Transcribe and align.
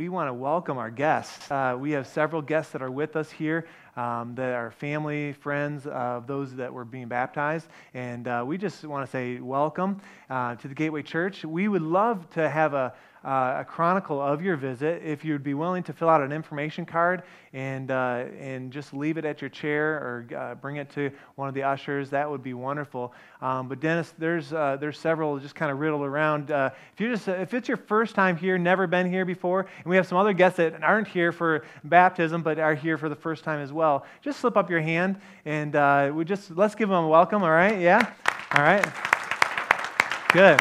we 0.00 0.08
want 0.08 0.30
to 0.30 0.32
welcome 0.32 0.78
our 0.78 0.88
guests. 0.88 1.50
Uh, 1.50 1.76
we 1.78 1.90
have 1.90 2.06
several 2.06 2.40
guests 2.40 2.72
that 2.72 2.80
are 2.80 2.90
with 2.90 3.16
us 3.16 3.30
here 3.30 3.66
um, 3.98 4.34
that 4.34 4.54
are 4.54 4.70
family, 4.70 5.34
friends 5.34 5.86
of 5.86 6.26
those 6.26 6.54
that 6.56 6.72
were 6.72 6.86
being 6.86 7.06
baptized. 7.06 7.68
And 7.92 8.26
uh, 8.26 8.42
we 8.46 8.56
just 8.56 8.82
want 8.86 9.04
to 9.04 9.12
say 9.12 9.40
welcome 9.40 10.00
uh, 10.30 10.54
to 10.54 10.68
the 10.68 10.74
Gateway 10.74 11.02
Church. 11.02 11.44
We 11.44 11.68
would 11.68 11.82
love 11.82 12.30
to 12.30 12.48
have 12.48 12.72
a 12.72 12.94
uh, 13.24 13.56
a 13.58 13.64
chronicle 13.64 14.20
of 14.20 14.42
your 14.42 14.56
visit. 14.56 15.02
If 15.04 15.24
you'd 15.24 15.42
be 15.42 15.54
willing 15.54 15.82
to 15.84 15.92
fill 15.92 16.08
out 16.08 16.22
an 16.22 16.32
information 16.32 16.86
card 16.86 17.22
and, 17.52 17.90
uh, 17.90 18.24
and 18.38 18.72
just 18.72 18.94
leave 18.94 19.18
it 19.18 19.24
at 19.24 19.40
your 19.42 19.50
chair 19.50 19.94
or 19.94 20.26
uh, 20.36 20.54
bring 20.54 20.76
it 20.76 20.90
to 20.94 21.10
one 21.34 21.48
of 21.48 21.54
the 21.54 21.62
ushers, 21.62 22.10
that 22.10 22.30
would 22.30 22.42
be 22.42 22.54
wonderful. 22.54 23.12
Um, 23.42 23.68
but 23.68 23.80
Dennis, 23.80 24.14
there's, 24.18 24.52
uh, 24.52 24.78
there's 24.80 24.98
several 24.98 25.38
just 25.38 25.54
kind 25.54 25.70
of 25.70 25.80
riddled 25.80 26.02
around. 26.02 26.50
Uh, 26.50 26.70
if, 26.94 27.00
you 27.00 27.10
just, 27.10 27.28
if 27.28 27.52
it's 27.52 27.68
your 27.68 27.76
first 27.76 28.14
time 28.14 28.36
here, 28.36 28.56
never 28.56 28.86
been 28.86 29.10
here 29.10 29.24
before, 29.24 29.60
and 29.60 29.86
we 29.86 29.96
have 29.96 30.06
some 30.06 30.16
other 30.16 30.32
guests 30.32 30.56
that 30.56 30.82
aren't 30.82 31.08
here 31.08 31.32
for 31.32 31.64
baptism 31.84 32.42
but 32.42 32.58
are 32.58 32.74
here 32.74 32.96
for 32.96 33.08
the 33.08 33.16
first 33.16 33.44
time 33.44 33.60
as 33.60 33.72
well, 33.72 34.06
just 34.22 34.40
slip 34.40 34.56
up 34.56 34.70
your 34.70 34.80
hand 34.80 35.20
and 35.44 35.76
uh, 35.76 36.10
we 36.14 36.24
just 36.24 36.50
let's 36.52 36.74
give 36.74 36.88
them 36.88 37.04
a 37.04 37.08
welcome. 37.08 37.42
All 37.42 37.50
right? 37.50 37.80
Yeah. 37.80 38.12
All 38.54 38.62
right. 38.62 38.86
Good. 40.32 40.60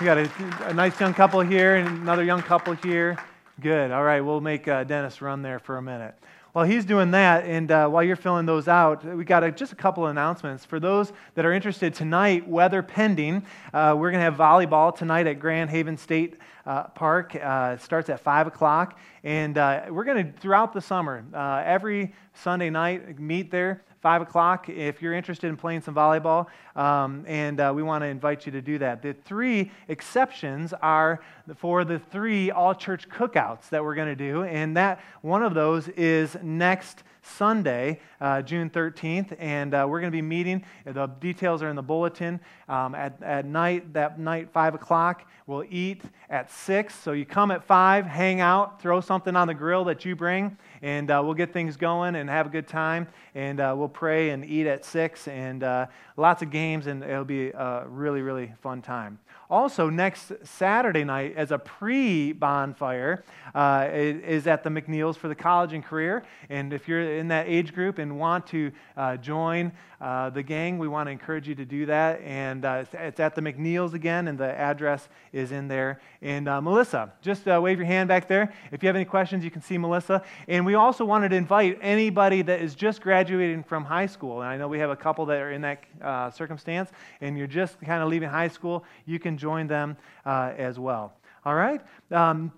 We 0.00 0.04
got 0.04 0.18
a, 0.18 0.30
a, 0.68 0.74
nice 0.74 1.00
young 1.00 1.12
couple 1.12 1.40
here 1.40 1.74
and 1.74 1.88
another 1.88 2.22
young 2.22 2.40
couple 2.40 2.72
here. 2.74 3.18
Good. 3.60 3.90
All 3.90 4.04
right, 4.04 4.20
we'll 4.20 4.40
make 4.40 4.68
uh, 4.68 4.84
Dennis 4.84 5.20
run 5.20 5.42
there 5.42 5.58
for 5.58 5.76
a 5.76 5.82
minute. 5.82 6.14
While 6.52 6.66
he's 6.66 6.84
doing 6.84 7.10
that, 7.10 7.44
and 7.44 7.68
uh, 7.72 7.88
while 7.88 8.04
you're 8.04 8.14
filling 8.14 8.46
those 8.46 8.68
out, 8.68 9.04
we 9.04 9.24
got 9.24 9.42
a, 9.42 9.50
just 9.50 9.72
a 9.72 9.74
couple 9.74 10.04
of 10.04 10.12
announcements. 10.12 10.64
For 10.64 10.78
those 10.78 11.12
that 11.34 11.44
are 11.44 11.52
interested 11.52 11.94
tonight, 11.94 12.46
weather 12.46 12.80
pending, 12.80 13.44
uh, 13.74 13.96
we're 13.98 14.12
going 14.12 14.20
to 14.20 14.30
have 14.30 14.36
volleyball 14.36 14.94
tonight 14.96 15.26
at 15.26 15.40
Grand 15.40 15.68
Haven 15.68 15.96
State 15.96 16.36
uh, 16.64 16.84
Park. 16.84 17.34
Uh, 17.34 17.74
it 17.74 17.82
starts 17.82 18.08
at 18.08 18.20
5 18.20 18.46
o'clock. 18.46 19.00
And 19.24 19.58
uh, 19.58 19.86
we're 19.90 20.04
going 20.04 20.32
to, 20.32 20.40
throughout 20.40 20.72
the 20.72 20.80
summer, 20.80 21.24
uh, 21.34 21.64
every 21.66 22.14
Sunday 22.34 22.70
night, 22.70 23.18
meet 23.18 23.50
there. 23.50 23.82
5 24.00 24.22
o'clock 24.22 24.68
if 24.68 25.02
you're 25.02 25.14
interested 25.14 25.48
in 25.48 25.56
playing 25.56 25.80
some 25.80 25.94
volleyball, 25.94 26.46
um, 26.76 27.24
and 27.26 27.60
uh, 27.60 27.72
we 27.74 27.82
want 27.82 28.02
to 28.02 28.06
invite 28.06 28.46
you 28.46 28.52
to 28.52 28.62
do 28.62 28.78
that. 28.78 29.02
The 29.02 29.12
three 29.12 29.70
exceptions 29.88 30.72
are 30.80 31.20
for 31.56 31.84
the 31.84 31.98
three 31.98 32.50
all 32.50 32.74
church 32.74 33.08
cookouts 33.08 33.68
that 33.70 33.82
we're 33.82 33.94
going 33.94 34.08
to 34.08 34.16
do, 34.16 34.44
and 34.44 34.76
that 34.76 35.00
one 35.22 35.42
of 35.42 35.54
those 35.54 35.88
is 35.88 36.36
next 36.42 37.02
Sunday, 37.28 38.00
uh, 38.20 38.42
June 38.42 38.70
13th, 38.70 39.36
and 39.38 39.74
uh, 39.74 39.86
we're 39.88 40.00
going 40.00 40.10
to 40.10 40.16
be 40.16 40.22
meeting. 40.22 40.64
The 40.84 41.06
details 41.06 41.62
are 41.62 41.68
in 41.68 41.76
the 41.76 41.82
bulletin. 41.82 42.40
Um, 42.68 42.94
at, 42.94 43.22
at 43.22 43.46
night, 43.46 43.92
that 43.92 44.18
night, 44.18 44.50
5 44.52 44.74
o'clock, 44.74 45.28
we'll 45.46 45.64
eat 45.70 46.02
at 46.30 46.50
6. 46.50 46.94
So 46.94 47.12
you 47.12 47.24
come 47.24 47.50
at 47.50 47.64
5, 47.64 48.06
hang 48.06 48.40
out, 48.40 48.80
throw 48.80 49.00
something 49.00 49.36
on 49.36 49.48
the 49.48 49.54
grill 49.54 49.84
that 49.84 50.04
you 50.04 50.16
bring, 50.16 50.56
and 50.82 51.10
uh, 51.10 51.20
we'll 51.24 51.34
get 51.34 51.52
things 51.52 51.76
going 51.76 52.16
and 52.16 52.28
have 52.28 52.46
a 52.46 52.50
good 52.50 52.68
time. 52.68 53.08
And 53.34 53.60
uh, 53.60 53.74
we'll 53.76 53.88
pray 53.88 54.30
and 54.30 54.44
eat 54.44 54.66
at 54.66 54.84
6, 54.84 55.28
and 55.28 55.62
uh, 55.62 55.86
lots 56.16 56.42
of 56.42 56.50
games, 56.50 56.86
and 56.86 57.02
it'll 57.02 57.24
be 57.24 57.50
a 57.50 57.84
really, 57.86 58.22
really 58.22 58.52
fun 58.60 58.82
time. 58.82 59.18
Also, 59.50 59.88
next 59.88 60.32
Saturday 60.44 61.04
night, 61.04 61.32
as 61.34 61.52
a 61.52 61.58
pre 61.58 62.32
bonfire, 62.32 63.24
uh, 63.54 63.88
is 63.90 64.46
at 64.46 64.62
the 64.62 64.68
McNeils 64.68 65.16
for 65.16 65.28
the 65.28 65.34
college 65.34 65.72
and 65.72 65.82
career. 65.82 66.22
And 66.50 66.74
if 66.74 66.86
you're 66.86 67.17
in 67.18 67.28
that 67.28 67.46
age 67.48 67.74
group 67.74 67.98
and 67.98 68.18
want 68.18 68.46
to 68.46 68.72
uh, 68.96 69.16
join 69.16 69.72
uh, 70.00 70.30
the 70.30 70.42
gang, 70.42 70.78
we 70.78 70.88
want 70.88 71.08
to 71.08 71.10
encourage 71.10 71.48
you 71.48 71.54
to 71.56 71.64
do 71.64 71.84
that. 71.86 72.20
And 72.22 72.64
uh, 72.64 72.84
it's 72.92 73.20
at 73.20 73.34
the 73.34 73.42
McNeils 73.42 73.92
again, 73.92 74.28
and 74.28 74.38
the 74.38 74.48
address 74.58 75.08
is 75.32 75.52
in 75.52 75.68
there. 75.68 76.00
And 76.22 76.48
uh, 76.48 76.60
Melissa, 76.60 77.12
just 77.20 77.46
uh, 77.46 77.60
wave 77.62 77.78
your 77.78 77.86
hand 77.86 78.08
back 78.08 78.28
there. 78.28 78.54
If 78.72 78.82
you 78.82 78.86
have 78.86 78.96
any 78.96 79.04
questions, 79.04 79.44
you 79.44 79.50
can 79.50 79.60
see 79.60 79.76
Melissa. 79.76 80.22
And 80.46 80.64
we 80.64 80.74
also 80.74 81.04
wanted 81.04 81.30
to 81.30 81.36
invite 81.36 81.78
anybody 81.82 82.42
that 82.42 82.62
is 82.62 82.74
just 82.74 83.02
graduating 83.02 83.64
from 83.64 83.84
high 83.84 84.06
school. 84.06 84.40
And 84.40 84.48
I 84.48 84.56
know 84.56 84.68
we 84.68 84.78
have 84.78 84.90
a 84.90 84.96
couple 84.96 85.26
that 85.26 85.38
are 85.38 85.50
in 85.50 85.62
that 85.62 86.34
circumstance, 86.34 86.90
and 87.20 87.36
you're 87.36 87.46
just 87.46 87.80
kind 87.80 88.02
of 88.02 88.08
leaving 88.08 88.28
high 88.28 88.48
school. 88.48 88.84
You 89.04 89.18
can 89.18 89.36
join 89.36 89.66
them 89.66 89.96
uh, 90.24 90.52
as 90.56 90.78
well. 90.78 91.12
All 91.44 91.54
right? 91.54 91.80
Um, 92.10 92.52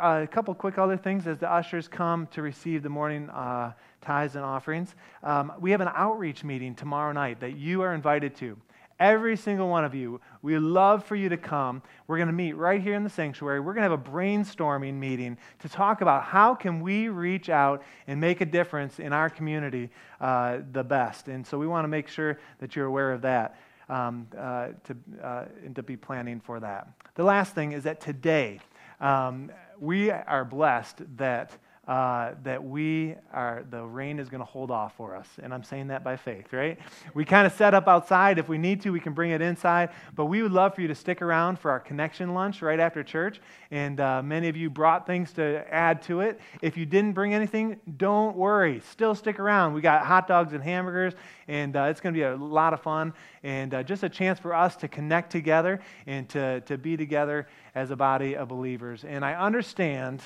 a 0.00 0.28
couple 0.30 0.54
quick 0.54 0.78
other 0.78 0.96
things 0.96 1.26
as 1.26 1.38
the 1.38 1.50
ushers 1.50 1.88
come 1.88 2.26
to 2.28 2.42
receive 2.42 2.82
the 2.82 2.88
morning 2.88 3.30
uh, 3.30 3.72
tithes 4.00 4.36
and 4.36 4.44
offerings. 4.44 4.94
Um, 5.22 5.52
we 5.60 5.70
have 5.72 5.80
an 5.80 5.90
outreach 5.94 6.44
meeting 6.44 6.74
tomorrow 6.74 7.12
night 7.12 7.40
that 7.40 7.56
you 7.56 7.82
are 7.82 7.94
invited 7.94 8.36
to. 8.36 8.56
Every 9.00 9.36
single 9.36 9.68
one 9.68 9.84
of 9.84 9.94
you, 9.94 10.20
we 10.42 10.58
love 10.58 11.04
for 11.04 11.14
you 11.14 11.28
to 11.28 11.36
come. 11.36 11.82
We're 12.08 12.16
going 12.16 12.28
to 12.28 12.32
meet 12.32 12.54
right 12.54 12.82
here 12.82 12.94
in 12.94 13.04
the 13.04 13.10
sanctuary. 13.10 13.60
We're 13.60 13.74
going 13.74 13.88
to 13.88 13.90
have 13.90 14.06
a 14.06 14.10
brainstorming 14.10 14.94
meeting 14.94 15.38
to 15.60 15.68
talk 15.68 16.00
about 16.00 16.24
how 16.24 16.56
can 16.56 16.80
we 16.80 17.08
reach 17.08 17.48
out 17.48 17.84
and 18.08 18.20
make 18.20 18.40
a 18.40 18.44
difference 18.44 18.98
in 18.98 19.12
our 19.12 19.30
community 19.30 19.90
uh, 20.20 20.58
the 20.72 20.82
best. 20.82 21.28
And 21.28 21.46
so 21.46 21.58
we 21.58 21.68
want 21.68 21.84
to 21.84 21.88
make 21.88 22.08
sure 22.08 22.40
that 22.58 22.74
you're 22.74 22.86
aware 22.86 23.12
of 23.12 23.22
that 23.22 23.60
um, 23.88 24.26
uh, 24.36 24.68
to, 24.84 24.96
uh, 25.22 25.44
to 25.76 25.82
be 25.84 25.96
planning 25.96 26.40
for 26.40 26.58
that. 26.58 26.88
The 27.14 27.24
last 27.24 27.54
thing 27.54 27.72
is 27.72 27.84
that 27.84 28.00
today, 28.00 28.60
um, 29.00 29.52
we 29.78 30.10
are 30.10 30.44
blessed 30.44 31.02
that 31.18 31.56
uh, 31.88 32.34
that 32.42 32.62
we 32.62 33.14
are, 33.32 33.64
the 33.70 33.82
rain 33.82 34.18
is 34.18 34.28
going 34.28 34.40
to 34.40 34.44
hold 34.44 34.70
off 34.70 34.94
for 34.94 35.16
us. 35.16 35.26
And 35.42 35.54
I'm 35.54 35.64
saying 35.64 35.88
that 35.88 36.04
by 36.04 36.18
faith, 36.18 36.52
right? 36.52 36.78
We 37.14 37.24
kind 37.24 37.46
of 37.46 37.54
set 37.54 37.72
up 37.72 37.88
outside. 37.88 38.38
If 38.38 38.46
we 38.46 38.58
need 38.58 38.82
to, 38.82 38.90
we 38.90 39.00
can 39.00 39.14
bring 39.14 39.30
it 39.30 39.40
inside. 39.40 39.88
But 40.14 40.26
we 40.26 40.42
would 40.42 40.52
love 40.52 40.74
for 40.74 40.82
you 40.82 40.88
to 40.88 40.94
stick 40.94 41.22
around 41.22 41.58
for 41.58 41.70
our 41.70 41.80
connection 41.80 42.34
lunch 42.34 42.60
right 42.60 42.78
after 42.78 43.02
church. 43.02 43.40
And 43.70 44.00
uh, 44.00 44.22
many 44.22 44.50
of 44.50 44.56
you 44.56 44.68
brought 44.68 45.06
things 45.06 45.32
to 45.32 45.64
add 45.72 46.02
to 46.02 46.20
it. 46.20 46.38
If 46.60 46.76
you 46.76 46.84
didn't 46.84 47.14
bring 47.14 47.32
anything, 47.32 47.80
don't 47.96 48.36
worry. 48.36 48.82
Still 48.90 49.14
stick 49.14 49.40
around. 49.40 49.72
We 49.72 49.80
got 49.80 50.04
hot 50.04 50.28
dogs 50.28 50.52
and 50.52 50.62
hamburgers, 50.62 51.14
and 51.48 51.74
uh, 51.74 51.84
it's 51.84 52.02
going 52.02 52.14
to 52.14 52.18
be 52.18 52.24
a 52.24 52.36
lot 52.36 52.74
of 52.74 52.82
fun. 52.82 53.14
And 53.42 53.72
uh, 53.72 53.82
just 53.82 54.02
a 54.02 54.10
chance 54.10 54.38
for 54.38 54.52
us 54.52 54.76
to 54.76 54.88
connect 54.88 55.32
together 55.32 55.80
and 56.06 56.28
to, 56.28 56.60
to 56.62 56.76
be 56.76 56.98
together 56.98 57.48
as 57.74 57.90
a 57.90 57.96
body 57.96 58.36
of 58.36 58.48
believers. 58.48 59.04
And 59.04 59.24
I 59.24 59.32
understand 59.34 60.20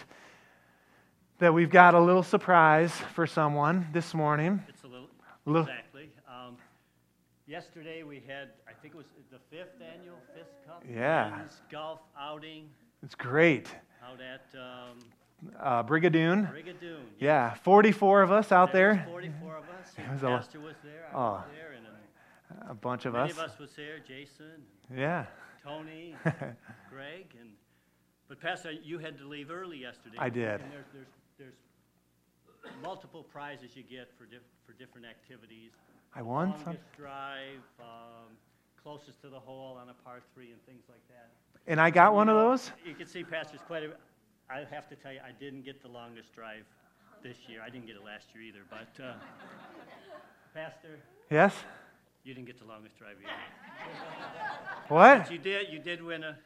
that 1.38 1.53
we've 1.53 1.70
got 1.70 1.94
a 1.94 2.00
little 2.00 2.22
surprise 2.22 2.93
for 3.15 3.26
someone 3.26 3.87
this 3.93 4.15
morning. 4.15 4.62
It's 4.69 4.84
a 4.84 4.87
little, 4.87 5.09
little 5.44 5.62
exactly. 5.62 6.10
Um, 6.28 6.56
yesterday 7.47 8.03
we 8.03 8.22
had, 8.26 8.50
I 8.69 8.72
think 8.72 8.94
it 8.94 8.97
was 8.97 9.06
the 9.31 9.38
fifth 9.50 9.81
annual 9.81 10.16
Fist 10.34 10.53
Cup 10.66 10.84
yeah. 10.88 11.41
golf 11.71 12.00
outing. 12.19 12.69
It's 13.03 13.15
great. 13.15 13.69
Out 14.04 14.21
at 14.21 14.47
um, 14.59 14.98
uh, 15.60 15.82
Brigadoon. 15.82 16.53
Brigadoon. 16.53 17.03
Yes. 17.19 17.21
Yeah, 17.21 17.54
44 17.54 18.22
of 18.22 18.32
us 18.32 18.53
out 18.53 18.72
there. 18.72 18.94
there. 18.94 19.06
44 19.06 19.56
of 19.56 19.65
us. 19.65 19.92
was 20.12 20.21
Pastor 20.21 20.59
a, 20.59 20.60
was 20.60 20.76
there. 20.84 21.09
I 21.12 21.16
oh, 21.16 21.32
was 21.32 21.44
there. 21.56 21.72
And 21.76 21.87
a, 22.69 22.71
a 22.71 22.75
bunch 22.75 23.04
of 23.04 23.15
us. 23.15 23.31
Many 23.31 23.44
of 23.44 23.50
us 23.50 23.59
was 23.59 23.71
there. 23.76 23.98
Jason. 24.06 24.62
Yeah. 24.94 25.26
Tony. 25.65 26.15
Greg. 26.91 27.34
And 27.41 27.50
but 28.32 28.41
Pastor, 28.41 28.72
you 28.72 28.98
had 28.98 29.19
to 29.19 29.28
leave 29.28 29.50
early 29.50 29.76
yesterday. 29.76 30.16
I 30.19 30.31
did. 30.31 30.62
And 30.62 30.72
there's, 30.72 30.87
there's 30.94 31.06
there's 31.42 32.72
multiple 32.82 33.25
prizes 33.25 33.70
you 33.75 33.82
get 33.82 34.08
for, 34.16 34.25
diff- 34.26 34.42
for 34.64 34.72
different 34.75 35.06
activities. 35.06 35.72
I 36.14 36.22
won 36.22 36.50
Longest 36.50 36.64
some. 36.64 36.76
drive, 36.97 37.62
um, 37.80 38.30
closest 38.82 39.20
to 39.22 39.28
the 39.28 39.41
hole 39.41 39.76
on 39.80 39.88
a 39.88 39.94
par 40.04 40.20
three, 40.34 40.53
and 40.53 40.64
things 40.66 40.82
like 40.88 41.00
that. 41.08 41.30
And 41.66 41.80
I 41.80 41.91
got 41.91 42.14
one 42.14 42.28
of 42.28 42.36
those? 42.36 42.70
You 42.84 42.94
can 42.94 43.06
see, 43.06 43.25
Pastor's 43.25 43.60
quite 43.66 43.82
a. 43.84 43.91
I 44.50 44.64
have 44.70 44.88
to 44.91 44.97
tell 44.97 45.12
you, 45.12 45.20
I 45.26 45.32
didn't 45.41 45.64
get 45.64 45.80
the 45.82 45.88
longest 45.88 46.32
drive 46.34 46.64
this 47.22 47.36
year. 47.48 47.60
I 47.64 47.70
didn't 47.70 47.86
get 47.86 47.97
it 47.97 48.04
last 48.04 48.26
year 48.34 48.42
either, 48.44 48.60
but 48.69 49.03
uh, 49.03 49.14
Pastor, 50.54 50.98
Yes? 51.30 51.54
you 52.24 52.34
didn't 52.34 52.47
get 52.47 52.59
the 52.60 52.66
longest 52.66 52.98
drive 52.98 53.16
either. 53.20 53.32
What? 54.88 55.22
But 55.22 55.32
you 55.32 55.38
did. 55.38 55.72
You 55.72 55.78
did 55.78 56.03
win 56.03 56.22
a. 56.24 56.36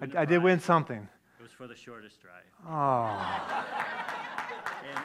win 0.00 0.16
I, 0.16 0.22
I 0.22 0.24
did 0.26 0.42
win 0.42 0.60
something. 0.60 1.08
Was 1.48 1.54
for 1.54 1.66
the 1.66 1.74
shortest 1.74 2.16
drive. 2.20 2.44
Oh. 2.68 3.64
And 4.86 5.00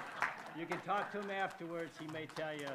you 0.60 0.66
can 0.66 0.78
talk 0.82 1.10
to 1.14 1.22
him 1.22 1.32
afterwards. 1.32 1.98
He 1.98 2.08
may 2.08 2.26
tell 2.36 2.54
you 2.54 2.68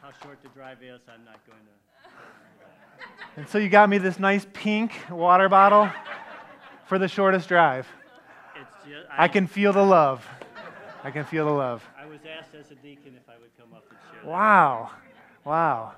how 0.00 0.08
short 0.22 0.40
the 0.42 0.48
drive 0.50 0.78
is. 0.82 1.00
I'm 1.06 1.22
not 1.26 1.38
going 1.46 1.58
to. 1.60 3.40
And 3.40 3.46
so 3.46 3.58
you 3.58 3.68
got 3.68 3.90
me 3.90 3.98
this 3.98 4.18
nice 4.18 4.46
pink 4.54 4.92
water 5.10 5.50
bottle 5.50 5.90
for 6.86 6.98
the 6.98 7.06
shortest 7.06 7.46
drive. 7.46 7.86
It's 8.58 8.74
just, 8.88 9.06
I, 9.10 9.24
I 9.24 9.28
can 9.28 9.48
feel 9.48 9.74
the 9.74 9.84
love. 9.84 10.26
I 11.02 11.10
can 11.10 11.24
feel 11.24 11.44
the 11.44 11.52
love. 11.52 11.86
I 12.00 12.06
was 12.06 12.20
asked 12.38 12.54
as 12.54 12.70
a 12.70 12.76
deacon 12.76 13.14
if 13.16 13.28
I 13.28 13.38
would 13.38 13.54
come 13.58 13.74
up 13.74 13.84
and 13.90 13.98
share. 14.12 14.22
That. 14.22 14.30
Wow. 14.30 14.92
Wow. 15.44 15.92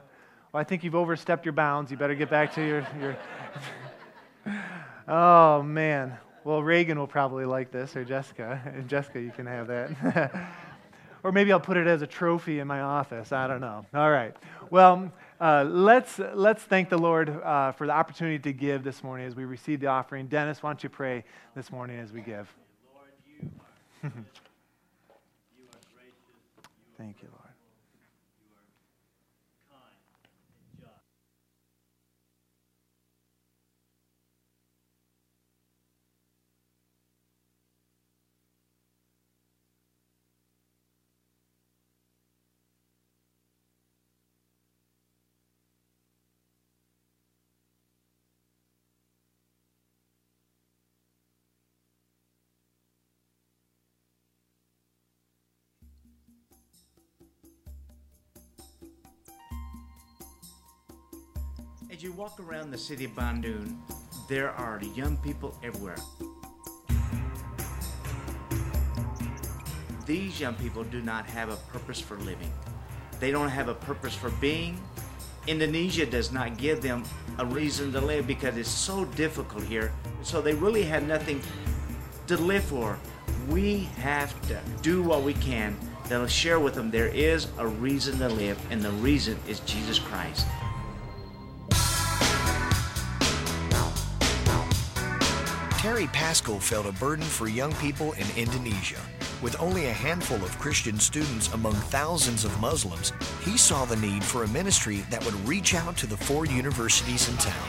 Well, 0.53 0.61
I 0.61 0.65
think 0.65 0.83
you've 0.83 0.97
overstepped 0.97 1.45
your 1.45 1.53
bounds. 1.53 1.93
You 1.93 1.97
better 1.97 2.17
get 2.17 2.31
back 2.31 2.53
to 2.55 2.67
your. 2.67 2.87
your 2.99 3.17
oh, 5.09 5.63
man. 5.63 6.19
Well, 6.47 6.63
Reagan 6.63 6.97
will 6.97 7.09
probably 7.09 7.45
like 7.45 7.73
this, 7.73 7.97
or 7.97 8.05
Jessica. 8.05 8.63
And 8.77 8.89
Jessica, 8.89 9.21
you 9.21 9.33
can 9.33 9.47
have 9.47 9.67
that. 9.67 10.31
or 11.25 11.33
maybe 11.33 11.51
I'll 11.51 11.59
put 11.59 11.77
it 11.77 11.89
as 11.89 12.03
a 12.03 12.07
trophy 12.07 12.61
in 12.61 12.69
my 12.69 12.83
office. 12.83 13.33
I 13.33 13.49
don't 13.49 13.61
know. 13.61 13.85
All 13.93 14.13
right. 14.13 14.33
Well, 14.71 15.11
uh, 15.41 15.65
let's, 15.69 16.21
let's 16.21 16.63
thank 16.63 16.89
the 16.89 16.99
Lord 16.99 17.31
uh, 17.31 17.73
for 17.73 17.89
the 17.89 17.93
opportunity 17.93 18.39
to 18.39 18.53
give 18.53 18.85
this 18.85 19.03
morning 19.03 19.27
as 19.27 19.35
we 19.35 19.45
receive 19.45 19.81
the 19.81 19.89
offering. 19.89 20.29
Dennis, 20.29 20.63
why 20.63 20.71
don't 20.71 20.85
you 20.85 20.89
pray 20.89 21.25
this 21.57 21.73
morning 21.73 21.99
as 21.99 22.13
we 22.13 22.21
give? 22.21 22.49
Lord, 22.95 23.11
you 23.27 23.51
are 24.05 24.09
You 24.09 24.11
are 24.13 25.83
gracious, 25.97 26.15
you 26.39 26.63
Thank 26.97 27.23
you. 27.23 27.36
Walk 62.17 62.41
around 62.41 62.71
the 62.71 62.79
city 62.79 63.05
of 63.05 63.11
Bandung, 63.11 63.77
there 64.27 64.51
are 64.53 64.81
young 64.95 65.19
people 65.19 65.55
everywhere. 65.63 65.99
These 70.07 70.41
young 70.41 70.55
people 70.55 70.83
do 70.85 71.03
not 71.03 71.27
have 71.27 71.51
a 71.51 71.57
purpose 71.71 72.01
for 72.01 72.17
living. 72.21 72.51
They 73.21 73.31
don't 73.31 73.51
have 73.51 73.69
a 73.69 73.75
purpose 73.75 74.15
for 74.15 74.31
being. 74.31 74.81
Indonesia 75.47 76.07
does 76.07 76.33
not 76.33 76.57
give 76.57 76.81
them 76.81 77.05
a 77.39 77.45
reason 77.45 77.93
to 77.93 78.01
live 78.01 78.27
because 78.27 78.57
it's 78.57 78.71
so 78.71 79.05
difficult 79.05 79.65
here. 79.65 79.93
So 80.23 80.41
they 80.41 80.55
really 80.55 80.85
have 80.85 81.07
nothing 81.07 81.43
to 82.29 82.39
live 82.39 82.65
for. 82.65 82.99
We 83.51 83.91
have 83.99 84.33
to 84.49 84.59
do 84.81 85.03
what 85.03 85.23
we 85.23 85.35
can 85.35 85.77
that'll 86.09 86.27
share 86.29 86.61
with 86.61 86.75
them 86.77 86.91
there 86.91 87.09
is 87.09 87.49
a 87.59 87.67
reason 87.67 88.19
to 88.21 88.29
live, 88.29 88.59
and 88.71 88.81
the 88.81 88.93
reason 88.93 89.37
is 89.47 89.61
Jesus 89.61 89.99
Christ. 89.99 90.47
Terry 95.87 96.09
Pascal 96.09 96.59
felt 96.59 96.85
a 96.87 96.99
burden 96.99 97.25
for 97.25 97.47
young 97.47 97.73
people 97.75 98.11
in 98.15 98.27
Indonesia. 98.37 99.01
With 99.41 99.55
only 99.61 99.87
a 99.87 99.93
handful 99.93 100.37
of 100.39 100.59
Christian 100.59 100.99
students 100.99 101.47
among 101.53 101.75
thousands 101.75 102.45
of 102.45 102.61
Muslims, 102.61 103.13
he 103.45 103.57
saw 103.57 103.85
the 103.85 103.95
need 103.95 104.25
for 104.25 104.43
a 104.43 104.49
ministry 104.49 105.05
that 105.11 105.25
would 105.25 105.47
reach 105.47 105.77
out 105.77 105.97
to 105.99 106.09
the 106.09 106.17
four 106.17 106.45
universities 106.45 107.29
in 107.29 107.37
town. 107.37 107.69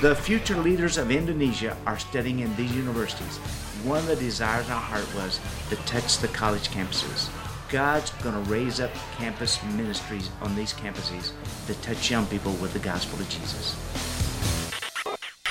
The 0.00 0.14
future 0.14 0.56
leaders 0.56 0.96
of 0.96 1.10
Indonesia 1.10 1.76
are 1.84 1.98
studying 1.98 2.38
in 2.38 2.56
these 2.56 2.74
universities. 2.74 3.36
One 3.84 3.98
of 3.98 4.06
the 4.06 4.16
desires 4.16 4.64
in 4.64 4.72
our 4.72 4.80
heart 4.80 5.14
was 5.14 5.38
to 5.68 5.76
touch 5.84 6.16
the 6.16 6.28
college 6.28 6.70
campuses. 6.70 7.28
God's 7.68 8.08
going 8.22 8.42
to 8.42 8.50
raise 8.50 8.80
up 8.80 8.90
campus 9.18 9.62
ministries 9.76 10.30
on 10.40 10.56
these 10.56 10.72
campuses 10.72 11.32
to 11.66 11.74
touch 11.82 12.10
young 12.10 12.24
people 12.24 12.54
with 12.54 12.72
the 12.72 12.78
gospel 12.78 13.20
of 13.20 13.28
Jesus. 13.28 13.76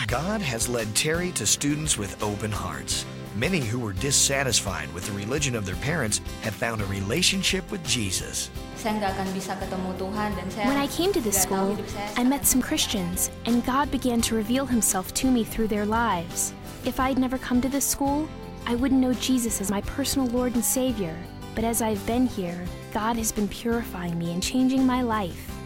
God 0.08 0.42
has 0.42 0.70
led 0.70 0.96
Terry 0.96 1.32
to 1.34 1.46
students 1.46 1.98
with 1.98 2.24
open 2.24 2.52
hearts. 2.52 3.06
Many 3.36 3.60
who 3.60 3.80
were 3.80 3.94
dissatisfied 3.94 4.92
with 4.94 5.06
the 5.06 5.12
religion 5.12 5.56
of 5.56 5.66
their 5.66 5.76
parents 5.76 6.22
have 6.42 6.56
found 6.56 6.82
a 6.82 6.86
relationship 6.86 7.70
with 7.70 7.84
Jesus. 7.84 8.50
saya 8.80 8.96
nggak 8.96 9.12
akan 9.12 9.28
bisa 9.36 9.60
ketemu 9.60 9.92
Tuhan 10.00 10.30
dan 10.40 10.48
saya 10.48 10.66
When 10.72 10.80
I 10.80 10.88
came 10.88 11.12
to 11.12 11.20
this 11.20 11.36
school, 11.36 11.76
I 12.16 12.24
met 12.24 12.48
some 12.48 12.64
Christians, 12.64 13.28
and 13.44 13.60
God 13.68 13.92
began 13.92 14.24
to 14.32 14.40
reveal 14.40 14.64
Himself 14.64 15.12
to 15.20 15.28
me 15.28 15.44
through 15.44 15.68
their 15.68 15.84
lives. 15.84 16.56
If 16.88 17.04
I'd 17.04 17.20
never 17.20 17.36
come 17.36 17.60
to 17.60 17.68
this 17.68 17.84
school, 17.84 18.24
I 18.64 18.80
wouldn't 18.80 19.04
know 19.04 19.12
Jesus 19.20 19.60
as 19.60 19.68
my 19.68 19.84
personal 19.84 20.32
Lord 20.32 20.56
and 20.56 20.64
Savior. 20.64 21.20
But 21.60 21.68
as 21.68 21.84
I've 21.84 22.00
been 22.08 22.24
here, 22.24 22.64
God 22.96 23.20
has 23.20 23.36
been 23.36 23.52
purifying 23.52 24.16
me 24.16 24.32
and 24.32 24.40
changing 24.40 24.88
my 24.88 25.04
life. 25.04 25.59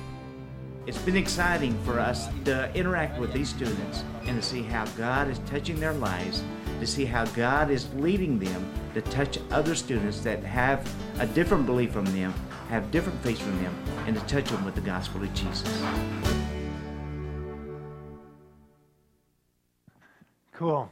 It's 0.85 0.97
been 0.97 1.15
exciting 1.15 1.81
for 1.85 1.97
us 1.97 2.27
to 2.44 2.69
interact 2.75 3.18
with 3.18 3.31
these 3.31 3.47
students 3.47 4.03
and 4.25 4.35
to 4.35 4.41
see 4.41 4.63
how 4.63 4.83
God 4.97 5.30
is 5.30 5.39
touching 5.45 5.80
their 5.80 5.94
lives, 5.94 6.44
to 6.81 6.85
see 6.85 7.06
how 7.06 7.24
God 7.27 7.71
is 7.71 7.88
leading 7.94 8.38
them 8.38 8.69
to 8.94 9.00
touch 9.03 9.39
other 9.50 9.75
students 9.75 10.19
that 10.21 10.44
have 10.44 10.85
a 11.19 11.25
different 11.25 11.65
belief 11.65 11.94
from 11.94 12.03
them, 12.07 12.33
have 12.68 12.91
different 12.91 13.18
faith 13.24 13.39
from 13.39 13.63
them, 13.63 13.74
and 14.07 14.19
to 14.19 14.21
touch 14.25 14.50
them 14.50 14.65
with 14.65 14.75
the 14.75 14.81
gospel 14.81 15.24
of 15.24 15.33
Jesus. 15.33 15.81
Cool. 20.51 20.91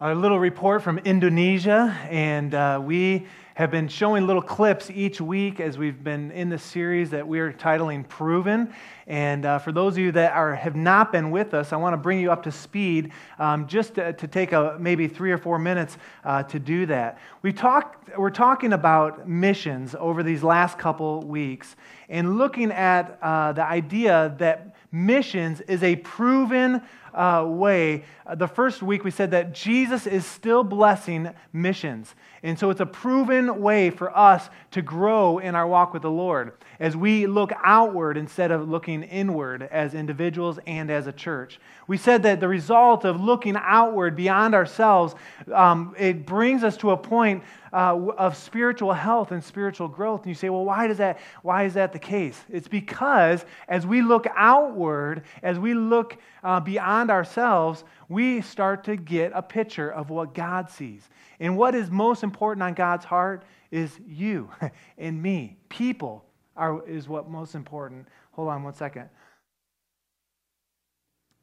A 0.00 0.14
little 0.14 0.38
report 0.38 0.82
from 0.82 0.96
Indonesia, 1.00 1.94
and 2.08 2.54
uh, 2.54 2.80
we 2.82 3.26
have 3.56 3.70
been 3.70 3.88
showing 3.88 4.26
little 4.26 4.42
clips 4.42 4.90
each 4.90 5.18
week 5.18 5.60
as 5.60 5.78
we've 5.78 6.04
been 6.04 6.30
in 6.32 6.50
the 6.50 6.58
series 6.58 7.08
that 7.08 7.26
we're 7.26 7.50
titling 7.54 8.06
Proven. 8.06 8.70
And 9.06 9.46
uh, 9.46 9.58
for 9.60 9.72
those 9.72 9.94
of 9.94 9.98
you 9.98 10.12
that 10.12 10.34
are, 10.34 10.54
have 10.54 10.76
not 10.76 11.10
been 11.10 11.30
with 11.30 11.54
us, 11.54 11.72
I 11.72 11.76
want 11.76 11.94
to 11.94 11.96
bring 11.96 12.20
you 12.20 12.30
up 12.30 12.42
to 12.42 12.52
speed 12.52 13.12
um, 13.38 13.66
just 13.66 13.94
to, 13.94 14.12
to 14.12 14.28
take 14.28 14.52
a, 14.52 14.76
maybe 14.78 15.08
three 15.08 15.32
or 15.32 15.38
four 15.38 15.58
minutes 15.58 15.96
uh, 16.22 16.42
to 16.42 16.58
do 16.58 16.84
that. 16.84 17.18
We 17.40 17.50
talked, 17.50 18.18
we're 18.18 18.28
talking 18.28 18.74
about 18.74 19.26
missions 19.26 19.94
over 19.98 20.22
these 20.22 20.42
last 20.42 20.78
couple 20.78 21.20
weeks 21.22 21.76
and 22.10 22.36
looking 22.36 22.70
at 22.70 23.18
uh, 23.22 23.52
the 23.52 23.64
idea 23.64 24.34
that 24.36 24.76
missions 24.92 25.62
is 25.62 25.82
a 25.82 25.96
proven 25.96 26.82
uh, 27.14 27.44
way. 27.48 28.04
Uh, 28.26 28.34
the 28.34 28.46
first 28.46 28.82
week 28.82 29.02
we 29.02 29.10
said 29.10 29.30
that 29.30 29.54
Jesus 29.54 30.06
is 30.06 30.26
still 30.26 30.62
blessing 30.62 31.30
missions. 31.52 32.14
And 32.46 32.56
so 32.56 32.70
it's 32.70 32.80
a 32.80 32.86
proven 32.86 33.60
way 33.60 33.90
for 33.90 34.16
us 34.16 34.50
to 34.70 34.80
grow 34.80 35.38
in 35.38 35.56
our 35.56 35.66
walk 35.66 35.92
with 35.92 36.02
the 36.02 36.10
Lord 36.10 36.52
as 36.78 36.96
we 36.96 37.26
look 37.26 37.52
outward 37.64 38.16
instead 38.16 38.52
of 38.52 38.68
looking 38.68 39.02
inward 39.02 39.68
as 39.72 39.94
individuals 39.94 40.60
and 40.64 40.88
as 40.88 41.08
a 41.08 41.12
church. 41.12 41.58
We 41.88 41.96
said 41.96 42.22
that 42.22 42.38
the 42.38 42.46
result 42.46 43.04
of 43.04 43.20
looking 43.20 43.56
outward 43.58 44.14
beyond 44.14 44.54
ourselves, 44.54 45.16
um, 45.52 45.96
it 45.98 46.24
brings 46.24 46.62
us 46.62 46.76
to 46.78 46.90
a 46.90 46.96
point 46.96 47.42
uh, 47.76 47.94
of 48.16 48.34
spiritual 48.34 48.94
health 48.94 49.32
and 49.32 49.44
spiritual 49.44 49.86
growth. 49.86 50.22
And 50.22 50.30
you 50.30 50.34
say, 50.34 50.48
well, 50.48 50.64
why, 50.64 50.86
does 50.86 50.96
that, 50.96 51.18
why 51.42 51.64
is 51.64 51.74
that 51.74 51.92
the 51.92 51.98
case? 51.98 52.40
It's 52.48 52.68
because 52.68 53.44
as 53.68 53.86
we 53.86 54.00
look 54.00 54.26
outward, 54.34 55.24
as 55.42 55.58
we 55.58 55.74
look 55.74 56.16
uh, 56.42 56.58
beyond 56.58 57.10
ourselves, 57.10 57.84
we 58.08 58.40
start 58.40 58.84
to 58.84 58.96
get 58.96 59.32
a 59.34 59.42
picture 59.42 59.90
of 59.90 60.08
what 60.08 60.32
God 60.32 60.70
sees. 60.70 61.06
And 61.38 61.58
what 61.58 61.74
is 61.74 61.90
most 61.90 62.22
important 62.22 62.62
on 62.62 62.72
God's 62.72 63.04
heart 63.04 63.44
is 63.70 64.00
you 64.08 64.48
and 64.96 65.22
me. 65.22 65.58
People 65.68 66.24
are, 66.56 66.82
is 66.88 67.10
what 67.10 67.28
most 67.28 67.54
important. 67.54 68.08
Hold 68.32 68.48
on 68.48 68.62
one 68.62 68.72
second. 68.72 69.10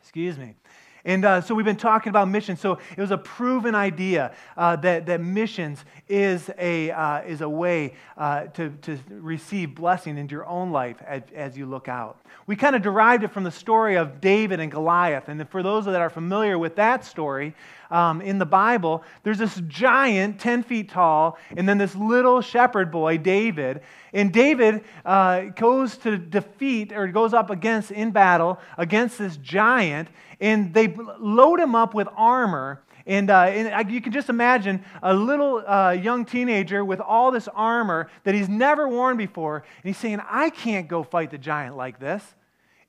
Excuse 0.01 0.39
me. 0.39 0.55
And 1.05 1.25
uh, 1.25 1.41
so 1.41 1.53
we've 1.53 1.65
been 1.65 1.75
talking 1.75 2.09
about 2.09 2.29
missions. 2.29 2.61
So 2.61 2.79
it 2.95 3.01
was 3.01 3.11
a 3.11 3.17
proven 3.17 3.75
idea 3.75 4.33
uh, 4.55 4.77
that, 4.77 5.05
that 5.07 5.19
missions 5.19 5.83
is 6.07 6.49
a, 6.57 6.91
uh, 6.91 7.21
is 7.23 7.41
a 7.41 7.49
way 7.49 7.95
uh, 8.17 8.45
to, 8.45 8.69
to 8.69 8.97
receive 9.09 9.75
blessing 9.75 10.17
into 10.17 10.31
your 10.33 10.45
own 10.45 10.71
life 10.71 11.01
as, 11.05 11.23
as 11.35 11.57
you 11.57 11.65
look 11.65 11.89
out. 11.89 12.19
We 12.47 12.55
kind 12.55 12.75
of 12.75 12.81
derived 12.81 13.23
it 13.23 13.31
from 13.31 13.43
the 13.43 13.51
story 13.51 13.95
of 13.95 14.21
David 14.21 14.59
and 14.59 14.71
Goliath. 14.71 15.27
And 15.27 15.47
for 15.49 15.61
those 15.61 15.85
that 15.85 15.99
are 15.99 16.09
familiar 16.09 16.57
with 16.57 16.75
that 16.77 17.05
story, 17.05 17.53
um, 17.93 18.21
in 18.21 18.39
the 18.39 18.45
Bible, 18.45 19.03
there's 19.21 19.37
this 19.37 19.61
giant, 19.67 20.39
10 20.39 20.63
feet 20.63 20.89
tall, 20.89 21.37
and 21.55 21.69
then 21.69 21.77
this 21.77 21.95
little 21.95 22.41
shepherd 22.41 22.91
boy, 22.91 23.19
David. 23.19 23.81
And 24.13 24.33
David 24.33 24.83
uh, 25.05 25.41
goes 25.55 25.97
to 25.97 26.17
defeat 26.17 26.91
or 26.91 27.07
goes 27.07 27.33
up 27.33 27.51
against 27.51 27.91
in 27.91 28.09
battle 28.09 28.59
against 28.79 29.19
this 29.19 29.37
giant, 29.37 30.09
and 30.41 30.73
they 30.73 30.87
load 31.19 31.59
him 31.59 31.75
up 31.75 31.93
with 31.93 32.07
armor. 32.17 32.81
And, 33.05 33.29
uh, 33.29 33.43
and, 33.43 33.91
you 33.91 34.01
can 34.01 34.11
just 34.11 34.29
imagine 34.29 34.83
a 35.03 35.13
little 35.13 35.63
uh, 35.67 35.91
young 35.91 36.25
teenager 36.25 36.83
with 36.83 36.99
all 36.99 37.31
this 37.31 37.47
armor 37.49 38.09
that 38.23 38.33
he's 38.33 38.49
never 38.49 38.87
worn 38.87 39.17
before. 39.17 39.57
And 39.57 39.83
he's 39.83 39.97
saying, 39.97 40.19
I 40.27 40.49
can't 40.49 40.87
go 40.87 41.03
fight 41.03 41.29
the 41.29 41.37
giant 41.37 41.77
like 41.77 41.99
this. 41.99 42.23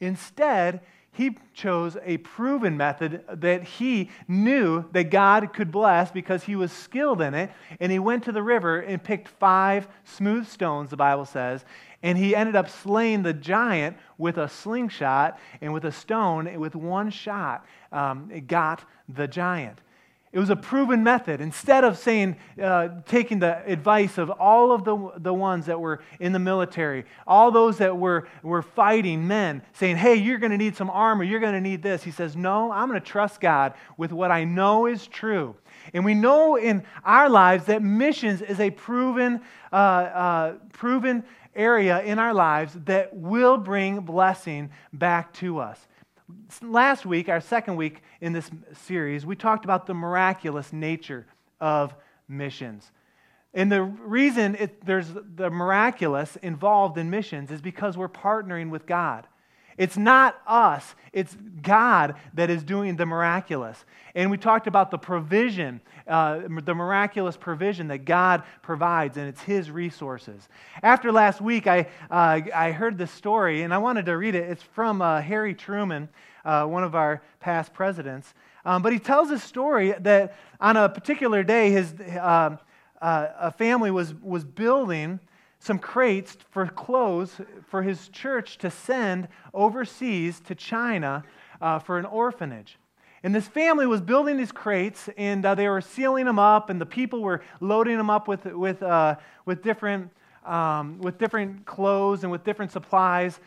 Instead, 0.00 0.80
he 1.14 1.38
chose 1.54 1.96
a 2.04 2.16
proven 2.18 2.76
method 2.76 3.24
that 3.32 3.62
he 3.62 4.10
knew 4.26 4.84
that 4.90 5.10
God 5.10 5.52
could 5.52 5.70
bless 5.70 6.10
because 6.10 6.42
he 6.42 6.56
was 6.56 6.72
skilled 6.72 7.20
in 7.20 7.34
it. 7.34 7.52
And 7.78 7.92
he 7.92 8.00
went 8.00 8.24
to 8.24 8.32
the 8.32 8.42
river 8.42 8.80
and 8.80 9.02
picked 9.02 9.28
five 9.28 9.86
smooth 10.02 10.48
stones, 10.48 10.90
the 10.90 10.96
Bible 10.96 11.24
says. 11.24 11.64
And 12.02 12.18
he 12.18 12.34
ended 12.34 12.56
up 12.56 12.68
slaying 12.68 13.22
the 13.22 13.32
giant 13.32 13.96
with 14.18 14.38
a 14.38 14.48
slingshot 14.48 15.38
and 15.60 15.72
with 15.72 15.84
a 15.84 15.92
stone. 15.92 16.58
With 16.58 16.74
one 16.74 17.10
shot, 17.10 17.64
um, 17.92 18.28
it 18.32 18.48
got 18.48 18.84
the 19.08 19.28
giant. 19.28 19.78
It 20.34 20.40
was 20.40 20.50
a 20.50 20.56
proven 20.56 21.04
method. 21.04 21.40
Instead 21.40 21.84
of 21.84 21.96
saying, 21.96 22.36
uh, 22.60 22.88
taking 23.06 23.38
the 23.38 23.64
advice 23.70 24.18
of 24.18 24.30
all 24.30 24.72
of 24.72 24.82
the, 24.82 25.12
the 25.18 25.32
ones 25.32 25.66
that 25.66 25.78
were 25.78 26.02
in 26.18 26.32
the 26.32 26.40
military, 26.40 27.04
all 27.24 27.52
those 27.52 27.78
that 27.78 27.96
were, 27.96 28.26
were 28.42 28.60
fighting 28.60 29.28
men, 29.28 29.62
saying, 29.74 29.96
hey, 29.96 30.16
you're 30.16 30.38
going 30.38 30.50
to 30.50 30.58
need 30.58 30.74
some 30.74 30.90
armor, 30.90 31.22
you're 31.22 31.38
going 31.38 31.54
to 31.54 31.60
need 31.60 31.82
this. 31.84 32.02
He 32.02 32.10
says, 32.10 32.34
no, 32.34 32.72
I'm 32.72 32.88
going 32.88 33.00
to 33.00 33.06
trust 33.06 33.40
God 33.40 33.74
with 33.96 34.10
what 34.10 34.32
I 34.32 34.42
know 34.42 34.86
is 34.86 35.06
true. 35.06 35.54
And 35.92 36.04
we 36.04 36.14
know 36.14 36.56
in 36.56 36.82
our 37.04 37.28
lives 37.28 37.66
that 37.66 37.84
missions 37.84 38.42
is 38.42 38.58
a 38.58 38.72
proven, 38.72 39.40
uh, 39.72 39.76
uh, 39.76 40.54
proven 40.72 41.22
area 41.54 42.02
in 42.02 42.18
our 42.18 42.34
lives 42.34 42.76
that 42.86 43.14
will 43.14 43.56
bring 43.56 44.00
blessing 44.00 44.70
back 44.92 45.32
to 45.34 45.60
us. 45.60 45.78
Last 46.62 47.06
week, 47.06 47.28
our 47.28 47.40
second 47.40 47.76
week 47.76 48.02
in 48.20 48.32
this 48.32 48.50
series, 48.86 49.26
we 49.26 49.36
talked 49.36 49.64
about 49.64 49.86
the 49.86 49.94
miraculous 49.94 50.72
nature 50.72 51.26
of 51.60 51.94
missions. 52.28 52.90
And 53.52 53.70
the 53.70 53.82
reason 53.82 54.56
it, 54.56 54.84
there's 54.84 55.08
the 55.12 55.50
miraculous 55.50 56.36
involved 56.36 56.98
in 56.98 57.08
missions 57.08 57.50
is 57.50 57.60
because 57.60 57.96
we're 57.96 58.08
partnering 58.08 58.70
with 58.70 58.86
God. 58.86 59.26
It's 59.76 59.96
not 59.96 60.40
us, 60.46 60.94
it's 61.12 61.36
God 61.62 62.16
that 62.34 62.50
is 62.50 62.62
doing 62.62 62.96
the 62.96 63.06
miraculous. 63.06 63.84
And 64.14 64.30
we 64.30 64.36
talked 64.36 64.66
about 64.66 64.90
the 64.90 64.98
provision, 64.98 65.80
uh, 66.06 66.42
the 66.62 66.74
miraculous 66.74 67.36
provision 67.36 67.88
that 67.88 68.04
God 68.04 68.44
provides, 68.62 69.16
and 69.16 69.28
it's 69.28 69.42
His 69.42 69.70
resources. 69.70 70.48
After 70.82 71.10
last 71.10 71.40
week, 71.40 71.66
I, 71.66 71.88
uh, 72.10 72.40
I 72.54 72.70
heard 72.72 72.96
this 72.96 73.10
story, 73.10 73.62
and 73.62 73.74
I 73.74 73.78
wanted 73.78 74.06
to 74.06 74.16
read 74.16 74.34
it. 74.34 74.48
It's 74.48 74.62
from 74.62 75.02
uh, 75.02 75.20
Harry 75.20 75.54
Truman, 75.54 76.08
uh, 76.44 76.64
one 76.66 76.84
of 76.84 76.94
our 76.94 77.22
past 77.40 77.74
presidents. 77.74 78.34
Um, 78.64 78.82
but 78.82 78.92
he 78.92 78.98
tells 78.98 79.30
a 79.30 79.38
story 79.38 79.94
that 80.00 80.36
on 80.60 80.76
a 80.76 80.88
particular 80.88 81.42
day, 81.42 81.70
his, 81.70 81.92
uh, 82.00 82.56
uh, 83.02 83.26
a 83.38 83.50
family 83.50 83.90
was, 83.90 84.14
was 84.14 84.44
building 84.44 85.20
some 85.64 85.78
crates 85.78 86.36
for 86.50 86.66
clothes 86.66 87.40
for 87.68 87.82
his 87.82 88.08
church 88.08 88.58
to 88.58 88.70
send 88.70 89.28
overseas 89.54 90.38
to 90.40 90.54
China 90.54 91.24
uh, 91.60 91.78
for 91.78 91.98
an 91.98 92.04
orphanage. 92.04 92.78
And 93.22 93.34
this 93.34 93.48
family 93.48 93.86
was 93.86 94.02
building 94.02 94.36
these 94.36 94.52
crates, 94.52 95.08
and 95.16 95.46
uh, 95.46 95.54
they 95.54 95.66
were 95.66 95.80
sealing 95.80 96.26
them 96.26 96.38
up, 96.38 96.68
and 96.68 96.78
the 96.78 96.86
people 96.86 97.22
were 97.22 97.40
loading 97.60 97.96
them 97.96 98.10
up 98.10 98.28
with, 98.28 98.44
with, 98.44 98.82
uh, 98.82 99.16
with, 99.46 99.62
different, 99.62 100.10
um, 100.44 100.98
with 100.98 101.16
different 101.16 101.64
clothes 101.64 102.22
and 102.22 102.30
with 102.30 102.44
different 102.44 102.70
supplies. 102.70 103.40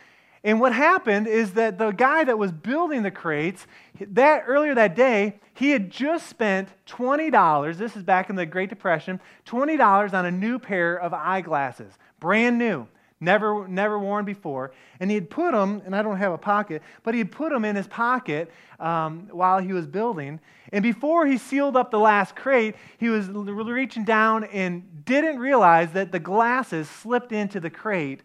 And 0.44 0.60
what 0.60 0.74
happened 0.74 1.28
is 1.28 1.54
that 1.54 1.78
the 1.78 1.92
guy 1.92 2.24
that 2.24 2.38
was 2.38 2.52
building 2.52 3.04
the 3.04 3.12
crates, 3.12 3.66
that 4.00 4.44
earlier 4.48 4.76
that 4.76 4.96
day, 4.96 5.40
he 5.54 5.72
had 5.72 5.90
just 5.90 6.28
spent 6.28 6.70
$20, 6.88 7.78
this 7.78 7.96
is 7.96 8.04
back 8.04 8.30
in 8.30 8.36
the 8.36 8.46
Great 8.46 8.70
Depression, 8.70 9.20
$20 9.46 10.14
on 10.14 10.26
a 10.26 10.32
new 10.32 10.60
pair 10.60 10.96
of 10.96 11.14
eyeglasses 11.14 11.94
brand 12.20 12.58
new, 12.58 12.88
never, 13.20 13.68
never 13.68 14.00
worn 14.00 14.26
before. 14.26 14.72
And 15.00 15.10
he 15.10 15.16
had 15.16 15.30
put 15.30 15.52
them, 15.52 15.82
and 15.86 15.96
I 15.96 16.02
don't 16.02 16.18
have 16.18 16.34
a 16.34 16.38
pocket, 16.38 16.82
but 17.04 17.14
he 17.14 17.20
had 17.20 17.32
put 17.32 17.52
them 17.52 17.66
in 17.66 17.76
his 17.76 17.88
pocket 17.88 18.52
um, 18.80 19.30
while 19.32 19.60
he 19.60 19.74
was 19.74 19.86
building. 19.86 20.40
And 20.72 20.84
before 20.84 21.26
he 21.26 21.38
sealed 21.38 21.78
up 21.78 21.92
the 21.92 22.00
last 22.00 22.36
crate, 22.36 22.76
he 22.98 23.10
was 23.10 23.30
reaching 23.30 24.04
down 24.04 24.46
and 24.46 25.06
didn't 25.06 25.40
realize 25.40 25.92
that 25.94 26.12
the 26.12 26.20
glasses 26.20 26.90
slipped 26.90 27.32
into 27.32 27.60
the 27.60 27.70
crate 27.70 28.22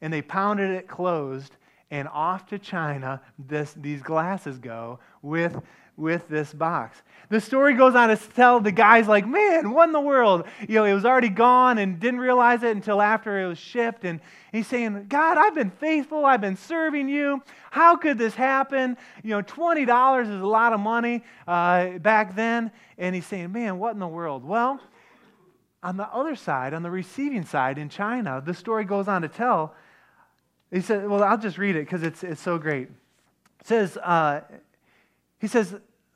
and 0.00 0.12
they 0.12 0.22
pounded 0.22 0.70
it 0.70 0.88
closed. 0.88 1.56
And 1.92 2.06
off 2.08 2.46
to 2.46 2.58
China, 2.58 3.20
this, 3.36 3.74
these 3.76 4.00
glasses 4.00 4.58
go 4.58 5.00
with 5.22 5.60
with 6.00 6.26
this 6.28 6.52
box. 6.52 7.00
The 7.28 7.40
story 7.40 7.74
goes 7.74 7.94
on 7.94 8.08
to 8.08 8.16
tell 8.16 8.58
the 8.58 8.72
guy's 8.72 9.06
like, 9.06 9.26
man, 9.26 9.70
what 9.70 9.88
in 9.88 9.92
the 9.92 10.00
world? 10.00 10.44
You 10.66 10.76
know, 10.76 10.84
it 10.84 10.94
was 10.94 11.04
already 11.04 11.28
gone 11.28 11.78
and 11.78 12.00
didn't 12.00 12.20
realize 12.20 12.62
it 12.62 12.74
until 12.74 13.00
after 13.00 13.40
it 13.40 13.46
was 13.46 13.58
shipped. 13.58 14.04
And 14.04 14.20
he's 14.50 14.66
saying, 14.66 15.06
God, 15.08 15.36
I've 15.38 15.54
been 15.54 15.70
faithful. 15.70 16.24
I've 16.24 16.40
been 16.40 16.56
serving 16.56 17.08
you. 17.08 17.42
How 17.70 17.96
could 17.96 18.18
this 18.18 18.34
happen? 18.34 18.96
You 19.22 19.30
know, 19.30 19.42
$20 19.42 20.22
is 20.22 20.40
a 20.40 20.46
lot 20.46 20.72
of 20.72 20.80
money 20.80 21.22
uh, 21.46 21.98
back 21.98 22.34
then. 22.34 22.72
And 22.98 23.14
he's 23.14 23.26
saying, 23.26 23.52
man, 23.52 23.78
what 23.78 23.92
in 23.92 24.00
the 24.00 24.08
world? 24.08 24.44
Well, 24.44 24.80
on 25.82 25.96
the 25.96 26.08
other 26.08 26.34
side, 26.34 26.74
on 26.74 26.82
the 26.82 26.90
receiving 26.90 27.44
side 27.44 27.78
in 27.78 27.88
China, 27.88 28.42
the 28.44 28.54
story 28.54 28.84
goes 28.84 29.06
on 29.06 29.22
to 29.22 29.28
tell, 29.28 29.74
he 30.70 30.80
said, 30.80 31.08
well, 31.08 31.22
I'll 31.22 31.38
just 31.38 31.58
read 31.58 31.76
it 31.76 31.84
because 31.84 32.02
it's, 32.02 32.22
it's 32.22 32.40
so 32.40 32.58
great. 32.58 32.88
It 33.60 33.66
says, 33.66 33.96
uh, 33.96 34.42
he 35.38 35.46
says, 35.46 35.74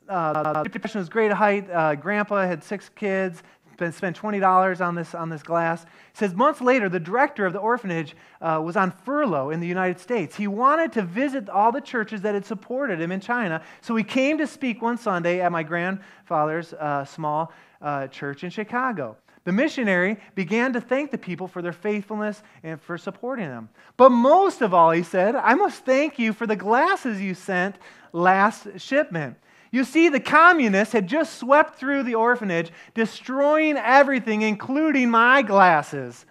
uh, 0.08 0.62
depression 0.64 1.00
was 1.00 1.08
great 1.08 1.32
height. 1.32 1.68
Uh, 1.70 1.94
grandpa 1.94 2.46
had 2.46 2.62
six 2.62 2.88
kids. 2.88 3.42
Spent 3.74 4.16
$20 4.16 4.80
on 4.86 4.94
this, 4.94 5.16
on 5.16 5.30
this 5.30 5.42
glass. 5.42 5.82
It 5.82 5.88
says 6.12 6.32
months 6.32 6.60
later, 6.60 6.88
the 6.88 7.00
director 7.00 7.44
of 7.44 7.52
the 7.52 7.58
orphanage 7.58 8.14
uh, 8.40 8.62
was 8.64 8.76
on 8.76 8.92
furlough 8.92 9.50
in 9.50 9.58
the 9.58 9.66
United 9.66 9.98
States. 9.98 10.36
He 10.36 10.46
wanted 10.46 10.92
to 10.92 11.02
visit 11.02 11.48
all 11.48 11.72
the 11.72 11.80
churches 11.80 12.22
that 12.22 12.34
had 12.34 12.46
supported 12.46 13.00
him 13.00 13.10
in 13.10 13.18
China. 13.18 13.62
So 13.80 13.96
he 13.96 14.04
came 14.04 14.38
to 14.38 14.46
speak 14.46 14.80
one 14.80 14.96
Sunday 14.96 15.40
at 15.40 15.50
my 15.50 15.64
grandfather's 15.64 16.72
uh, 16.74 17.04
small 17.04 17.52
uh, 17.82 18.06
church 18.06 18.44
in 18.44 18.50
Chicago. 18.50 19.16
The 19.44 19.52
missionary 19.52 20.16
began 20.34 20.72
to 20.72 20.80
thank 20.80 21.10
the 21.10 21.18
people 21.18 21.46
for 21.46 21.60
their 21.60 21.72
faithfulness 21.72 22.42
and 22.62 22.80
for 22.80 22.96
supporting 22.96 23.48
them. 23.48 23.68
But 23.96 24.10
most 24.10 24.62
of 24.62 24.72
all, 24.72 24.90
he 24.90 25.02
said, 25.02 25.36
I 25.36 25.54
must 25.54 25.84
thank 25.84 26.18
you 26.18 26.32
for 26.32 26.46
the 26.46 26.56
glasses 26.56 27.20
you 27.20 27.34
sent 27.34 27.76
last 28.12 28.66
shipment. 28.78 29.36
You 29.70 29.84
see, 29.84 30.08
the 30.08 30.20
communists 30.20 30.92
had 30.92 31.06
just 31.06 31.38
swept 31.38 31.78
through 31.78 32.04
the 32.04 32.14
orphanage, 32.14 32.70
destroying 32.94 33.76
everything, 33.76 34.42
including 34.42 35.10
my 35.10 35.42
glasses. 35.42 36.24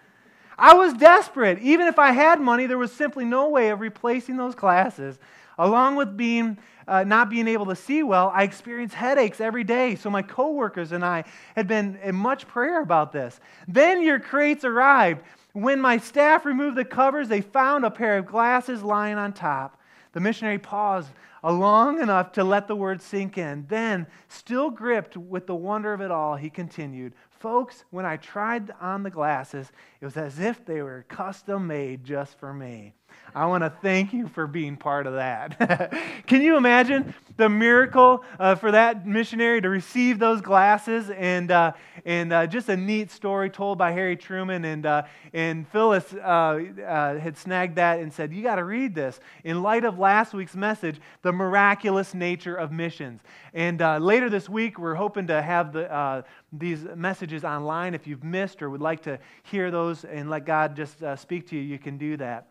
I 0.58 0.74
was 0.76 0.94
desperate. 0.94 1.60
Even 1.60 1.88
if 1.88 2.00
I 2.00 2.12
had 2.12 2.40
money, 2.40 2.66
there 2.66 2.78
was 2.78 2.92
simply 2.92 3.26
no 3.26 3.50
way 3.50 3.70
of 3.70 3.80
replacing 3.80 4.38
those 4.38 4.56
glasses. 4.56 5.20
Along 5.58 5.96
with 5.96 6.18
being 6.18 6.58
uh, 6.88 7.04
not 7.04 7.30
being 7.30 7.48
able 7.48 7.66
to 7.68 7.76
see 7.76 8.04
well, 8.04 8.32
I 8.34 8.44
experienced 8.44 8.96
headaches 8.96 9.40
every 9.40 9.64
day. 9.64 9.96
So 9.96 10.10
my 10.10 10.22
coworkers 10.22 10.92
and 10.92 11.04
I 11.04 11.24
had 11.56 11.68
been 11.68 11.98
in 12.04 12.16
much 12.16 12.48
prayer 12.48 12.82
about 12.82 13.12
this. 13.12 13.40
Then 13.68 14.02
your 14.02 14.20
crates 14.20 14.66
arrived. 14.66 15.22
When 15.54 15.80
my 15.80 15.98
staff 15.98 16.46
removed 16.46 16.78
the 16.78 16.86
covers, 16.86 17.28
they 17.28 17.42
found 17.42 17.86
a 17.86 17.92
pair 17.92 18.18
of 18.18 18.26
glasses 18.26 18.84
lying 18.84 19.18
on 19.18 19.34
top. 19.34 19.80
The 20.14 20.20
missionary 20.20 20.60
paused 20.60 21.10
long 21.44 22.02
enough 22.02 22.32
to 22.34 22.44
let 22.44 22.68
the 22.68 22.76
word 22.76 23.02
sink 23.02 23.38
in. 23.38 23.66
Then, 23.68 24.08
still 24.30 24.70
gripped 24.70 25.18
with 25.18 25.48
the 25.48 25.56
wonder 25.56 25.94
of 25.94 26.02
it 26.02 26.12
all, 26.12 26.36
he 26.36 26.50
continued, 26.50 27.14
Folks, 27.44 27.84
when 27.90 28.06
I 28.06 28.16
tried 28.16 28.72
on 28.80 29.04
the 29.04 29.10
glasses, 29.10 29.70
it 30.00 30.06
was 30.06 30.16
as 30.16 30.40
if 30.40 30.64
they 30.64 30.82
were 30.82 31.04
custom 31.10 31.68
made 31.68 32.06
just 32.06 32.40
for 32.40 32.54
me. 32.54 32.94
I 33.36 33.48
want 33.48 33.64
to 33.64 33.74
thank 33.82 34.14
you 34.14 34.28
for 34.28 34.46
being 34.46 34.78
part 34.78 35.08
of 35.08 35.14
that. 35.14 35.92
Can 36.28 36.44
you 36.44 36.56
imagine 36.56 37.16
the 37.36 37.50
miracle 37.50 38.24
uh, 38.38 38.54
for 38.54 38.72
that 38.72 39.08
missionary 39.08 39.60
to 39.60 39.70
receive 39.70 40.20
those 40.20 40.40
glasses? 40.40 41.10
And, 41.10 41.50
uh, 41.50 41.72
and 42.06 42.32
uh, 42.32 42.46
just 42.46 42.70
a 42.70 42.78
neat 42.78 43.10
story 43.10 43.50
told 43.50 43.80
by 43.80 43.92
Harry 43.92 44.16
Truman. 44.16 44.66
And, 44.66 44.86
uh, 44.86 45.04
and 45.34 45.68
Phyllis 45.70 46.14
uh, 46.14 46.18
uh, 46.18 47.18
had 47.18 47.36
snagged 47.36 47.78
that 47.78 48.00
and 48.00 48.14
said, 48.14 48.32
You 48.32 48.44
got 48.44 48.58
to 48.58 48.64
read 48.64 48.94
this 48.94 49.20
in 49.44 49.64
light 49.64 49.84
of 49.84 49.98
last 49.98 50.36
week's 50.36 50.56
message, 50.56 51.02
the 51.24 51.32
miraculous 51.32 52.14
nature 52.14 52.56
of 52.56 52.72
missions. 52.72 53.20
And 53.56 53.80
later 54.04 54.30
this 54.30 54.48
week, 54.48 54.78
we're 54.78 54.96
hoping 54.96 55.28
to 55.28 55.42
have 55.42 55.74
the, 55.74 56.24
these 56.52 56.84
messages 56.96 57.44
online. 57.44 57.96
If 57.96 58.06
you've 58.06 58.24
missed 58.24 58.62
or 58.62 58.70
would 58.70 58.82
like 58.82 59.02
to 59.04 59.18
hear 59.42 59.72
those 59.72 60.06
and 60.06 60.30
let 60.30 60.46
God 60.46 60.76
just 60.76 61.04
speak 61.18 61.48
to 61.50 61.56
you, 61.56 61.62
you 61.62 61.80
can 61.80 61.98
do 61.98 62.18
that. 62.18 62.48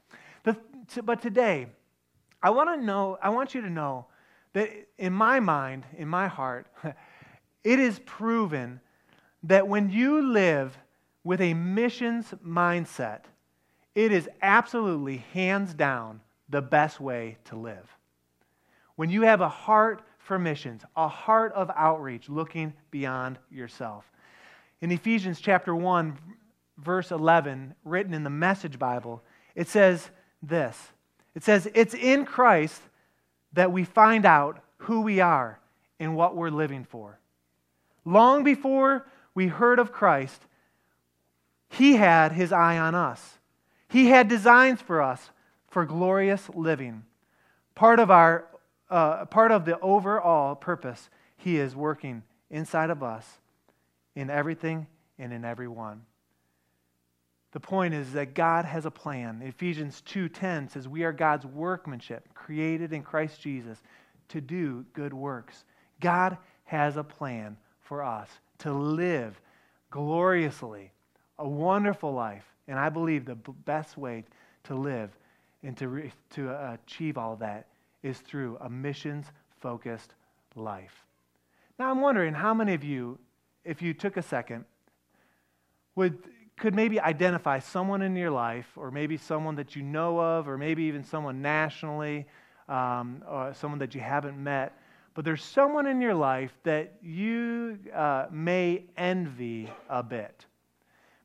The, 0.94 1.02
but 1.02 1.22
today, 1.22 1.66
I 2.42 2.50
want 2.50 2.78
to 2.78 2.84
know, 2.84 3.18
I 3.22 3.30
want 3.30 3.54
you 3.54 3.60
to 3.62 3.70
know 3.70 4.06
that 4.52 4.68
in 4.98 5.12
my 5.12 5.40
mind, 5.40 5.86
in 5.96 6.08
my 6.08 6.28
heart, 6.28 6.66
it 7.64 7.78
is 7.78 8.00
proven 8.00 8.80
that 9.44 9.66
when 9.68 9.90
you 9.90 10.22
live 10.22 10.76
with 11.24 11.40
a 11.40 11.54
missions 11.54 12.34
mindset, 12.44 13.22
it 13.94 14.12
is 14.12 14.28
absolutely 14.40 15.18
hands 15.32 15.74
down 15.74 16.20
the 16.48 16.62
best 16.62 17.00
way 17.00 17.38
to 17.44 17.56
live. 17.56 17.96
When 18.96 19.10
you 19.10 19.22
have 19.22 19.40
a 19.40 19.48
heart 19.48 20.02
for 20.18 20.38
missions, 20.38 20.82
a 20.96 21.08
heart 21.08 21.52
of 21.52 21.70
outreach 21.74 22.28
looking 22.28 22.72
beyond 22.90 23.38
yourself. 23.50 24.10
In 24.80 24.90
Ephesians 24.90 25.40
chapter 25.40 25.74
1, 25.74 26.16
verse 26.78 27.10
11, 27.10 27.74
written 27.84 28.14
in 28.14 28.24
the 28.24 28.30
Message 28.30 28.78
Bible, 28.78 29.22
it 29.54 29.68
says, 29.68 30.10
this 30.42 30.92
it 31.34 31.44
says, 31.44 31.68
It's 31.74 31.94
in 31.94 32.24
Christ 32.24 32.82
that 33.52 33.72
we 33.72 33.84
find 33.84 34.24
out 34.24 34.62
who 34.78 35.02
we 35.02 35.20
are 35.20 35.58
and 35.98 36.16
what 36.16 36.36
we're 36.36 36.50
living 36.50 36.84
for. 36.84 37.18
Long 38.04 38.44
before 38.44 39.06
we 39.34 39.46
heard 39.46 39.78
of 39.78 39.92
Christ, 39.92 40.42
He 41.68 41.94
had 41.94 42.32
His 42.32 42.52
eye 42.52 42.78
on 42.78 42.94
us. 42.94 43.38
He 43.88 44.08
had 44.08 44.28
designs 44.28 44.80
for 44.80 45.00
us 45.00 45.30
for 45.68 45.84
glorious 45.84 46.48
living. 46.54 47.04
Part 47.74 47.98
of, 47.98 48.10
our, 48.10 48.46
uh, 48.90 49.24
part 49.26 49.52
of 49.52 49.64
the 49.64 49.78
overall 49.80 50.54
purpose 50.54 51.08
He 51.36 51.58
is 51.58 51.74
working 51.74 52.22
inside 52.50 52.90
of 52.90 53.02
us 53.02 53.26
in 54.14 54.28
everything 54.28 54.86
and 55.18 55.32
in 55.32 55.44
everyone. 55.44 56.02
The 57.52 57.60
point 57.60 57.94
is 57.94 58.12
that 58.12 58.34
God 58.34 58.64
has 58.64 58.86
a 58.86 58.90
plan. 58.90 59.42
Ephesians 59.42 60.02
2:10 60.02 60.68
says 60.68 60.88
we 60.88 61.04
are 61.04 61.12
God's 61.12 61.46
workmanship, 61.46 62.32
created 62.34 62.92
in 62.92 63.02
Christ 63.02 63.40
Jesus 63.40 63.82
to 64.28 64.40
do 64.40 64.84
good 64.94 65.12
works. 65.12 65.64
God 66.00 66.38
has 66.64 66.96
a 66.96 67.04
plan 67.04 67.56
for 67.80 68.02
us 68.02 68.40
to 68.58 68.72
live 68.72 69.40
gloriously, 69.90 70.90
a 71.38 71.46
wonderful 71.46 72.12
life. 72.12 72.44
And 72.68 72.78
I 72.78 72.88
believe 72.88 73.24
the 73.26 73.34
best 73.34 73.98
way 73.98 74.24
to 74.64 74.74
live 74.74 75.10
and 75.62 75.76
to, 75.76 75.88
re- 75.88 76.12
to 76.30 76.50
uh, 76.50 76.76
achieve 76.82 77.18
all 77.18 77.36
that 77.36 77.66
is 78.02 78.18
through 78.20 78.56
a 78.60 78.70
missions 78.70 79.26
focused 79.60 80.14
life. 80.54 81.04
Now, 81.78 81.90
I'm 81.90 82.00
wondering 82.00 82.34
how 82.34 82.54
many 82.54 82.74
of 82.74 82.84
you, 82.84 83.18
if 83.64 83.82
you 83.82 83.94
took 83.94 84.16
a 84.16 84.22
second, 84.22 84.64
would, 85.94 86.18
could 86.56 86.74
maybe 86.74 87.00
identify 87.00 87.58
someone 87.58 88.02
in 88.02 88.14
your 88.14 88.30
life, 88.30 88.66
or 88.76 88.90
maybe 88.90 89.16
someone 89.16 89.56
that 89.56 89.74
you 89.74 89.82
know 89.82 90.20
of, 90.20 90.48
or 90.48 90.56
maybe 90.58 90.84
even 90.84 91.02
someone 91.02 91.42
nationally, 91.42 92.26
um, 92.68 93.22
or 93.28 93.52
someone 93.54 93.78
that 93.78 93.94
you 93.94 94.00
haven't 94.00 94.36
met, 94.42 94.76
but 95.14 95.24
there's 95.24 95.42
someone 95.44 95.86
in 95.86 96.00
your 96.00 96.14
life 96.14 96.52
that 96.62 96.94
you 97.02 97.78
uh, 97.94 98.26
may 98.30 98.84
envy 98.96 99.70
a 99.88 100.02
bit. 100.02 100.46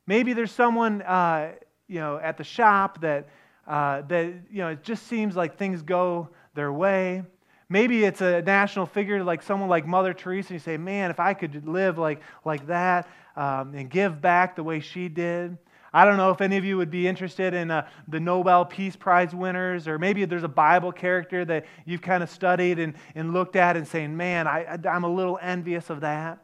Maybe 0.07 0.33
there's 0.33 0.51
someone, 0.51 1.01
uh, 1.03 1.53
you 1.87 1.99
know, 1.99 2.17
at 2.17 2.37
the 2.37 2.43
shop 2.43 3.01
that, 3.01 3.27
uh, 3.67 4.01
that, 4.03 4.25
you 4.51 4.59
know, 4.59 4.69
it 4.69 4.83
just 4.83 5.07
seems 5.07 5.35
like 5.35 5.57
things 5.57 5.81
go 5.81 6.29
their 6.53 6.71
way. 6.71 7.23
Maybe 7.69 8.05
it's 8.05 8.21
a 8.21 8.41
national 8.41 8.85
figure 8.85 9.23
like 9.23 9.43
someone 9.43 9.69
like 9.69 9.85
Mother 9.85 10.13
Teresa, 10.13 10.49
and 10.49 10.55
you 10.55 10.59
say, 10.59 10.77
man, 10.77 11.11
if 11.11 11.19
I 11.19 11.33
could 11.33 11.67
live 11.67 11.97
like, 11.97 12.21
like 12.45 12.67
that 12.67 13.09
um, 13.35 13.73
and 13.75 13.89
give 13.89 14.21
back 14.21 14.55
the 14.55 14.63
way 14.63 14.79
she 14.79 15.09
did. 15.09 15.57
I 15.93 16.05
don't 16.05 16.17
know 16.17 16.31
if 16.31 16.41
any 16.41 16.57
of 16.57 16.65
you 16.65 16.77
would 16.77 16.91
be 16.91 17.07
interested 17.07 17.53
in 17.53 17.71
uh, 17.71 17.87
the 18.07 18.19
Nobel 18.19 18.65
Peace 18.65 18.95
Prize 18.95 19.33
winners, 19.33 19.87
or 19.87 19.97
maybe 19.97 20.23
there's 20.25 20.43
a 20.43 20.49
Bible 20.49 20.91
character 20.91 21.43
that 21.45 21.65
you've 21.85 22.01
kind 22.01 22.21
of 22.23 22.29
studied 22.29 22.79
and, 22.79 22.93
and 23.15 23.33
looked 23.33 23.55
at 23.55 23.75
and 23.75 23.87
saying, 23.87 24.15
man, 24.15 24.47
I, 24.47 24.77
I'm 24.89 25.03
a 25.03 25.09
little 25.09 25.39
envious 25.41 25.89
of 25.89 26.01
that. 26.01 26.39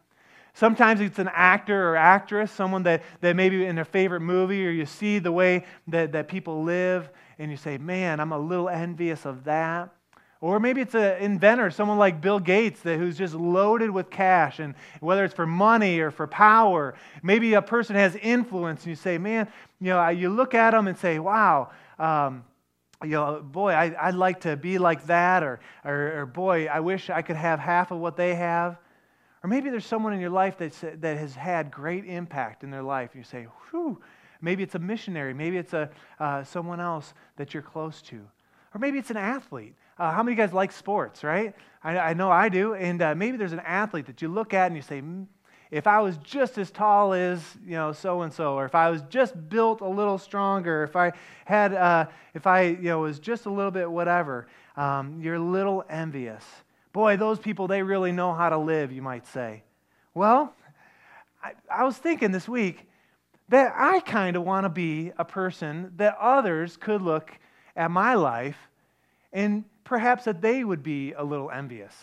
Sometimes 0.53 1.01
it's 1.01 1.19
an 1.19 1.29
actor 1.33 1.89
or 1.89 1.95
actress, 1.95 2.51
someone 2.51 2.83
that, 2.83 3.01
that 3.21 3.35
maybe 3.35 3.65
in 3.65 3.75
their 3.75 3.85
favorite 3.85 4.21
movie, 4.21 4.65
or 4.67 4.71
you 4.71 4.85
see 4.85 5.19
the 5.19 5.31
way 5.31 5.65
that, 5.87 6.11
that 6.11 6.27
people 6.27 6.63
live, 6.63 7.09
and 7.39 7.49
you 7.49 7.57
say, 7.57 7.77
man, 7.77 8.19
I'm 8.19 8.31
a 8.31 8.39
little 8.39 8.69
envious 8.69 9.25
of 9.25 9.45
that. 9.45 9.89
Or 10.43 10.59
maybe 10.59 10.81
it's 10.81 10.93
an 10.93 11.21
inventor, 11.21 11.71
someone 11.71 11.97
like 11.97 12.19
Bill 12.19 12.37
Gates, 12.37 12.81
that, 12.81 12.99
who's 12.99 13.17
just 13.17 13.33
loaded 13.33 13.89
with 13.89 14.09
cash, 14.09 14.59
and 14.59 14.75
whether 14.99 15.23
it's 15.23 15.33
for 15.33 15.47
money 15.47 15.99
or 15.99 16.11
for 16.11 16.27
power. 16.27 16.95
Maybe 17.21 17.53
a 17.53 17.61
person 17.61 17.95
has 17.95 18.17
influence, 18.17 18.81
and 18.81 18.89
you 18.89 18.97
say, 18.97 19.17
man, 19.17 19.47
you 19.79 19.91
know, 19.91 20.09
you 20.09 20.29
look 20.29 20.53
at 20.53 20.71
them 20.71 20.89
and 20.89 20.97
say, 20.97 21.17
wow, 21.17 21.69
um, 21.97 22.43
you 23.01 23.11
know, 23.11 23.41
boy, 23.41 23.71
I, 23.71 24.07
would 24.07 24.15
like 24.15 24.41
to 24.41 24.57
be 24.57 24.79
like 24.79 25.05
that, 25.05 25.43
or, 25.43 25.61
or, 25.85 26.19
or, 26.19 26.25
boy, 26.25 26.65
I 26.67 26.81
wish 26.81 27.09
I 27.09 27.21
could 27.21 27.37
have 27.37 27.61
half 27.61 27.91
of 27.91 27.99
what 27.99 28.17
they 28.17 28.35
have. 28.35 28.75
Or 29.45 29.49
maybe 29.49 29.69
there's 29.69 29.85
someone 29.85 30.11
in 30.11 30.19
your 30.19 30.29
life 30.29 30.57
that's, 30.57 30.81
that 30.81 31.17
has 31.17 31.35
had 31.35 31.71
great 31.71 32.03
impact 32.03 32.65
in 32.65 32.69
their 32.69 32.83
life. 32.83 33.11
You 33.15 33.23
say, 33.23 33.47
whew, 33.69 34.01
maybe 34.41 34.61
it's 34.61 34.75
a 34.75 34.79
missionary, 34.79 35.33
maybe 35.33 35.55
it's 35.55 35.71
a, 35.71 35.89
uh, 36.19 36.43
someone 36.43 36.81
else 36.81 37.13
that 37.37 37.53
you're 37.53 37.63
close 37.63 38.01
to. 38.01 38.17
Or 38.75 38.79
maybe 38.79 38.97
it's 38.97 39.09
an 39.09 39.15
athlete. 39.15 39.75
Uh, 39.97 40.11
how 40.11 40.23
many 40.23 40.33
of 40.33 40.39
you 40.39 40.43
guys 40.43 40.53
like 40.53 40.71
sports, 40.71 41.23
right? 41.23 41.53
I, 41.83 41.97
I 41.97 42.13
know 42.13 42.31
I 42.31 42.49
do. 42.49 42.73
And 42.73 43.01
uh, 43.01 43.15
maybe 43.15 43.37
there's 43.37 43.53
an 43.53 43.59
athlete 43.59 44.07
that 44.07 44.21
you 44.21 44.27
look 44.27 44.53
at 44.53 44.67
and 44.67 44.75
you 44.75 44.81
say, 44.81 45.01
mm, 45.01 45.27
if 45.69 45.87
I 45.87 46.01
was 46.01 46.17
just 46.17 46.57
as 46.57 46.69
tall 46.71 47.13
as, 47.13 47.41
you 47.65 47.71
know, 47.71 47.93
so 47.93 48.21
and 48.21 48.31
so, 48.31 48.53
or 48.53 48.65
if 48.65 48.75
I 48.75 48.89
was 48.89 49.01
just 49.09 49.33
built 49.49 49.81
a 49.81 49.87
little 49.87 50.17
stronger, 50.17 50.83
if 50.83 50.95
I 50.95 51.13
had, 51.45 51.73
uh, 51.73 52.05
if 52.33 52.45
I, 52.45 52.61
you 52.61 52.89
know, 52.89 52.99
was 52.99 53.19
just 53.19 53.47
a 53.47 53.49
little 53.49 53.71
bit 53.71 53.89
whatever, 53.89 54.47
um, 54.77 55.19
you're 55.19 55.35
a 55.35 55.39
little 55.39 55.83
envious. 55.89 56.45
Boy, 56.91 57.17
those 57.17 57.39
people, 57.39 57.67
they 57.67 57.81
really 57.81 58.11
know 58.11 58.33
how 58.33 58.49
to 58.49 58.57
live, 58.57 58.91
you 58.91 59.01
might 59.01 59.25
say. 59.25 59.63
Well, 60.13 60.53
I, 61.43 61.53
I 61.69 61.83
was 61.85 61.97
thinking 61.97 62.31
this 62.31 62.47
week 62.47 62.87
that 63.49 63.73
I 63.75 63.99
kind 63.99 64.35
of 64.35 64.43
want 64.43 64.65
to 64.65 64.69
be 64.69 65.11
a 65.17 65.25
person 65.25 65.91
that 65.97 66.17
others 66.19 66.77
could 66.77 67.01
look 67.01 67.31
at 67.75 67.89
my 67.89 68.13
life 68.13 68.57
and 69.31 69.63
perhaps 69.83 70.25
that 70.25 70.41
they 70.41 70.63
would 70.63 70.83
be 70.83 71.13
a 71.13 71.23
little 71.23 71.51
envious. 71.51 71.93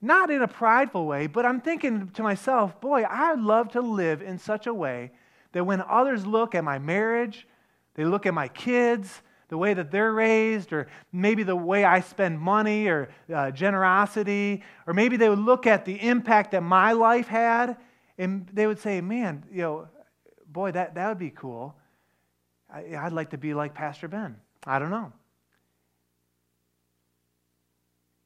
Not 0.00 0.30
in 0.30 0.42
a 0.42 0.48
prideful 0.48 1.06
way, 1.06 1.26
but 1.26 1.44
I'm 1.44 1.60
thinking 1.60 2.10
to 2.10 2.22
myself, 2.22 2.80
boy, 2.80 3.04
I'd 3.08 3.40
love 3.40 3.70
to 3.72 3.80
live 3.80 4.22
in 4.22 4.38
such 4.38 4.66
a 4.66 4.74
way 4.74 5.10
that 5.52 5.64
when 5.64 5.82
others 5.82 6.24
look 6.24 6.54
at 6.54 6.62
my 6.62 6.78
marriage, 6.78 7.46
they 7.94 8.04
look 8.04 8.26
at 8.26 8.34
my 8.34 8.48
kids, 8.48 9.22
the 9.48 9.58
way 9.58 9.74
that 9.74 9.90
they're 9.90 10.12
raised, 10.12 10.72
or 10.72 10.86
maybe 11.10 11.42
the 11.42 11.56
way 11.56 11.84
I 11.84 12.00
spend 12.00 12.38
money 12.38 12.86
or 12.86 13.08
uh, 13.34 13.50
generosity, 13.50 14.62
or 14.86 14.94
maybe 14.94 15.16
they 15.16 15.28
would 15.28 15.38
look 15.38 15.66
at 15.66 15.84
the 15.84 15.94
impact 15.94 16.52
that 16.52 16.62
my 16.62 16.92
life 16.92 17.26
had, 17.26 17.76
and 18.18 18.48
they 18.52 18.66
would 18.66 18.78
say, 18.78 19.00
man, 19.00 19.44
you 19.50 19.62
know, 19.62 19.88
boy, 20.46 20.70
that, 20.72 20.94
that 20.94 21.08
would 21.08 21.18
be 21.18 21.30
cool. 21.30 21.74
I, 22.72 22.94
I'd 22.96 23.12
like 23.12 23.30
to 23.30 23.38
be 23.38 23.54
like 23.54 23.74
Pastor 23.74 24.06
Ben. 24.06 24.36
I 24.64 24.78
don't 24.78 24.90
know. 24.90 25.12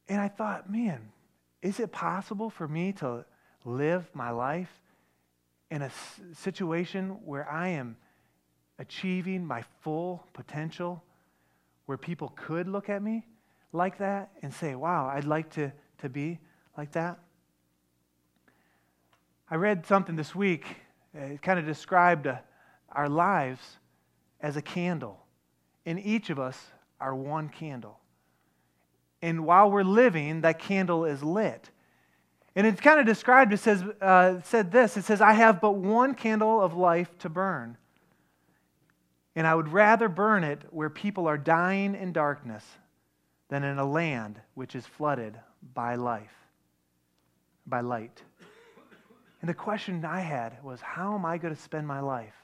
And 0.09 0.21
I 0.21 0.29
thought, 0.29 0.71
man, 0.71 1.13
is 1.63 1.81
it 1.81 1.93
possible 1.93 2.51
for 2.51 2.67
me 2.67 2.93
to 2.95 3.25
live 3.65 4.09
my 4.15 4.31
life 4.31 4.71
in 5.71 5.83
a 5.83 5.91
situation 6.35 7.11
where 7.25 7.49
I 7.51 7.69
am 7.69 7.97
achieving 8.79 9.47
my 9.47 9.65
full 9.81 10.27
potential, 10.33 11.03
where 11.87 11.97
people 11.97 12.33
could 12.37 12.69
look 12.69 12.89
at 12.89 13.03
me 13.03 13.25
like 13.73 13.99
that 13.99 14.31
and 14.43 14.53
say, 14.53 14.75
wow, 14.75 15.11
I'd 15.13 15.25
like 15.25 15.51
to, 15.53 15.73
to 15.99 16.09
be 16.09 16.41
like 16.77 16.93
that? 16.93 17.19
I 19.51 19.57
read 19.57 19.87
something 19.87 20.17
this 20.17 20.35
week. 20.35 20.65
It 21.15 21.43
kind 21.43 21.59
of 21.59 21.67
described 21.67 22.27
uh, 22.27 22.39
our 22.91 23.09
lives 23.09 23.61
as 24.41 24.57
a 24.57 24.63
candle. 24.63 25.25
And 25.87 26.01
each 26.01 26.31
of 26.31 26.39
us 26.39 26.59
are 27.01 27.15
one 27.15 27.49
candle. 27.49 27.99
And 29.23 29.47
while 29.47 29.71
we're 29.71 29.85
living, 29.85 30.41
that 30.41 30.59
candle 30.59 31.05
is 31.05 31.23
lit. 31.23 31.71
And 32.55 32.67
it's 32.67 32.81
kind 32.81 33.01
of 33.01 33.07
described, 33.07 33.53
it 33.53 33.61
says, 33.61 33.83
uh, 34.01 34.41
said 34.43 34.71
this 34.73 34.97
it 34.97 35.05
says, 35.05 35.21
I 35.21 35.33
have 35.33 35.61
but 35.61 35.73
one 35.73 36.15
candle 36.15 36.61
of 36.61 36.75
life 36.75 37.17
to 37.21 37.31
burn. 37.31 37.79
And 39.35 39.47
I 39.47 39.55
would 39.55 39.73
rather 39.73 40.09
burn 40.09 40.45
it 40.45 40.63
where 40.71 40.91
people 40.91 41.27
are 41.27 41.39
dying 41.39 41.95
in 41.95 42.13
darkness 42.13 42.65
than 43.49 43.65
in 43.65 43.79
a 43.79 43.85
land 43.85 44.39
which 44.55 44.75
is 44.75 44.85
flooded 44.85 45.39
by 45.75 45.95
life, 45.95 46.35
by 47.67 47.81
light. 47.81 48.21
And 49.41 49.49
the 49.49 49.55
question 49.55 50.05
I 50.05 50.21
had 50.21 50.63
was, 50.63 50.81
how 50.81 51.15
am 51.15 51.25
I 51.25 51.39
going 51.39 51.55
to 51.55 51.61
spend 51.61 51.87
my 51.87 52.01
life? 52.01 52.35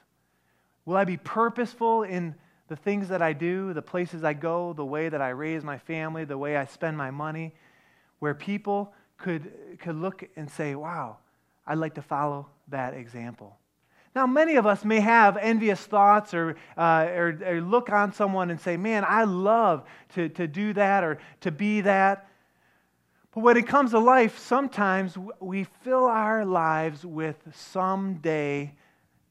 Will 0.85 0.97
I 0.97 1.05
be 1.05 1.17
purposeful 1.17 2.03
in 2.03 2.33
the 2.69 2.75
things 2.75 3.09
that 3.09 3.21
I 3.21 3.33
do, 3.33 3.73
the 3.73 3.81
places 3.81 4.23
I 4.23 4.33
go, 4.33 4.73
the 4.73 4.85
way 4.85 5.09
that 5.09 5.21
I 5.21 5.29
raise 5.29 5.63
my 5.63 5.79
family, 5.79 6.23
the 6.23 6.37
way 6.37 6.55
I 6.55 6.65
spend 6.65 6.95
my 6.95 7.09
money, 7.09 7.53
where 8.19 8.35
people 8.35 8.93
could, 9.17 9.51
could 9.79 9.95
look 9.95 10.23
and 10.35 10.49
say, 10.49 10.75
wow, 10.75 11.17
I'd 11.65 11.79
like 11.79 11.95
to 11.95 12.01
follow 12.03 12.47
that 12.69 12.93
example. 12.93 13.57
Now, 14.15 14.27
many 14.27 14.55
of 14.55 14.65
us 14.65 14.85
may 14.85 14.99
have 14.99 15.35
envious 15.37 15.79
thoughts 15.79 16.33
or, 16.33 16.57
uh, 16.77 17.07
or, 17.09 17.39
or, 17.45 17.61
look 17.61 17.91
on 17.91 18.13
someone 18.13 18.49
and 18.51 18.59
say, 18.59 18.77
man, 18.77 19.03
I 19.07 19.23
love 19.23 19.83
to, 20.15 20.29
to 20.29 20.47
do 20.47 20.73
that 20.73 21.03
or 21.03 21.19
to 21.41 21.51
be 21.51 21.81
that. 21.81 22.27
But 23.31 23.41
when 23.41 23.57
it 23.57 23.67
comes 23.67 23.91
to 23.91 23.99
life, 23.99 24.39
sometimes 24.39 25.15
we 25.39 25.65
fill 25.83 26.05
our 26.05 26.43
lives 26.45 27.05
with 27.05 27.37
someday 27.53 28.73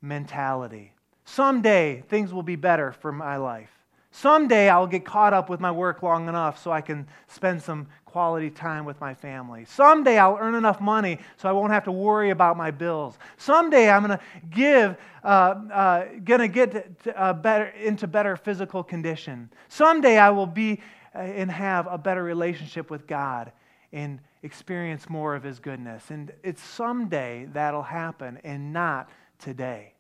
mentality. 0.01 0.93
Someday 1.29 2.03
things 2.09 2.33
will 2.33 2.43
be 2.43 2.57
better 2.57 2.91
for 2.91 3.13
my 3.13 3.37
life. 3.37 3.71
Someday 4.11 4.71
I'll 4.71 4.87
get 4.87 5.05
caught 5.05 5.35
up 5.35 5.51
with 5.51 5.61
my 5.61 5.71
work 5.71 6.03
long 6.03 6.27
enough 6.27 6.61
so 6.61 6.73
I 6.73 6.81
can 6.81 7.07
spend 7.27 7.63
some 7.63 7.87
quality 8.07 8.49
time 8.49 8.87
with 8.87 8.99
my 9.01 9.13
family. 9.13 9.67
Someday 9.67 10.19
I'll 10.19 10.39
earn 10.41 10.55
enough 10.55 10.81
money 10.81 11.19
so 11.37 11.47
I 11.47 11.53
won't 11.53 11.71
have 11.71 11.85
to 11.85 11.93
worry 11.93 12.31
about 12.31 12.57
my 12.57 12.71
bills. 12.71 13.19
Someday 13.37 13.91
I'm 13.91 14.07
going 14.07 14.19
to 14.19 14.25
give, 14.51 14.97
uh, 15.23 15.27
uh, 15.71 16.05
going 16.25 16.41
to 16.41 16.49
get 16.49 16.97
uh, 17.15 17.35
better 17.35 17.67
into 17.67 18.07
better 18.07 18.35
physical 18.35 18.83
condition. 18.83 19.51
Someday 19.69 20.17
I 20.17 20.31
will 20.31 20.47
be 20.47 20.81
uh, 21.15 21.19
and 21.19 21.51
have 21.51 21.87
a 21.89 21.99
better 21.99 22.25
relationship 22.25 22.91
with 22.91 23.07
God 23.07 23.53
and 23.93 24.19
experience 24.43 25.11
more 25.11 25.35
of 25.35 25.43
His 25.43 25.61
goodness. 25.61 26.11
And 26.11 26.33
it's 26.43 26.63
someday 26.63 27.49
that'll 27.53 27.83
happen 27.83 28.41
and 28.45 28.73
not 28.73 29.11
today. 29.39 29.93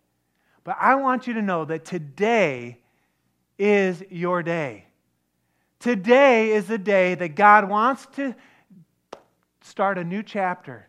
But 0.68 0.76
I 0.78 0.96
want 0.96 1.26
you 1.26 1.32
to 1.32 1.40
know 1.40 1.64
that 1.64 1.86
today 1.86 2.76
is 3.58 4.04
your 4.10 4.42
day. 4.42 4.84
Today 5.78 6.50
is 6.52 6.66
the 6.66 6.76
day 6.76 7.14
that 7.14 7.36
God 7.36 7.70
wants 7.70 8.04
to 8.16 8.34
start 9.62 9.96
a 9.96 10.04
new 10.04 10.22
chapter 10.22 10.86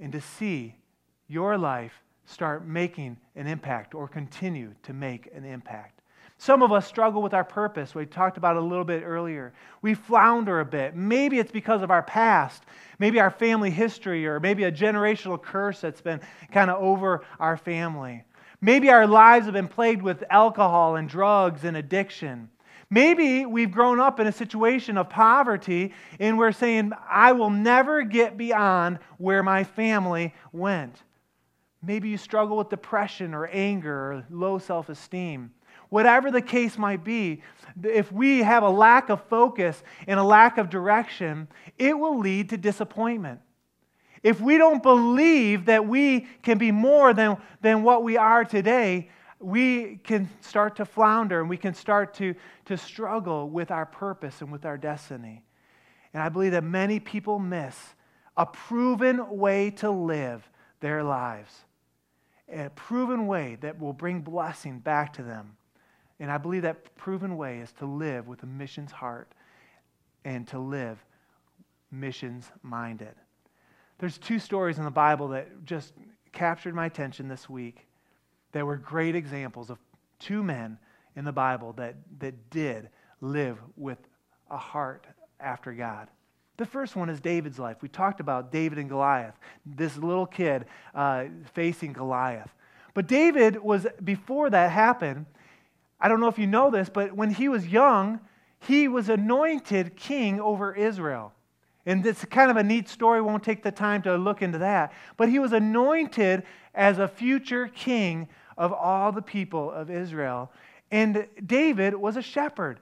and 0.00 0.10
to 0.10 0.20
see 0.20 0.74
your 1.28 1.56
life 1.56 1.92
start 2.24 2.66
making 2.66 3.16
an 3.36 3.46
impact 3.46 3.94
or 3.94 4.08
continue 4.08 4.74
to 4.82 4.92
make 4.92 5.30
an 5.32 5.44
impact. 5.44 6.00
Some 6.36 6.64
of 6.64 6.72
us 6.72 6.84
struggle 6.84 7.22
with 7.22 7.34
our 7.34 7.44
purpose. 7.44 7.94
We 7.94 8.06
talked 8.06 8.36
about 8.36 8.56
it 8.56 8.64
a 8.64 8.66
little 8.66 8.84
bit 8.84 9.04
earlier. 9.04 9.52
We 9.80 9.94
flounder 9.94 10.58
a 10.58 10.64
bit. 10.64 10.96
Maybe 10.96 11.38
it's 11.38 11.52
because 11.52 11.82
of 11.82 11.92
our 11.92 12.02
past, 12.02 12.64
maybe 12.98 13.20
our 13.20 13.30
family 13.30 13.70
history, 13.70 14.26
or 14.26 14.40
maybe 14.40 14.64
a 14.64 14.72
generational 14.72 15.40
curse 15.40 15.80
that's 15.80 16.00
been 16.00 16.20
kind 16.50 16.68
of 16.68 16.82
over 16.82 17.24
our 17.38 17.56
family. 17.56 18.24
Maybe 18.64 18.88
our 18.88 19.06
lives 19.06 19.44
have 19.44 19.52
been 19.52 19.68
plagued 19.68 20.00
with 20.00 20.24
alcohol 20.30 20.96
and 20.96 21.06
drugs 21.06 21.64
and 21.64 21.76
addiction. 21.76 22.48
Maybe 22.88 23.44
we've 23.44 23.70
grown 23.70 24.00
up 24.00 24.20
in 24.20 24.26
a 24.26 24.32
situation 24.32 24.96
of 24.96 25.10
poverty 25.10 25.92
and 26.18 26.38
we're 26.38 26.50
saying, 26.50 26.92
I 27.06 27.32
will 27.32 27.50
never 27.50 28.00
get 28.04 28.38
beyond 28.38 29.00
where 29.18 29.42
my 29.42 29.64
family 29.64 30.34
went. 30.50 31.02
Maybe 31.82 32.08
you 32.08 32.16
struggle 32.16 32.56
with 32.56 32.70
depression 32.70 33.34
or 33.34 33.48
anger 33.48 33.94
or 33.94 34.26
low 34.30 34.56
self 34.56 34.88
esteem. 34.88 35.52
Whatever 35.90 36.30
the 36.30 36.40
case 36.40 36.78
might 36.78 37.04
be, 37.04 37.42
if 37.82 38.10
we 38.10 38.38
have 38.38 38.62
a 38.62 38.70
lack 38.70 39.10
of 39.10 39.22
focus 39.24 39.82
and 40.06 40.18
a 40.18 40.24
lack 40.24 40.56
of 40.56 40.70
direction, 40.70 41.48
it 41.76 41.98
will 41.98 42.18
lead 42.18 42.48
to 42.48 42.56
disappointment. 42.56 43.40
If 44.24 44.40
we 44.40 44.56
don't 44.56 44.82
believe 44.82 45.66
that 45.66 45.86
we 45.86 46.22
can 46.42 46.56
be 46.56 46.72
more 46.72 47.12
than, 47.12 47.36
than 47.60 47.82
what 47.82 48.02
we 48.02 48.16
are 48.16 48.42
today, 48.42 49.10
we 49.38 49.96
can 49.98 50.30
start 50.40 50.76
to 50.76 50.86
flounder 50.86 51.40
and 51.40 51.48
we 51.50 51.58
can 51.58 51.74
start 51.74 52.14
to, 52.14 52.34
to 52.64 52.78
struggle 52.78 53.50
with 53.50 53.70
our 53.70 53.84
purpose 53.84 54.40
and 54.40 54.50
with 54.50 54.64
our 54.64 54.78
destiny. 54.78 55.44
And 56.14 56.22
I 56.22 56.30
believe 56.30 56.52
that 56.52 56.64
many 56.64 57.00
people 57.00 57.38
miss 57.38 57.76
a 58.34 58.46
proven 58.46 59.36
way 59.36 59.70
to 59.72 59.90
live 59.90 60.48
their 60.80 61.04
lives, 61.04 61.52
a 62.48 62.70
proven 62.70 63.26
way 63.26 63.58
that 63.60 63.78
will 63.78 63.92
bring 63.92 64.22
blessing 64.22 64.78
back 64.78 65.12
to 65.14 65.22
them. 65.22 65.58
And 66.18 66.30
I 66.30 66.38
believe 66.38 66.62
that 66.62 66.96
proven 66.96 67.36
way 67.36 67.58
is 67.58 67.72
to 67.72 67.84
live 67.84 68.26
with 68.26 68.42
a 68.42 68.46
missions 68.46 68.90
heart 68.90 69.34
and 70.24 70.48
to 70.48 70.58
live 70.58 71.04
missions 71.90 72.50
minded. 72.62 73.14
There's 73.98 74.18
two 74.18 74.38
stories 74.38 74.78
in 74.78 74.84
the 74.84 74.90
Bible 74.90 75.28
that 75.28 75.64
just 75.64 75.92
captured 76.32 76.74
my 76.74 76.86
attention 76.86 77.28
this 77.28 77.48
week 77.48 77.86
that 78.52 78.66
were 78.66 78.76
great 78.76 79.14
examples 79.14 79.70
of 79.70 79.78
two 80.18 80.42
men 80.42 80.78
in 81.16 81.24
the 81.24 81.32
Bible 81.32 81.72
that, 81.74 81.96
that 82.18 82.50
did 82.50 82.88
live 83.20 83.58
with 83.76 83.98
a 84.50 84.56
heart 84.56 85.06
after 85.40 85.72
God. 85.72 86.08
The 86.56 86.66
first 86.66 86.94
one 86.94 87.08
is 87.08 87.20
David's 87.20 87.58
life. 87.58 87.78
We 87.82 87.88
talked 87.88 88.20
about 88.20 88.52
David 88.52 88.78
and 88.78 88.88
Goliath, 88.88 89.34
this 89.66 89.96
little 89.96 90.26
kid 90.26 90.66
uh, 90.94 91.24
facing 91.52 91.92
Goliath. 91.92 92.50
But 92.94 93.08
David 93.08 93.60
was, 93.60 93.86
before 94.04 94.50
that 94.50 94.70
happened, 94.70 95.26
I 96.00 96.08
don't 96.08 96.20
know 96.20 96.28
if 96.28 96.38
you 96.38 96.46
know 96.46 96.70
this, 96.70 96.88
but 96.88 97.12
when 97.12 97.30
he 97.30 97.48
was 97.48 97.66
young, 97.66 98.20
he 98.60 98.86
was 98.86 99.08
anointed 99.08 99.96
king 99.96 100.40
over 100.40 100.72
Israel. 100.74 101.32
And 101.86 102.04
it's 102.06 102.24
kind 102.24 102.50
of 102.50 102.56
a 102.56 102.62
neat 102.62 102.88
story. 102.88 103.20
Won't 103.20 103.42
take 103.42 103.62
the 103.62 103.72
time 103.72 104.02
to 104.02 104.16
look 104.16 104.42
into 104.42 104.58
that. 104.58 104.92
But 105.16 105.28
he 105.28 105.38
was 105.38 105.52
anointed 105.52 106.44
as 106.74 106.98
a 106.98 107.06
future 107.06 107.68
king 107.68 108.28
of 108.56 108.72
all 108.72 109.12
the 109.12 109.22
people 109.22 109.70
of 109.70 109.90
Israel. 109.90 110.50
And 110.90 111.26
David 111.44 111.94
was 111.94 112.16
a 112.16 112.22
shepherd. 112.22 112.80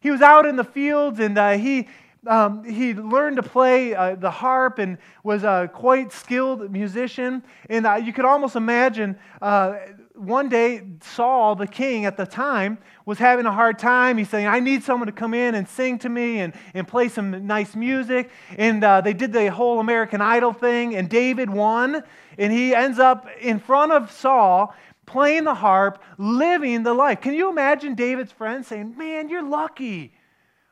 He 0.00 0.10
was 0.10 0.22
out 0.22 0.46
in 0.46 0.56
the 0.56 0.64
fields 0.64 1.20
and 1.20 1.36
uh, 1.36 1.52
he, 1.52 1.88
um, 2.26 2.64
he 2.64 2.94
learned 2.94 3.36
to 3.36 3.42
play 3.42 3.94
uh, 3.94 4.14
the 4.14 4.30
harp 4.30 4.78
and 4.78 4.98
was 5.22 5.44
a 5.44 5.70
quite 5.72 6.10
skilled 6.12 6.70
musician. 6.70 7.42
And 7.68 7.86
uh, 7.86 7.96
you 7.96 8.12
could 8.12 8.24
almost 8.24 8.56
imagine 8.56 9.18
uh, 9.42 9.76
one 10.20 10.50
day, 10.50 10.82
Saul, 11.02 11.54
the 11.54 11.66
king 11.66 12.04
at 12.04 12.18
the 12.18 12.26
time, 12.26 12.76
was 13.06 13.18
having 13.18 13.46
a 13.46 13.52
hard 13.52 13.78
time. 13.78 14.18
He's 14.18 14.28
saying, 14.28 14.46
I 14.46 14.60
need 14.60 14.84
someone 14.84 15.06
to 15.06 15.12
come 15.12 15.32
in 15.32 15.54
and 15.54 15.66
sing 15.66 15.98
to 16.00 16.10
me 16.10 16.40
and, 16.40 16.52
and 16.74 16.86
play 16.86 17.08
some 17.08 17.46
nice 17.46 17.74
music. 17.74 18.30
And 18.58 18.84
uh, 18.84 19.00
they 19.00 19.14
did 19.14 19.32
the 19.32 19.50
whole 19.50 19.80
American 19.80 20.20
Idol 20.20 20.52
thing, 20.52 20.94
and 20.94 21.08
David 21.08 21.48
won. 21.48 22.02
And 22.36 22.52
he 22.52 22.74
ends 22.74 22.98
up 22.98 23.28
in 23.40 23.58
front 23.58 23.92
of 23.92 24.10
Saul 24.12 24.74
playing 25.06 25.44
the 25.44 25.54
harp, 25.54 26.02
living 26.18 26.82
the 26.82 26.94
life. 26.94 27.22
Can 27.22 27.32
you 27.32 27.48
imagine 27.48 27.94
David's 27.94 28.30
friends 28.30 28.66
saying, 28.66 28.96
Man, 28.98 29.30
you're 29.30 29.48
lucky. 29.48 30.12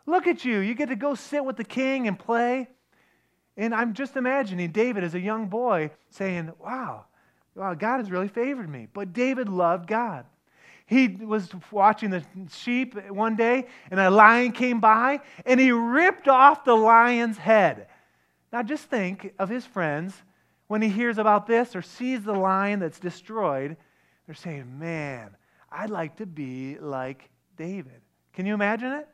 Look 0.05 0.27
at 0.27 0.45
you. 0.45 0.59
You 0.59 0.75
get 0.75 0.91
to 0.91 0.97
go 0.97 1.15
sit 1.15 1.45
with 1.45 1.57
the 1.57 1.65
king 1.65 2.07
and 2.07 2.19
play. 2.19 2.69
And 3.57 3.75
I'm 3.75 3.95
just 3.95 4.17
imagining 4.17 4.71
David 4.71 5.05
as 5.05 5.15
a 5.15 5.21
young 5.21 5.49
boy 5.49 5.91
saying, 6.11 6.53
Wow, 6.61 7.07
wow, 7.59 7.75
God 7.75 7.99
has 7.99 8.11
really 8.11 8.29
favored 8.29 8.69
me. 8.69 8.89
But 8.93 9.13
David 9.13 9.49
loved 9.49 9.87
God. 9.87 10.25
He 10.87 11.09
was 11.09 11.51
watching 11.71 12.09
the 12.09 12.25
sheep 12.51 12.95
one 13.11 13.37
day, 13.37 13.67
and 13.91 14.01
a 14.01 14.09
lion 14.09 14.53
came 14.53 14.81
by, 14.81 15.21
and 15.45 15.61
he 15.61 15.71
ripped 15.71 16.29
off 16.29 16.65
the 16.65 16.75
lion's 16.75 17.37
head. 17.37 17.89
Now, 18.53 18.63
just 18.63 18.85
think 18.85 19.35
of 19.39 19.51
his 19.51 19.67
friends 19.67 20.15
when 20.69 20.81
he 20.81 20.89
hears 20.89 21.19
about 21.19 21.47
this 21.47 21.77
or 21.77 21.83
sees 21.83 22.23
the 22.23 22.33
lion 22.33 22.81
that's 22.81 22.99
destroyed. 23.01 23.77
They're 24.27 24.35
saying, 24.35 24.79
Man, 24.79 25.37
I'd 25.71 25.91
like 25.91 26.17
to 26.17 26.27
be 26.27 26.79
like 26.79 27.29
David. 27.59 28.01
Can 28.33 28.47
you 28.47 28.55
imagine 28.55 28.93
it? 28.93 29.09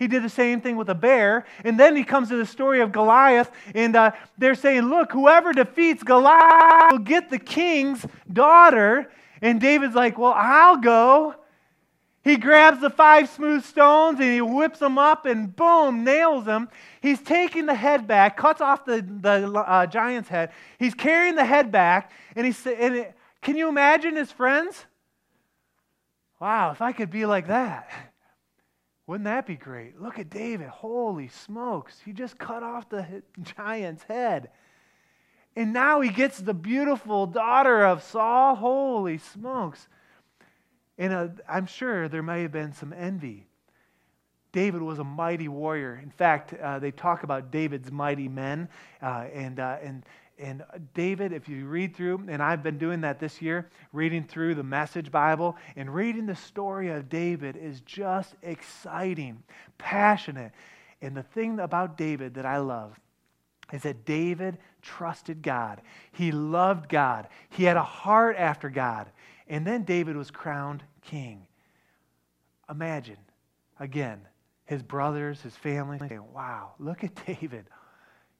He 0.00 0.08
did 0.08 0.22
the 0.22 0.30
same 0.30 0.62
thing 0.62 0.76
with 0.76 0.88
a 0.88 0.94
bear. 0.94 1.44
And 1.62 1.78
then 1.78 1.94
he 1.94 2.04
comes 2.04 2.30
to 2.30 2.36
the 2.36 2.46
story 2.46 2.80
of 2.80 2.90
Goliath, 2.90 3.52
and 3.74 3.94
uh, 3.94 4.12
they're 4.38 4.54
saying, 4.54 4.88
Look, 4.88 5.12
whoever 5.12 5.52
defeats 5.52 6.02
Goliath 6.02 6.92
will 6.92 7.00
get 7.00 7.28
the 7.28 7.38
king's 7.38 8.04
daughter. 8.32 9.12
And 9.42 9.60
David's 9.60 9.94
like, 9.94 10.16
Well, 10.18 10.32
I'll 10.34 10.78
go. 10.78 11.34
He 12.24 12.38
grabs 12.38 12.80
the 12.80 12.88
five 12.90 13.28
smooth 13.28 13.64
stones 13.64 14.20
and 14.20 14.30
he 14.30 14.42
whips 14.42 14.78
them 14.78 14.98
up 14.98 15.24
and 15.24 15.54
boom, 15.54 16.04
nails 16.04 16.44
them. 16.44 16.68
He's 17.00 17.20
taking 17.20 17.64
the 17.66 17.74
head 17.74 18.06
back, 18.06 18.36
cuts 18.36 18.60
off 18.60 18.84
the, 18.84 19.02
the 19.02 19.50
uh, 19.52 19.86
giant's 19.86 20.28
head. 20.28 20.52
He's 20.78 20.94
carrying 20.94 21.34
the 21.34 21.44
head 21.44 21.70
back, 21.70 22.10
and 22.36 22.46
he's 22.46 22.66
and 22.66 22.96
it, 22.96 23.14
can 23.42 23.56
you 23.56 23.68
imagine 23.68 24.16
his 24.16 24.32
friends? 24.32 24.84
Wow, 26.40 26.72
if 26.72 26.80
I 26.80 26.92
could 26.92 27.10
be 27.10 27.26
like 27.26 27.48
that. 27.48 27.90
Wouldn't 29.10 29.24
that 29.24 29.44
be 29.44 29.56
great? 29.56 30.00
Look 30.00 30.20
at 30.20 30.30
David. 30.30 30.68
Holy 30.68 31.26
smokes. 31.26 32.00
He 32.04 32.12
just 32.12 32.38
cut 32.38 32.62
off 32.62 32.88
the 32.88 33.24
giant's 33.56 34.04
head. 34.04 34.50
And 35.56 35.72
now 35.72 36.00
he 36.00 36.10
gets 36.10 36.38
the 36.38 36.54
beautiful 36.54 37.26
daughter 37.26 37.84
of 37.84 38.04
Saul. 38.04 38.54
Holy 38.54 39.18
smokes. 39.18 39.88
And 40.96 41.12
uh, 41.12 41.28
I'm 41.48 41.66
sure 41.66 42.08
there 42.08 42.22
may 42.22 42.42
have 42.42 42.52
been 42.52 42.72
some 42.72 42.92
envy. 42.92 43.48
David 44.52 44.80
was 44.80 45.00
a 45.00 45.04
mighty 45.04 45.48
warrior. 45.48 45.98
In 46.00 46.10
fact, 46.10 46.54
uh, 46.54 46.78
they 46.78 46.92
talk 46.92 47.24
about 47.24 47.50
David's 47.50 47.90
mighty 47.90 48.28
men. 48.28 48.68
Uh, 49.02 49.26
and, 49.34 49.58
uh, 49.58 49.78
and 49.82 50.04
and 50.40 50.62
uh, 50.62 50.78
David, 50.94 51.32
if 51.32 51.48
you 51.48 51.66
read 51.66 51.94
through, 51.94 52.24
and 52.28 52.42
I've 52.42 52.62
been 52.62 52.78
doing 52.78 53.02
that 53.02 53.20
this 53.20 53.42
year, 53.42 53.68
reading 53.92 54.24
through 54.24 54.54
the 54.54 54.62
Message 54.62 55.10
Bible 55.10 55.56
and 55.76 55.94
reading 55.94 56.26
the 56.26 56.36
story 56.36 56.88
of 56.88 57.08
David 57.08 57.56
is 57.56 57.80
just 57.82 58.34
exciting, 58.42 59.42
passionate. 59.76 60.52
And 61.02 61.16
the 61.16 61.22
thing 61.22 61.60
about 61.60 61.96
David 61.96 62.34
that 62.34 62.46
I 62.46 62.58
love 62.58 62.98
is 63.72 63.82
that 63.82 64.04
David 64.04 64.58
trusted 64.82 65.42
God. 65.42 65.82
He 66.12 66.32
loved 66.32 66.88
God. 66.88 67.28
He 67.50 67.64
had 67.64 67.76
a 67.76 67.82
heart 67.82 68.36
after 68.36 68.70
God. 68.70 69.08
And 69.48 69.66
then 69.66 69.84
David 69.84 70.16
was 70.16 70.30
crowned 70.30 70.82
king. 71.02 71.46
Imagine, 72.68 73.18
again, 73.78 74.20
his 74.64 74.82
brothers, 74.82 75.42
his 75.42 75.56
family 75.56 75.98
saying, 75.98 76.32
Wow, 76.32 76.72
look 76.78 77.04
at 77.04 77.14
David. 77.26 77.66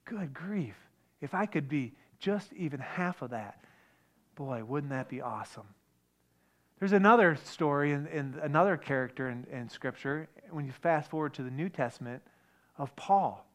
Good 0.04 0.32
grief. 0.32 0.76
If 1.20 1.34
I 1.34 1.46
could 1.46 1.68
be 1.68 1.92
just 2.18 2.52
even 2.52 2.80
half 2.80 3.22
of 3.22 3.30
that, 3.30 3.64
boy, 4.34 4.64
wouldn't 4.64 4.90
that 4.90 5.08
be 5.08 5.20
awesome? 5.20 5.66
There's 6.78 6.92
another 6.92 7.36
story 7.44 7.92
and, 7.92 8.36
another 8.36 8.76
character 8.76 9.28
in, 9.28 9.46
in 9.52 9.68
Scripture, 9.68 10.28
when 10.50 10.64
you 10.64 10.72
fast 10.72 11.10
forward 11.10 11.34
to 11.34 11.42
the 11.42 11.50
New 11.50 11.68
Testament, 11.68 12.22
of 12.78 12.94
Paul. 12.96 13.46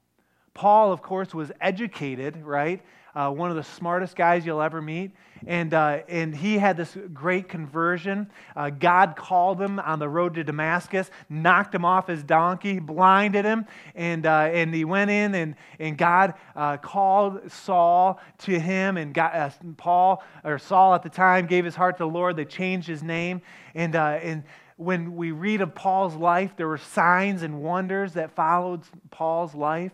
Paul, 0.55 0.91
of 0.91 1.01
course, 1.01 1.33
was 1.33 1.51
educated, 1.61 2.37
right? 2.37 2.81
Uh, 3.13 3.29
one 3.29 3.49
of 3.49 3.55
the 3.55 3.63
smartest 3.63 4.15
guys 4.15 4.45
you'll 4.45 4.61
ever 4.61 4.81
meet. 4.81 5.11
And, 5.45 5.73
uh, 5.73 5.99
and 6.07 6.35
he 6.35 6.57
had 6.57 6.75
this 6.75 6.97
great 7.13 7.47
conversion. 7.47 8.29
Uh, 8.55 8.69
God 8.69 9.15
called 9.15 9.61
him 9.61 9.79
on 9.79 9.99
the 9.99 10.09
road 10.09 10.33
to 10.35 10.43
Damascus, 10.43 11.11
knocked 11.29 11.75
him 11.75 11.85
off 11.85 12.07
his 12.07 12.23
donkey, 12.23 12.79
blinded 12.79 13.45
him, 13.45 13.65
and, 13.95 14.25
uh, 14.25 14.49
and 14.51 14.73
he 14.73 14.85
went 14.85 15.11
in, 15.11 15.35
and, 15.35 15.55
and 15.77 15.97
God 15.97 16.33
uh, 16.55 16.77
called 16.77 17.51
Saul 17.51 18.19
to 18.39 18.59
him. 18.59 18.97
And 18.97 19.13
God, 19.13 19.35
uh, 19.35 19.49
Paul, 19.77 20.23
or 20.43 20.57
Saul 20.57 20.95
at 20.95 21.03
the 21.03 21.09
time, 21.09 21.45
gave 21.47 21.63
his 21.63 21.75
heart 21.75 21.97
to 21.97 22.03
the 22.03 22.09
Lord. 22.09 22.37
They 22.37 22.45
changed 22.45 22.87
his 22.87 23.03
name. 23.03 23.41
And, 23.75 23.95
and 23.95 24.43
when 24.77 25.15
we 25.15 25.31
read 25.31 25.61
of 25.61 25.73
Paul's 25.73 26.15
life, 26.15 26.53
there 26.57 26.67
were 26.67 26.77
signs 26.77 27.43
and 27.43 27.61
wonders 27.61 28.13
that 28.13 28.35
followed 28.35 28.81
Paul's 29.09 29.55
life. 29.55 29.91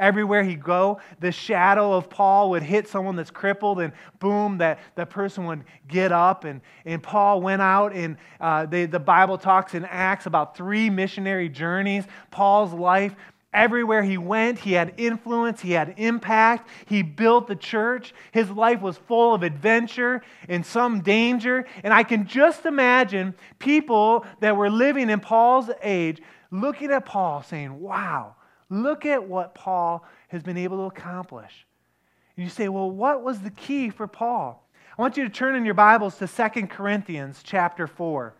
Everywhere 0.00 0.42
he 0.42 0.56
go, 0.56 1.00
the 1.20 1.30
shadow 1.30 1.92
of 1.92 2.10
Paul 2.10 2.50
would 2.50 2.62
hit 2.64 2.88
someone 2.88 3.14
that's 3.14 3.30
crippled, 3.30 3.80
and 3.80 3.92
boom, 4.18 4.58
that, 4.58 4.80
that 4.96 5.10
person 5.10 5.44
would 5.46 5.62
get 5.86 6.10
up. 6.10 6.44
And, 6.44 6.60
and 6.84 7.02
Paul 7.02 7.40
went 7.40 7.62
out, 7.62 7.92
and 7.92 8.16
uh, 8.40 8.66
they, 8.66 8.86
the 8.86 8.98
Bible 8.98 9.38
talks 9.38 9.74
in 9.74 9.84
Acts 9.84 10.26
about 10.26 10.56
three 10.56 10.90
missionary 10.90 11.48
journeys. 11.48 12.04
Paul's 12.30 12.72
life 12.72 13.14
Everywhere 13.52 14.04
he 14.04 14.16
went, 14.16 14.60
he 14.60 14.72
had 14.74 14.94
influence, 14.96 15.60
he 15.60 15.72
had 15.72 15.94
impact, 15.96 16.68
he 16.86 17.02
built 17.02 17.48
the 17.48 17.56
church. 17.56 18.14
His 18.30 18.48
life 18.48 18.80
was 18.80 18.96
full 18.96 19.34
of 19.34 19.42
adventure 19.42 20.22
and 20.48 20.64
some 20.64 21.00
danger. 21.00 21.66
And 21.82 21.92
I 21.92 22.04
can 22.04 22.28
just 22.28 22.64
imagine 22.64 23.34
people 23.58 24.24
that 24.38 24.56
were 24.56 24.70
living 24.70 25.10
in 25.10 25.18
Paul's 25.18 25.68
age 25.82 26.22
looking 26.52 26.92
at 26.92 27.04
Paul 27.04 27.42
saying, 27.42 27.80
Wow, 27.80 28.36
look 28.70 29.04
at 29.04 29.28
what 29.28 29.54
Paul 29.54 30.06
has 30.28 30.42
been 30.42 30.56
able 30.56 30.78
to 30.78 30.96
accomplish. 30.96 31.66
And 32.36 32.44
you 32.44 32.50
say, 32.50 32.68
Well, 32.68 32.90
what 32.90 33.22
was 33.22 33.40
the 33.40 33.50
key 33.50 33.90
for 33.90 34.06
Paul? 34.06 34.66
I 34.96 35.02
want 35.02 35.16
you 35.16 35.24
to 35.24 35.30
turn 35.30 35.56
in 35.56 35.64
your 35.64 35.74
Bibles 35.74 36.16
to 36.18 36.26
2 36.26 36.66
Corinthians 36.68 37.42
chapter 37.42 37.86
4. 37.86 38.34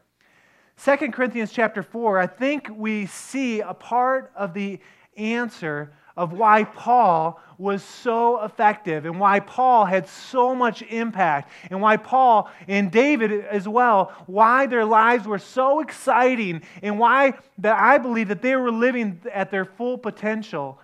2 0.82 0.96
Corinthians 1.10 1.52
chapter 1.52 1.82
4, 1.82 2.18
I 2.18 2.26
think 2.26 2.70
we 2.74 3.04
see 3.04 3.60
a 3.60 3.74
part 3.74 4.32
of 4.34 4.54
the 4.54 4.80
answer 5.16 5.92
of 6.16 6.32
why 6.32 6.64
Paul 6.64 7.40
was 7.58 7.82
so 7.82 8.42
effective 8.42 9.04
and 9.04 9.20
why 9.20 9.40
Paul 9.40 9.84
had 9.84 10.08
so 10.08 10.54
much 10.54 10.82
impact 10.82 11.52
and 11.70 11.80
why 11.80 11.98
Paul 11.98 12.50
and 12.66 12.90
David 12.90 13.44
as 13.44 13.68
well, 13.68 14.12
why 14.26 14.66
their 14.66 14.84
lives 14.84 15.26
were 15.26 15.38
so 15.38 15.80
exciting 15.80 16.62
and 16.82 16.98
why 16.98 17.34
that 17.58 17.78
I 17.78 17.98
believe 17.98 18.28
that 18.28 18.42
they 18.42 18.56
were 18.56 18.70
living 18.70 19.20
at 19.32 19.50
their 19.50 19.64
full 19.64 19.98
potential. 19.98 20.78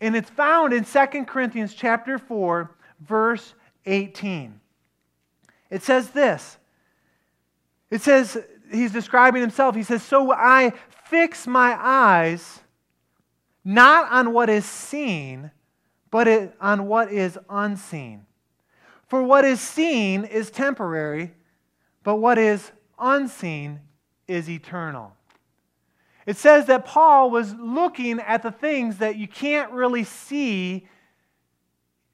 And 0.00 0.16
it's 0.16 0.30
found 0.30 0.72
in 0.72 0.84
2 0.84 1.24
Corinthians 1.26 1.74
chapter 1.74 2.18
4 2.18 2.70
verse 3.00 3.54
18. 3.86 4.60
It 5.70 5.82
says 5.82 6.10
this. 6.10 6.56
It 7.90 8.00
says 8.00 8.38
he's 8.72 8.92
describing 8.92 9.42
himself. 9.42 9.74
He 9.74 9.82
says, 9.82 10.02
"So 10.02 10.32
I 10.32 10.72
fix 11.04 11.46
my 11.46 11.76
eyes 11.78 12.60
not 13.64 14.10
on 14.12 14.32
what 14.32 14.50
is 14.50 14.64
seen, 14.64 15.50
but 16.10 16.28
it, 16.28 16.54
on 16.60 16.86
what 16.86 17.10
is 17.10 17.38
unseen. 17.48 18.26
For 19.08 19.22
what 19.22 19.44
is 19.44 19.60
seen 19.60 20.24
is 20.24 20.50
temporary, 20.50 21.32
but 22.02 22.16
what 22.16 22.38
is 22.38 22.72
unseen 22.98 23.80
is 24.28 24.48
eternal. 24.48 25.14
It 26.26 26.36
says 26.36 26.66
that 26.66 26.86
Paul 26.86 27.30
was 27.30 27.54
looking 27.54 28.18
at 28.20 28.42
the 28.42 28.50
things 28.50 28.98
that 28.98 29.16
you 29.16 29.28
can't 29.28 29.72
really 29.72 30.04
see 30.04 30.86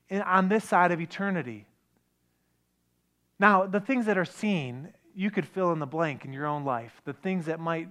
in, 0.09 0.23
on 0.23 0.49
this 0.49 0.65
side 0.65 0.91
of 0.91 1.01
eternity. 1.01 1.67
Now, 3.39 3.67
the 3.67 3.81
things 3.81 4.07
that 4.07 4.19
are 4.19 4.25
seen, 4.25 4.93
you 5.15 5.31
could 5.31 5.47
fill 5.47 5.73
in 5.73 5.79
the 5.79 5.87
blank 5.87 6.25
in 6.25 6.33
your 6.33 6.47
own 6.47 6.65
life, 6.65 7.01
the 7.05 7.13
things 7.13 7.47
that 7.47 7.61
might 7.61 7.89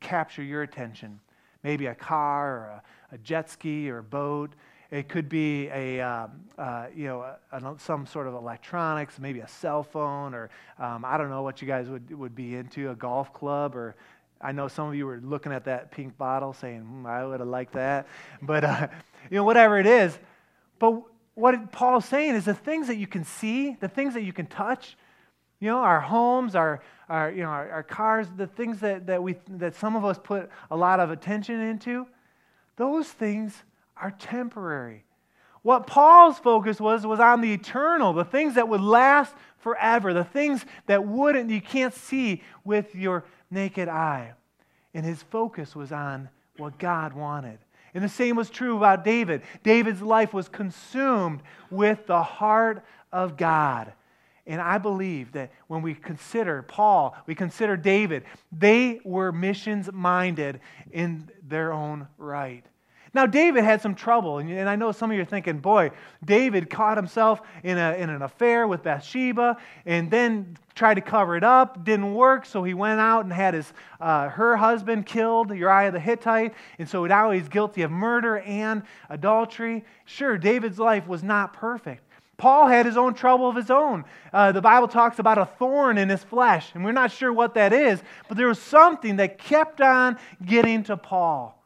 capture 0.00 0.42
your 0.42 0.62
attention. 0.62 1.20
Maybe 1.62 1.86
a 1.86 1.94
car 1.94 2.48
or 2.48 2.64
a, 2.66 2.82
a 3.14 3.18
jet 3.18 3.50
ski 3.50 3.90
or 3.90 3.98
a 3.98 4.02
boat. 4.02 4.54
It 4.90 5.08
could 5.08 5.28
be 5.28 5.68
a, 5.68 6.00
um, 6.00 6.32
uh, 6.58 6.86
you 6.94 7.06
know, 7.06 7.22
a, 7.22 7.38
a, 7.50 7.74
some 7.78 8.04
sort 8.04 8.26
of 8.26 8.34
electronics, 8.34 9.18
maybe 9.18 9.40
a 9.40 9.48
cell 9.48 9.82
phone, 9.82 10.34
or 10.34 10.50
um, 10.78 11.04
I 11.04 11.16
don't 11.16 11.30
know 11.30 11.42
what 11.42 11.62
you 11.62 11.68
guys 11.68 11.88
would, 11.88 12.12
would 12.12 12.34
be 12.34 12.56
into, 12.56 12.90
a 12.90 12.94
golf 12.94 13.32
club, 13.32 13.74
or 13.74 13.96
I 14.40 14.52
know 14.52 14.68
some 14.68 14.88
of 14.88 14.94
you 14.94 15.06
were 15.06 15.20
looking 15.24 15.50
at 15.50 15.64
that 15.64 15.92
pink 15.92 16.18
bottle 16.18 16.52
saying, 16.52 16.80
hmm, 16.80 17.06
I 17.06 17.24
would 17.24 17.40
have 17.40 17.48
liked 17.48 17.72
that. 17.72 18.06
But, 18.42 18.64
uh, 18.64 18.88
you 19.30 19.36
know, 19.36 19.44
whatever 19.44 19.78
it 19.78 19.86
is. 19.86 20.18
But 20.78 21.02
what 21.34 21.72
Paul's 21.72 22.04
saying 22.04 22.34
is 22.34 22.44
the 22.44 22.54
things 22.54 22.88
that 22.88 22.96
you 22.96 23.06
can 23.06 23.24
see, 23.24 23.76
the 23.80 23.88
things 23.88 24.14
that 24.14 24.22
you 24.22 24.32
can 24.32 24.46
touch, 24.46 24.96
you 25.58 25.68
know, 25.70 25.78
our 25.78 26.00
homes, 26.00 26.54
our, 26.54 26.82
our, 27.12 27.30
you 27.30 27.42
know, 27.42 27.50
our, 27.50 27.70
our 27.70 27.82
cars, 27.82 28.26
the 28.38 28.46
things 28.46 28.80
that, 28.80 29.06
that, 29.06 29.22
we, 29.22 29.36
that 29.50 29.74
some 29.74 29.96
of 29.96 30.04
us 30.04 30.18
put 30.22 30.48
a 30.70 30.76
lot 30.76 30.98
of 30.98 31.10
attention 31.10 31.60
into, 31.60 32.06
those 32.76 33.06
things 33.06 33.54
are 33.98 34.12
temporary. 34.12 35.04
What 35.60 35.86
Paul's 35.86 36.38
focus 36.38 36.80
was 36.80 37.06
was 37.06 37.20
on 37.20 37.42
the 37.42 37.52
eternal, 37.52 38.14
the 38.14 38.24
things 38.24 38.54
that 38.54 38.66
would 38.66 38.80
last 38.80 39.34
forever, 39.58 40.14
the 40.14 40.24
things 40.24 40.64
that 40.86 41.06
wouldn't 41.06 41.50
you 41.50 41.60
can't 41.60 41.92
see 41.92 42.42
with 42.64 42.94
your 42.94 43.24
naked 43.50 43.88
eye. 43.88 44.32
And 44.94 45.04
his 45.04 45.22
focus 45.22 45.76
was 45.76 45.92
on 45.92 46.30
what 46.56 46.78
God 46.78 47.12
wanted. 47.12 47.58
And 47.92 48.02
the 48.02 48.08
same 48.08 48.36
was 48.36 48.48
true 48.48 48.78
about 48.78 49.04
David. 49.04 49.42
David's 49.62 50.00
life 50.00 50.32
was 50.32 50.48
consumed 50.48 51.42
with 51.70 52.06
the 52.06 52.22
heart 52.22 52.82
of 53.12 53.36
God. 53.36 53.92
And 54.46 54.60
I 54.60 54.78
believe 54.78 55.32
that 55.32 55.52
when 55.68 55.82
we 55.82 55.94
consider 55.94 56.62
Paul, 56.62 57.16
we 57.26 57.34
consider 57.34 57.76
David, 57.76 58.24
they 58.50 59.00
were 59.04 59.30
missions 59.30 59.90
minded 59.92 60.60
in 60.90 61.30
their 61.46 61.72
own 61.72 62.08
right. 62.18 62.64
Now, 63.14 63.26
David 63.26 63.62
had 63.62 63.82
some 63.82 63.94
trouble, 63.94 64.38
and 64.38 64.68
I 64.68 64.74
know 64.74 64.90
some 64.90 65.10
of 65.10 65.16
you 65.16 65.22
are 65.22 65.26
thinking, 65.26 65.58
boy, 65.58 65.90
David 66.24 66.70
caught 66.70 66.96
himself 66.96 67.42
in, 67.62 67.76
a, 67.76 67.92
in 67.92 68.08
an 68.08 68.22
affair 68.22 68.66
with 68.66 68.82
Bathsheba 68.82 69.58
and 69.84 70.10
then 70.10 70.56
tried 70.74 70.94
to 70.94 71.02
cover 71.02 71.36
it 71.36 71.44
up. 71.44 71.84
Didn't 71.84 72.14
work, 72.14 72.46
so 72.46 72.64
he 72.64 72.72
went 72.72 73.00
out 73.00 73.24
and 73.24 73.32
had 73.32 73.52
his, 73.52 73.70
uh, 74.00 74.30
her 74.30 74.56
husband 74.56 75.04
killed, 75.04 75.54
Uriah 75.54 75.90
the 75.90 76.00
Hittite, 76.00 76.54
and 76.78 76.88
so 76.88 77.04
now 77.04 77.30
he's 77.32 77.50
guilty 77.50 77.82
of 77.82 77.90
murder 77.90 78.38
and 78.38 78.82
adultery. 79.10 79.84
Sure, 80.06 80.38
David's 80.38 80.78
life 80.78 81.06
was 81.06 81.22
not 81.22 81.52
perfect. 81.52 82.08
Paul 82.42 82.66
had 82.66 82.86
his 82.86 82.96
own 82.96 83.14
trouble 83.14 83.48
of 83.48 83.54
his 83.54 83.70
own. 83.70 84.04
Uh, 84.32 84.50
the 84.50 84.60
Bible 84.60 84.88
talks 84.88 85.20
about 85.20 85.38
a 85.38 85.46
thorn 85.46 85.96
in 85.96 86.08
his 86.08 86.24
flesh, 86.24 86.72
and 86.74 86.84
we're 86.84 86.90
not 86.90 87.12
sure 87.12 87.32
what 87.32 87.54
that 87.54 87.72
is, 87.72 88.02
but 88.26 88.36
there 88.36 88.48
was 88.48 88.58
something 88.58 89.14
that 89.18 89.38
kept 89.38 89.80
on 89.80 90.18
getting 90.44 90.82
to 90.82 90.96
Paul. 90.96 91.56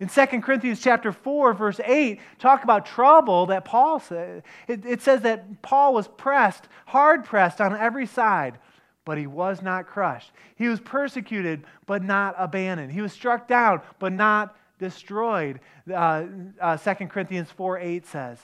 In 0.00 0.08
2 0.08 0.26
Corinthians 0.40 0.80
chapter 0.82 1.12
4, 1.12 1.54
verse 1.54 1.78
8, 1.84 2.18
talk 2.40 2.64
about 2.64 2.84
trouble 2.84 3.46
that 3.46 3.64
Paul 3.64 4.00
said. 4.00 4.42
It, 4.66 4.84
it 4.84 5.02
says 5.02 5.20
that 5.20 5.62
Paul 5.62 5.94
was 5.94 6.08
pressed, 6.08 6.66
hard 6.84 7.24
pressed 7.24 7.60
on 7.60 7.76
every 7.76 8.06
side, 8.06 8.58
but 9.04 9.16
he 9.16 9.28
was 9.28 9.62
not 9.62 9.86
crushed. 9.86 10.32
He 10.56 10.66
was 10.66 10.80
persecuted, 10.80 11.62
but 11.86 12.02
not 12.02 12.34
abandoned. 12.38 12.90
He 12.90 13.02
was 13.02 13.12
struck 13.12 13.46
down, 13.46 13.82
but 14.00 14.12
not 14.12 14.56
destroyed, 14.80 15.60
uh, 15.88 16.24
uh, 16.60 16.76
2 16.76 17.06
Corinthians 17.06 17.52
4 17.52 17.78
8 17.78 18.04
says. 18.04 18.38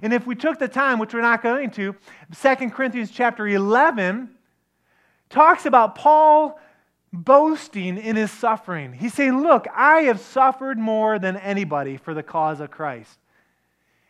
And 0.00 0.12
if 0.12 0.26
we 0.26 0.34
took 0.34 0.58
the 0.58 0.68
time, 0.68 0.98
which 0.98 1.12
we're 1.12 1.20
not 1.20 1.42
going 1.42 1.70
to, 1.72 1.94
2 2.40 2.70
Corinthians 2.70 3.10
chapter 3.10 3.46
11 3.46 4.30
talks 5.28 5.66
about 5.66 5.94
Paul 5.94 6.58
boasting 7.12 7.98
in 7.98 8.16
his 8.16 8.30
suffering. 8.30 8.92
He's 8.92 9.12
saying, 9.12 9.42
Look, 9.42 9.66
I 9.74 10.02
have 10.02 10.20
suffered 10.20 10.78
more 10.78 11.18
than 11.18 11.36
anybody 11.36 11.96
for 11.96 12.14
the 12.14 12.22
cause 12.22 12.60
of 12.60 12.70
Christ. 12.70 13.18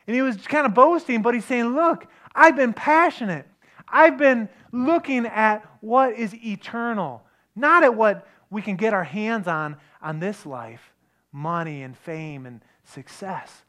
And 0.06 0.14
he 0.14 0.22
was 0.22 0.36
kind 0.46 0.66
of 0.66 0.74
boasting, 0.74 1.22
but 1.22 1.34
he's 1.34 1.44
saying, 1.44 1.74
Look, 1.74 2.06
I've 2.34 2.56
been 2.56 2.72
passionate. 2.72 3.46
I've 3.88 4.16
been 4.16 4.48
looking 4.70 5.26
at 5.26 5.66
what 5.80 6.14
is 6.14 6.34
eternal, 6.34 7.22
not 7.56 7.82
at 7.82 7.94
what 7.94 8.26
we 8.50 8.62
can 8.62 8.76
get 8.76 8.94
our 8.94 9.04
hands 9.04 9.48
on 9.48 9.76
on 10.00 10.20
this 10.20 10.46
life 10.46 10.92
money 11.32 11.82
and 11.82 11.96
fame 11.96 12.44
and 12.44 12.62
success 12.84 13.62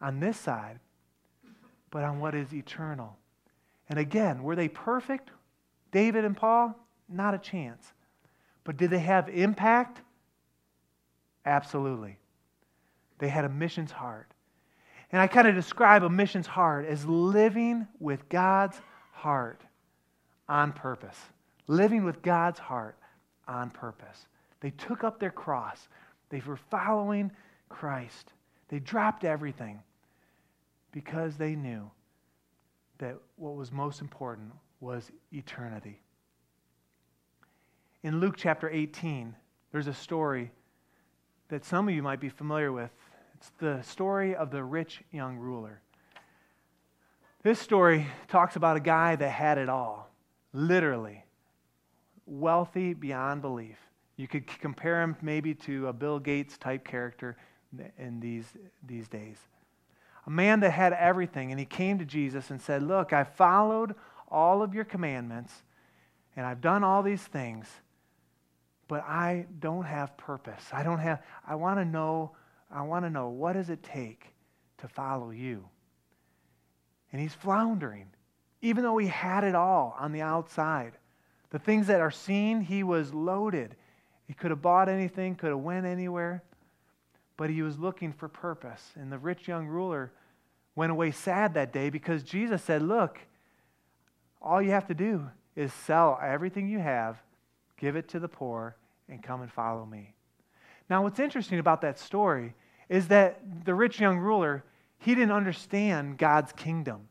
on 0.00 0.20
this 0.20 0.38
side, 0.38 0.78
but 1.90 2.04
on 2.04 2.20
what 2.20 2.34
is 2.34 2.52
eternal. 2.52 3.16
And 3.88 3.98
again, 3.98 4.42
were 4.42 4.56
they 4.56 4.68
perfect? 4.68 5.30
David 5.92 6.24
and 6.24 6.36
Paul? 6.36 6.74
Not 7.08 7.34
a 7.34 7.38
chance. 7.38 7.92
But 8.64 8.76
did 8.76 8.90
they 8.90 8.98
have 8.98 9.28
impact? 9.28 10.02
Absolutely. 11.46 12.18
They 13.18 13.28
had 13.28 13.44
a 13.44 13.48
missions 13.48 13.90
heart. 13.90 14.30
And 15.10 15.22
I 15.22 15.26
kind 15.26 15.48
of 15.48 15.54
describe 15.54 16.02
a 16.02 16.10
missions 16.10 16.46
heart 16.46 16.84
as 16.84 17.06
living 17.06 17.86
with 17.98 18.28
God's 18.28 18.78
heart 19.12 19.62
on 20.48 20.72
purpose. 20.72 21.18
Living 21.66 22.04
with 22.04 22.20
God's 22.20 22.58
heart 22.58 22.96
on 23.46 23.70
purpose. 23.70 24.26
They 24.60 24.70
took 24.70 25.04
up 25.04 25.18
their 25.18 25.30
cross. 25.30 25.88
They 26.28 26.42
were 26.46 26.56
following 26.56 27.30
Christ. 27.70 28.32
They 28.68 28.80
dropped 28.80 29.24
everything 29.24 29.80
because 30.92 31.36
they 31.36 31.54
knew 31.54 31.90
that 32.98 33.16
what 33.36 33.54
was 33.54 33.70
most 33.70 34.00
important 34.00 34.52
was 34.80 35.10
eternity. 35.32 36.00
In 38.02 38.20
Luke 38.20 38.34
chapter 38.36 38.70
18, 38.70 39.34
there's 39.72 39.86
a 39.86 39.94
story 39.94 40.50
that 41.48 41.64
some 41.64 41.88
of 41.88 41.94
you 41.94 42.02
might 42.02 42.20
be 42.20 42.28
familiar 42.28 42.72
with. 42.72 42.90
It's 43.34 43.50
the 43.58 43.82
story 43.82 44.34
of 44.34 44.50
the 44.50 44.62
rich 44.62 45.02
young 45.12 45.36
ruler. 45.36 45.80
This 47.42 47.58
story 47.58 48.06
talks 48.26 48.56
about 48.56 48.76
a 48.76 48.80
guy 48.80 49.16
that 49.16 49.30
had 49.30 49.58
it 49.58 49.68
all, 49.68 50.10
literally, 50.52 51.24
wealthy 52.26 52.94
beyond 52.94 53.42
belief. 53.42 53.78
You 54.16 54.26
could 54.26 54.46
compare 54.46 55.02
him 55.02 55.16
maybe 55.22 55.54
to 55.54 55.88
a 55.88 55.92
Bill 55.92 56.18
Gates 56.18 56.58
type 56.58 56.84
character 56.84 57.36
in 57.98 58.18
these, 58.18 58.46
these 58.84 59.06
days. 59.08 59.38
A 60.26 60.30
man 60.30 60.60
that 60.60 60.70
had 60.70 60.92
everything, 60.92 61.50
and 61.50 61.58
he 61.58 61.66
came 61.66 61.98
to 61.98 62.04
Jesus 62.04 62.50
and 62.50 62.60
said, 62.60 62.82
Look, 62.82 63.12
I 63.12 63.24
followed 63.24 63.94
all 64.28 64.62
of 64.62 64.74
your 64.74 64.84
commandments, 64.84 65.52
and 66.36 66.44
I've 66.44 66.60
done 66.60 66.84
all 66.84 67.02
these 67.02 67.22
things, 67.22 67.66
but 68.86 69.02
I 69.02 69.46
don't 69.60 69.84
have 69.84 70.16
purpose. 70.16 70.64
I 70.72 70.82
don't 70.82 70.98
have, 70.98 71.22
I 71.46 71.54
want 71.54 71.78
to 71.78 71.84
know, 71.84 72.32
I 72.70 72.82
want 72.82 73.04
to 73.04 73.10
know 73.10 73.28
what 73.28 73.54
does 73.54 73.70
it 73.70 73.82
take 73.82 74.26
to 74.78 74.88
follow 74.88 75.30
you? 75.30 75.68
And 77.12 77.20
he's 77.20 77.34
floundering, 77.34 78.08
even 78.60 78.82
though 78.82 78.98
he 78.98 79.08
had 79.08 79.44
it 79.44 79.54
all 79.54 79.96
on 79.98 80.12
the 80.12 80.22
outside. 80.22 80.92
The 81.50 81.58
things 81.58 81.86
that 81.86 82.00
are 82.00 82.10
seen, 82.10 82.60
he 82.60 82.82
was 82.82 83.14
loaded. 83.14 83.76
He 84.26 84.34
could 84.34 84.50
have 84.50 84.60
bought 84.60 84.90
anything, 84.90 85.34
could 85.34 85.48
have 85.48 85.58
went 85.58 85.86
anywhere, 85.86 86.42
but 87.38 87.48
he 87.48 87.62
was 87.62 87.78
looking 87.78 88.12
for 88.12 88.28
purpose. 88.28 88.92
And 88.96 89.10
the 89.10 89.16
rich 89.16 89.48
young 89.48 89.66
ruler 89.66 90.12
went 90.74 90.92
away 90.92 91.12
sad 91.12 91.54
that 91.54 91.72
day 91.72 91.88
because 91.88 92.22
Jesus 92.22 92.62
said, 92.62 92.82
"Look, 92.82 93.18
all 94.42 94.60
you 94.60 94.72
have 94.72 94.88
to 94.88 94.94
do 94.94 95.30
is 95.56 95.72
sell 95.72 96.18
everything 96.22 96.68
you 96.68 96.80
have, 96.80 97.22
give 97.78 97.96
it 97.96 98.08
to 98.08 98.20
the 98.20 98.28
poor, 98.28 98.76
and 99.08 99.22
come 99.22 99.40
and 99.40 99.50
follow 99.50 99.86
me." 99.86 100.14
Now, 100.90 101.02
what's 101.02 101.20
interesting 101.20 101.58
about 101.58 101.80
that 101.82 101.98
story 101.98 102.54
is 102.88 103.08
that 103.08 103.64
the 103.64 103.74
rich 103.74 104.00
young 104.00 104.18
ruler, 104.18 104.64
he 104.98 105.14
didn't 105.14 105.32
understand 105.32 106.18
God's 106.18 106.52
kingdom. 106.52 107.08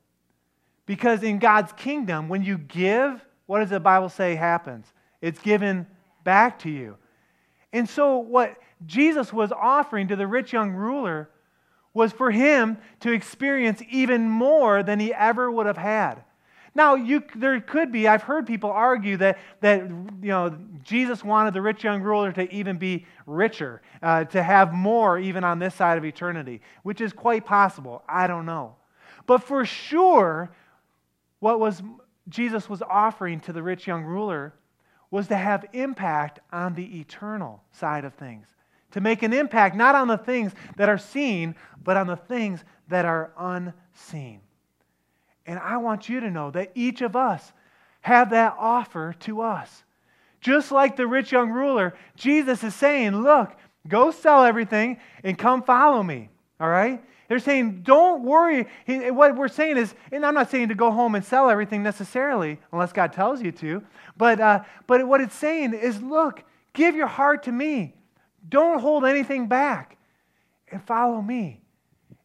Because 0.86 1.24
in 1.24 1.40
God's 1.40 1.72
kingdom, 1.74 2.28
when 2.28 2.44
you 2.44 2.58
give, 2.58 3.26
what 3.46 3.60
does 3.60 3.70
the 3.70 3.80
Bible 3.80 4.10
say 4.10 4.36
happens? 4.36 4.92
It's 5.22 5.40
given 5.40 5.88
back 6.24 6.60
to 6.60 6.70
you. 6.70 6.98
And 7.72 7.88
so, 7.88 8.18
what 8.18 8.58
Jesus 8.86 9.34
was 9.34 9.52
offering 9.52 10.08
to 10.10 10.16
the 10.16 10.28
rich 10.28 10.54
young 10.54 10.72
ruler 10.72 11.30
was 11.94 12.12
for 12.12 12.30
him 12.32 12.78
to 13.00 13.12
experience 13.12 13.82
even 13.90 14.30
more 14.30 14.84
than 14.84 15.00
he 15.00 15.13
ever 15.13 15.50
would 15.52 15.66
have 15.66 15.78
had. 15.78 16.24
Now, 16.76 16.94
you, 16.94 17.24
there 17.36 17.60
could 17.60 17.92
be, 17.92 18.08
I've 18.08 18.22
heard 18.22 18.46
people 18.46 18.70
argue 18.70 19.18
that, 19.18 19.40
that 19.62 19.90
you 19.90 20.30
know, 20.30 20.56
Jesus 20.84 21.24
wanted 21.24 21.56
the 21.56 21.62
rich 21.62 21.84
young 21.84 22.04
ruler 22.04 22.32
to 22.34 22.54
even 22.54 22.78
be 22.78 23.08
richer, 23.26 23.82
uh, 24.04 24.26
to 24.26 24.44
have 24.44 24.74
more 24.74 25.18
even 25.18 25.44
on 25.44 25.58
this 25.58 25.74
side 25.74 25.98
of 25.98 26.06
eternity, 26.06 26.62
which 26.84 27.02
is 27.02 27.13
quite 27.13 27.46
possible. 27.46 28.04
I 28.08 28.28
don't 28.28 28.46
know. 28.46 28.76
But 29.26 29.42
for 29.42 29.66
sure, 29.66 30.52
what 31.40 31.60
was 31.60 31.82
Jesus 32.30 32.70
was 32.70 32.84
offering 32.84 33.40
to 33.42 33.54
the 33.54 33.63
rich 33.63 33.88
young 33.88 34.04
ruler 34.04 34.54
was 35.10 35.28
to 35.30 35.36
have 35.36 35.66
impact 35.74 36.42
on 36.52 36.76
the 36.76 37.00
eternal 37.00 37.63
side 37.72 38.06
of 38.06 38.13
things. 38.13 38.48
To 38.91 39.02
make 39.02 39.23
an 39.23 39.34
impact 39.34 39.76
not 39.76 39.95
on 39.95 40.08
the 40.08 40.17
things 40.17 40.54
that 40.78 40.89
are 40.89 40.97
seen, 40.97 41.56
but 41.84 41.97
on 41.97 42.08
the 42.08 42.15
things 42.15 42.63
that 42.88 43.06
are 43.06 43.32
unseen. 43.38 44.41
And 45.45 45.60
I 45.60 45.78
want 45.78 46.10
you 46.10 46.19
to 46.21 46.32
know 46.32 46.52
that 46.52 46.71
each 46.76 47.02
of 47.02 47.15
us 47.15 47.54
have 48.02 48.30
that 48.32 48.56
offer 48.58 49.15
to 49.21 49.41
us. 49.41 49.84
Just 50.39 50.71
like 50.71 50.95
the 50.95 51.08
rich 51.08 51.32
young 51.32 51.50
ruler, 51.50 51.95
Jesus 52.15 52.63
is 52.63 52.76
saying, 52.76 53.21
Look, 53.23 53.56
go 53.88 54.12
sell 54.12 54.43
everything 54.43 55.00
and 55.23 55.38
come 55.38 55.63
follow 55.63 56.04
me. 56.04 56.30
All 56.60 56.69
right? 56.69 57.02
They're 57.28 57.39
saying, 57.39 57.82
don't 57.82 58.23
worry. 58.23 58.67
what 58.88 59.36
we're 59.36 59.50
saying 59.50 59.78
is, 59.78 59.93
and 60.12 60.26
I'm 60.26 60.34
not 60.34 60.50
saying 60.50 60.69
to 60.69 60.76
go 60.76 60.91
home 60.91 61.15
and 61.15 61.26
sell 61.26 61.50
everything 61.50 61.84
necessarily, 61.84 62.58
unless 62.71 62.93
God 62.93 63.12
tells 63.12 63.41
you 63.41 63.52
to, 63.54 63.84
but, 64.15 64.39
uh, 64.39 64.63
but 64.88 65.06
what 65.06 65.19
it's 65.19 65.36
saying 65.36 65.73
is, 65.73 66.02
look, 66.02 66.43
give 66.73 66.95
your 66.95 67.08
heart 67.08 67.43
to 67.43 67.52
me. 67.52 67.93
Don't 68.48 68.80
hold 68.80 69.06
anything 69.06 69.48
back 69.48 69.98
and 70.72 70.82
follow 70.84 71.22
me. 71.22 71.62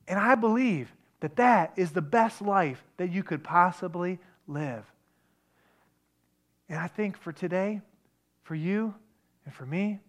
And 0.09 0.19
I 0.19 0.35
believe 0.35 0.93
that 1.21 1.37
that 1.37 1.73
is 1.77 1.93
the 1.93 2.03
best 2.03 2.43
life 2.43 2.83
that 2.97 3.11
you 3.11 3.23
could 3.23 3.45
possibly 3.45 4.19
live. 4.47 4.85
And 6.69 6.79
I 6.79 6.89
think 6.89 7.17
for 7.17 7.33
today, 7.33 7.81
for 8.43 8.55
you 8.55 8.95
and 9.45 9.55
for 9.55 9.67
me, 9.67 10.01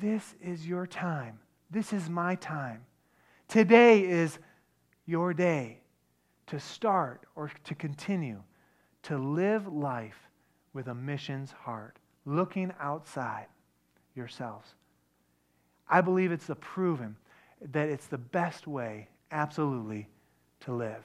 this 0.00 0.34
is 0.40 0.66
your 0.66 0.86
time. 0.86 1.38
This 1.70 1.92
is 1.92 2.08
my 2.08 2.34
time 2.36 2.84
Today 3.52 4.00
is 4.02 4.38
your 5.04 5.34
day 5.34 5.80
to 6.46 6.58
start 6.58 7.26
or 7.36 7.52
to 7.64 7.74
continue 7.74 8.42
to 9.02 9.18
live 9.18 9.70
life 9.70 10.30
with 10.72 10.88
a 10.88 10.94
missions 10.94 11.52
heart, 11.52 11.98
looking 12.24 12.72
outside 12.80 13.48
yourselves. 14.14 14.72
I 15.92 16.00
believe 16.00 16.32
it's 16.32 16.46
the 16.46 16.54
proven 16.54 17.16
that 17.72 17.90
it's 17.90 18.06
the 18.06 18.16
best 18.16 18.66
way, 18.66 19.08
absolutely, 19.30 20.08
to 20.60 20.72
live. 20.72 21.04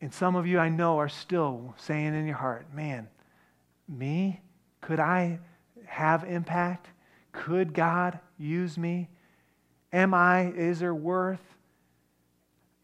And 0.00 0.14
some 0.14 0.36
of 0.36 0.46
you 0.46 0.60
I 0.60 0.68
know 0.68 0.98
are 0.98 1.08
still 1.08 1.74
saying 1.76 2.14
in 2.14 2.24
your 2.24 2.36
heart, 2.36 2.72
man, 2.72 3.08
me? 3.88 4.40
Could 4.80 5.00
I 5.00 5.40
have 5.86 6.22
impact? 6.22 6.86
Could 7.32 7.74
God 7.74 8.20
use 8.38 8.78
me? 8.78 9.08
Am 9.92 10.14
I, 10.14 10.52
is 10.52 10.78
there 10.78 10.94
worth? 10.94 11.42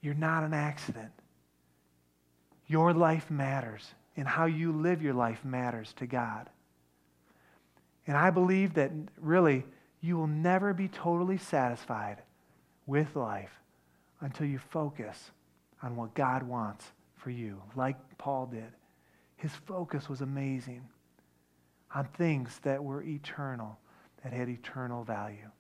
You're 0.01 0.15
not 0.15 0.43
an 0.43 0.55
accident. 0.55 1.13
Your 2.67 2.93
life 2.93 3.31
matters, 3.31 3.95
and 4.17 4.27
how 4.27 4.47
you 4.47 4.73
live 4.73 5.03
your 5.03 5.15
life 5.15 5.45
matters 5.45 5.95
to 5.99 6.07
God. 6.07 6.51
And 8.09 8.17
I 8.17 8.31
believe 8.31 8.75
that 8.75 8.91
really 9.21 9.65
you 10.01 10.17
will 10.17 10.27
never 10.27 10.73
be 10.73 10.89
totally 10.89 11.39
satisfied 11.39 12.23
with 12.87 13.17
life 13.17 13.53
until 14.21 14.47
you 14.47 14.59
focus 14.59 15.31
on 15.83 15.97
what 15.97 16.15
God 16.15 16.43
wants 16.43 16.93
for 17.17 17.31
you, 17.31 17.61
like 17.77 17.97
Paul 18.19 18.47
did. 18.47 18.73
His 19.37 19.53
focus 19.67 20.09
was 20.09 20.21
amazing 20.21 20.83
on 21.95 22.05
things 22.05 22.61
that 22.63 22.83
were 22.83 23.03
eternal, 23.03 23.79
that 24.23 24.33
had 24.33 24.49
eternal 24.49 25.05
value 25.05 25.51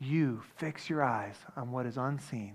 you 0.00 0.42
fix 0.56 0.88
your 0.88 1.02
eyes 1.02 1.36
on 1.56 1.70
what 1.70 1.86
is 1.86 1.96
unseen. 1.96 2.54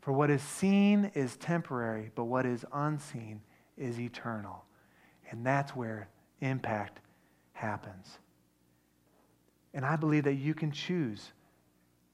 For 0.00 0.12
what 0.12 0.30
is 0.30 0.42
seen 0.42 1.10
is 1.14 1.36
temporary, 1.36 2.10
but 2.14 2.24
what 2.24 2.44
is 2.44 2.64
unseen 2.72 3.40
is 3.78 3.98
eternal. 3.98 4.64
And 5.30 5.46
that's 5.46 5.74
where 5.74 6.08
impact 6.40 7.00
happens. 7.54 8.18
And 9.74 9.84
I 9.84 9.96
believe 9.96 10.24
that 10.24 10.34
you 10.34 10.54
can 10.54 10.70
choose 10.70 11.32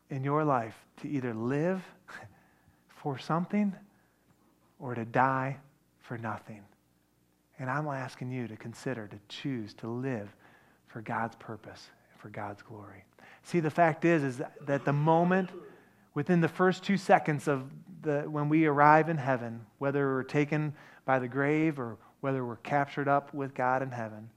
in 0.09 0.25
your 0.25 0.45
life 0.45 0.75
to 1.03 1.09
either 1.09 1.35
live 1.35 1.83
for 2.89 3.19
something 3.19 3.75
or 4.79 4.95
to 4.95 5.05
die 5.05 5.59
for 6.01 6.19
nothing. 6.19 6.63
And 7.59 7.71
I'm 7.71 7.87
asking 7.87 8.33
you 8.33 8.49
to 8.49 8.57
consider 8.57 9.07
to 9.07 9.19
choose 9.29 9.75
to 9.75 9.89
live 9.89 10.35
for 10.87 11.03
God's 11.03 11.37
purpose 11.37 11.89
and 12.11 12.21
for 12.21 12.31
God's 12.31 12.63
glory. 12.63 13.05
See, 13.43 13.61
the 13.61 13.71
fact 13.71 14.05
is, 14.05 14.23
is 14.23 14.43
that 14.67 14.85
the 14.85 14.93
moment 14.93 15.51
within 16.15 16.41
the 16.41 16.49
first 16.49 16.83
two 16.83 16.97
seconds 16.97 17.47
of 17.47 17.71
the, 18.03 18.23
when 18.23 18.49
we 18.49 18.67
arrive 18.67 19.09
in 19.09 19.19
heaven, 19.19 19.65
whether 19.79 20.07
we're 20.07 20.23
taken 20.23 20.75
by 21.05 21.19
the 21.19 21.29
grave 21.29 21.79
or 21.79 21.99
whether 22.21 22.45
we're 22.45 22.57
captured 22.57 23.09
up 23.09 23.33
with 23.35 23.55
God 23.55 23.83
in 23.83 23.91
heaven, 23.91 24.31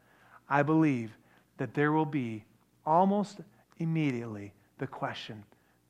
I 0.49 0.63
believe 0.63 1.17
that 1.57 1.73
there 1.73 1.91
will 1.91 2.05
be 2.05 2.43
almost 2.85 3.39
immediately 3.79 4.53
the 4.77 4.87
question 4.87 5.43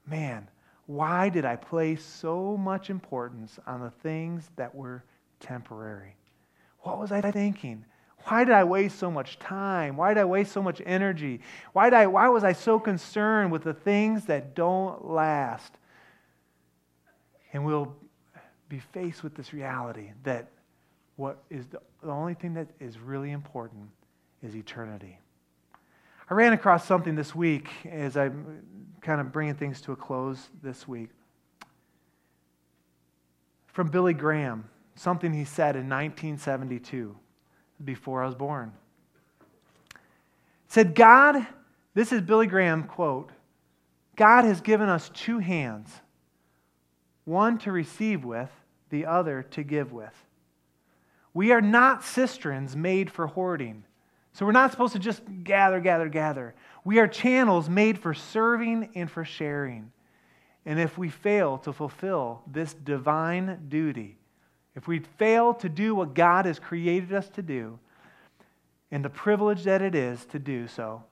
man, 0.06 0.48
why 0.86 1.30
did 1.30 1.46
I 1.46 1.56
place 1.56 2.04
so 2.04 2.58
much 2.58 2.90
importance 2.90 3.58
on 3.66 3.82
the 3.82 3.90
things 3.90 4.50
that 4.58 4.76
were 4.76 5.04
temporary? 5.40 6.16
What 6.80 7.00
was 7.00 7.12
I 7.12 7.22
thinking? 7.22 7.86
Why 8.26 8.44
did 8.46 8.54
I 8.54 8.64
waste 8.64 9.00
so 9.00 9.12
much 9.12 9.40
time? 9.40 9.98
Why 9.98 10.14
did 10.14 10.22
I 10.22 10.26
waste 10.26 10.52
so 10.52 10.62
much 10.62 10.82
energy? 10.86 11.42
Why, 11.74 11.90
did 11.90 11.96
I, 11.96 12.08
why 12.08 12.30
was 12.30 12.44
I 12.44 12.54
so 12.54 12.80
concerned 12.80 13.52
with 13.52 13.64
the 13.64 13.74
things 13.74 14.26
that 14.26 14.56
don't 14.56 15.10
last? 15.10 15.74
And 17.52 17.66
we'll 17.66 17.94
be 18.70 18.80
faced 18.80 19.24
with 19.24 19.36
this 19.36 19.54
reality 19.54 20.12
that 20.24 20.50
what 21.16 21.44
is 21.50 21.68
the, 21.68 21.80
the 22.02 22.12
only 22.12 22.34
thing 22.34 22.54
that 22.56 22.68
is 22.80 22.98
really 22.98 23.32
important 23.32 23.90
is 24.42 24.56
eternity. 24.56 25.20
I 26.30 26.34
ran 26.36 26.54
across 26.54 26.86
something 26.86 27.16
this 27.16 27.36
week 27.36 27.70
as 27.86 28.16
I'm 28.16 28.64
kind 29.02 29.20
of 29.20 29.32
bringing 29.32 29.56
things 29.56 29.82
to 29.82 29.92
a 29.92 29.96
close 29.96 30.50
this 30.62 30.88
week 30.88 31.10
from 33.68 33.90
Billy 33.90 34.14
Graham, 34.14 34.70
something 34.96 35.34
he 35.34 35.44
said 35.44 35.76
in 35.76 35.90
1972 35.90 37.16
before 37.84 38.24
I 38.24 38.28
was 38.28 38.36
born. 38.36 38.72
Said, 40.68 40.96
God, 40.96 41.46
this 41.94 42.12
is 42.12 42.22
Billy 42.22 42.48
Graham 42.48 42.84
quote, 42.84 43.32
God 44.16 44.46
has 44.46 44.62
given 44.62 44.90
us 44.90 45.10
two 45.14 45.40
hands, 45.40 45.90
one 47.26 47.58
to 47.60 47.72
receive 47.72 48.24
with, 48.24 48.50
the 48.90 49.08
other 49.08 49.44
to 49.52 49.64
give 49.64 49.92
with. 49.92 50.14
We 51.34 51.52
are 51.52 51.62
not 51.62 52.04
cisterns 52.04 52.76
made 52.76 53.10
for 53.10 53.26
hoarding. 53.26 53.86
So 54.34 54.46
we're 54.46 54.52
not 54.52 54.72
supposed 54.72 54.94
to 54.94 55.00
just 55.00 55.22
gather, 55.44 55.80
gather, 55.80 56.10
gather. 56.10 56.56
We 56.84 57.00
are 57.00 57.08
channels 57.08 57.70
made 57.70 58.00
for 58.00 58.14
serving 58.14 58.90
and 58.96 59.10
for 59.10 59.24
sharing. 59.24 59.92
And 60.66 60.80
if 60.80 60.98
we 60.98 61.10
fail 61.10 61.60
to 61.60 61.74
fulfill 61.74 62.42
this 62.48 62.74
divine 62.74 63.66
duty, 63.70 64.18
if 64.76 64.88
we 64.88 65.00
fail 65.00 65.54
to 65.56 65.70
do 65.70 65.94
what 65.94 66.16
God 66.16 66.46
has 66.46 66.58
created 66.58 67.14
us 67.14 67.30
to 67.30 67.44
do, 67.44 67.78
and 68.90 69.06
the 69.06 69.10
privilege 69.10 69.64
that 69.64 69.82
it 69.82 69.94
is 69.94 70.26
to 70.28 70.40
do 70.40 70.68
so, 70.68 71.04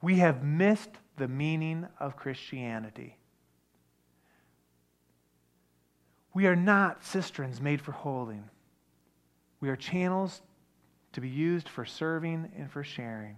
we 0.00 0.16
have 0.16 0.42
missed 0.42 0.90
the 1.16 1.28
meaning 1.28 1.86
of 2.00 2.16
Christianity. 2.16 3.16
We 6.34 6.46
are 6.46 6.56
not 6.56 7.04
cisterns 7.04 7.60
made 7.60 7.82
for 7.82 7.92
holding. 7.92 8.44
We 9.60 9.68
are 9.68 9.76
channels 9.76 10.40
to 11.12 11.20
be 11.20 11.28
used 11.28 11.68
for 11.68 11.84
serving 11.84 12.50
and 12.56 12.70
for 12.70 12.82
sharing. 12.82 13.36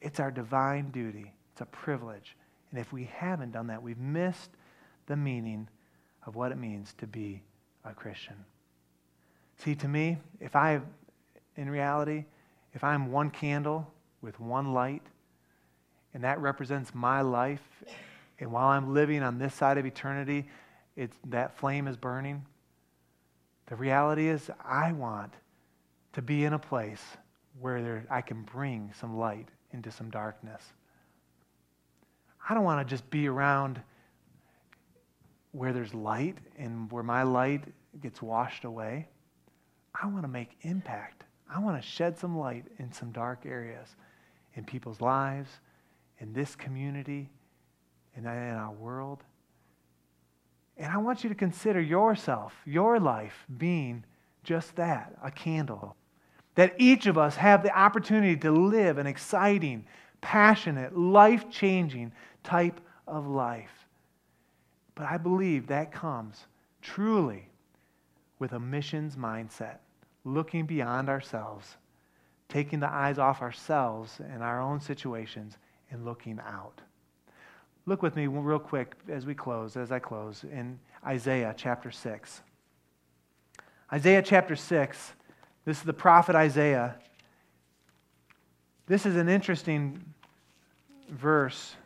It's 0.00 0.20
our 0.20 0.30
divine 0.30 0.90
duty, 0.90 1.32
it's 1.52 1.60
a 1.60 1.66
privilege. 1.66 2.36
And 2.70 2.80
if 2.80 2.92
we 2.92 3.04
haven't 3.04 3.52
done 3.52 3.66
that, 3.68 3.82
we've 3.82 3.98
missed 3.98 4.50
the 5.06 5.16
meaning 5.16 5.68
of 6.26 6.36
what 6.36 6.52
it 6.52 6.58
means 6.58 6.94
to 6.98 7.06
be 7.06 7.42
a 7.84 7.92
Christian. 7.92 8.36
See, 9.58 9.74
to 9.76 9.88
me, 9.88 10.18
if 10.40 10.56
I, 10.56 10.80
in 11.56 11.68
reality, 11.68 12.24
if 12.74 12.82
I'm 12.82 13.12
one 13.12 13.30
candle 13.30 13.92
with 14.22 14.40
one 14.40 14.72
light, 14.72 15.02
and 16.14 16.24
that 16.24 16.40
represents 16.40 16.94
my 16.94 17.20
life, 17.20 17.62
and 18.38 18.50
while 18.50 18.68
I'm 18.68 18.92
living 18.92 19.22
on 19.22 19.38
this 19.38 19.54
side 19.54 19.78
of 19.78 19.86
eternity, 19.86 20.48
it's, 20.96 21.16
that 21.28 21.56
flame 21.56 21.86
is 21.86 21.96
burning, 21.96 22.44
the 23.66 23.76
reality 23.76 24.28
is 24.28 24.50
I 24.64 24.92
want 24.92 25.32
to 26.14 26.22
be 26.22 26.44
in 26.44 26.52
a 26.52 26.58
place 26.58 27.02
where 27.60 27.82
there, 27.82 28.06
I 28.10 28.20
can 28.20 28.42
bring 28.42 28.92
some 28.98 29.16
light 29.18 29.48
into 29.72 29.90
some 29.90 30.10
darkness. 30.10 30.62
I 32.48 32.54
don't 32.54 32.64
want 32.64 32.86
to 32.86 32.90
just 32.90 33.08
be 33.10 33.28
around 33.28 33.80
where 35.52 35.72
there's 35.72 35.94
light 35.94 36.38
and 36.58 36.90
where 36.90 37.02
my 37.02 37.22
light 37.22 37.64
gets 38.00 38.20
washed 38.20 38.64
away. 38.64 39.08
I 39.94 40.06
want 40.06 40.22
to 40.22 40.28
make 40.28 40.56
impact. 40.62 41.24
I 41.54 41.60
want 41.60 41.80
to 41.80 41.86
shed 41.86 42.18
some 42.18 42.38
light 42.38 42.64
in 42.78 42.92
some 42.92 43.12
dark 43.12 43.44
areas 43.44 43.94
in 44.54 44.64
people's 44.64 45.00
lives, 45.00 45.50
in 46.18 46.32
this 46.32 46.56
community, 46.56 47.30
in, 48.16 48.24
in 48.24 48.54
our 48.54 48.72
world. 48.72 49.22
And 50.76 50.90
I 50.90 50.96
want 50.96 51.22
you 51.22 51.28
to 51.28 51.34
consider 51.34 51.80
yourself, 51.80 52.54
your 52.64 52.98
life, 52.98 53.46
being 53.58 54.04
just 54.42 54.76
that 54.76 55.14
a 55.22 55.30
candle. 55.30 55.96
That 56.54 56.74
each 56.78 57.06
of 57.06 57.16
us 57.16 57.36
have 57.36 57.62
the 57.62 57.76
opportunity 57.76 58.36
to 58.38 58.50
live 58.50 58.98
an 58.98 59.06
exciting, 59.06 59.86
passionate, 60.20 60.96
life 60.96 61.50
changing 61.50 62.12
type 62.44 62.80
of 63.06 63.26
life. 63.26 63.86
But 64.94 65.06
I 65.06 65.16
believe 65.16 65.68
that 65.68 65.92
comes 65.92 66.46
truly 66.82 67.48
with 68.38 68.52
a 68.52 68.60
missions 68.60 69.16
mindset, 69.16 69.78
looking 70.24 70.66
beyond 70.66 71.08
ourselves, 71.08 71.76
taking 72.48 72.80
the 72.80 72.90
eyes 72.90 73.18
off 73.18 73.40
ourselves 73.40 74.20
and 74.20 74.42
our 74.42 74.60
own 74.60 74.80
situations, 74.80 75.56
and 75.90 76.04
looking 76.04 76.40
out. 76.44 76.80
Look 77.86 78.02
with 78.02 78.14
me 78.16 78.26
real 78.26 78.58
quick 78.58 78.94
as 79.08 79.26
we 79.26 79.34
close, 79.34 79.76
as 79.76 79.90
I 79.90 79.98
close, 79.98 80.44
in 80.44 80.78
Isaiah 81.04 81.54
chapter 81.56 81.90
6. 81.90 82.42
Isaiah 83.92 84.22
chapter 84.22 84.56
6, 84.56 85.12
this 85.64 85.78
is 85.78 85.84
the 85.84 85.92
prophet 85.92 86.34
Isaiah. 86.34 86.96
This 88.86 89.06
is 89.06 89.16
an 89.16 89.28
interesting 89.28 90.04
verse. 91.08 91.76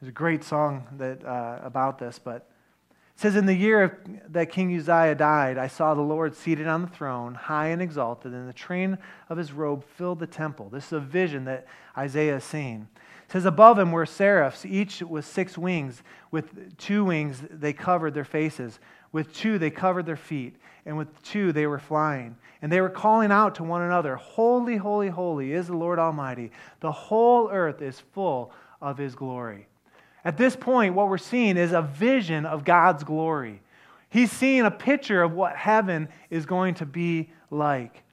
There's 0.00 0.10
a 0.10 0.12
great 0.12 0.42
song 0.42 0.86
that, 0.98 1.24
uh, 1.24 1.60
about 1.62 1.98
this, 1.98 2.18
but 2.18 2.48
it 3.14 3.20
says, 3.20 3.36
In 3.36 3.46
the 3.46 3.54
year 3.54 4.02
that 4.28 4.50
King 4.50 4.76
Uzziah 4.76 5.14
died, 5.14 5.56
I 5.56 5.68
saw 5.68 5.94
the 5.94 6.02
Lord 6.02 6.34
seated 6.34 6.66
on 6.66 6.82
the 6.82 6.88
throne, 6.88 7.34
high 7.34 7.68
and 7.68 7.80
exalted, 7.80 8.32
and 8.32 8.48
the 8.48 8.52
train 8.52 8.98
of 9.28 9.38
his 9.38 9.52
robe 9.52 9.84
filled 9.84 10.18
the 10.18 10.26
temple. 10.26 10.68
This 10.68 10.86
is 10.86 10.92
a 10.92 11.00
vision 11.00 11.44
that 11.44 11.66
Isaiah 11.96 12.36
is 12.36 12.44
seeing. 12.44 12.88
Says, 13.34 13.46
Above 13.46 13.80
him 13.80 13.90
were 13.90 14.06
seraphs, 14.06 14.64
each 14.64 15.02
with 15.02 15.26
six 15.26 15.58
wings. 15.58 16.04
With 16.30 16.78
two 16.78 17.04
wings 17.04 17.42
they 17.50 17.72
covered 17.72 18.14
their 18.14 18.24
faces, 18.24 18.78
with 19.10 19.34
two 19.34 19.58
they 19.58 19.70
covered 19.70 20.06
their 20.06 20.14
feet, 20.14 20.54
and 20.86 20.96
with 20.96 21.20
two 21.24 21.50
they 21.50 21.66
were 21.66 21.80
flying. 21.80 22.36
And 22.62 22.70
they 22.70 22.80
were 22.80 22.88
calling 22.88 23.32
out 23.32 23.56
to 23.56 23.64
one 23.64 23.82
another, 23.82 24.14
Holy, 24.14 24.76
holy, 24.76 25.08
holy 25.08 25.52
is 25.52 25.66
the 25.66 25.76
Lord 25.76 25.98
Almighty. 25.98 26.52
The 26.78 26.92
whole 26.92 27.50
earth 27.50 27.82
is 27.82 27.98
full 27.98 28.52
of 28.80 28.98
his 28.98 29.16
glory. 29.16 29.66
At 30.24 30.36
this 30.36 30.54
point, 30.54 30.94
what 30.94 31.08
we're 31.08 31.18
seeing 31.18 31.56
is 31.56 31.72
a 31.72 31.82
vision 31.82 32.46
of 32.46 32.64
God's 32.64 33.02
glory. 33.02 33.60
He's 34.10 34.30
seeing 34.30 34.64
a 34.64 34.70
picture 34.70 35.24
of 35.24 35.32
what 35.32 35.56
heaven 35.56 36.08
is 36.30 36.46
going 36.46 36.74
to 36.74 36.86
be 36.86 37.30
like. 37.50 38.04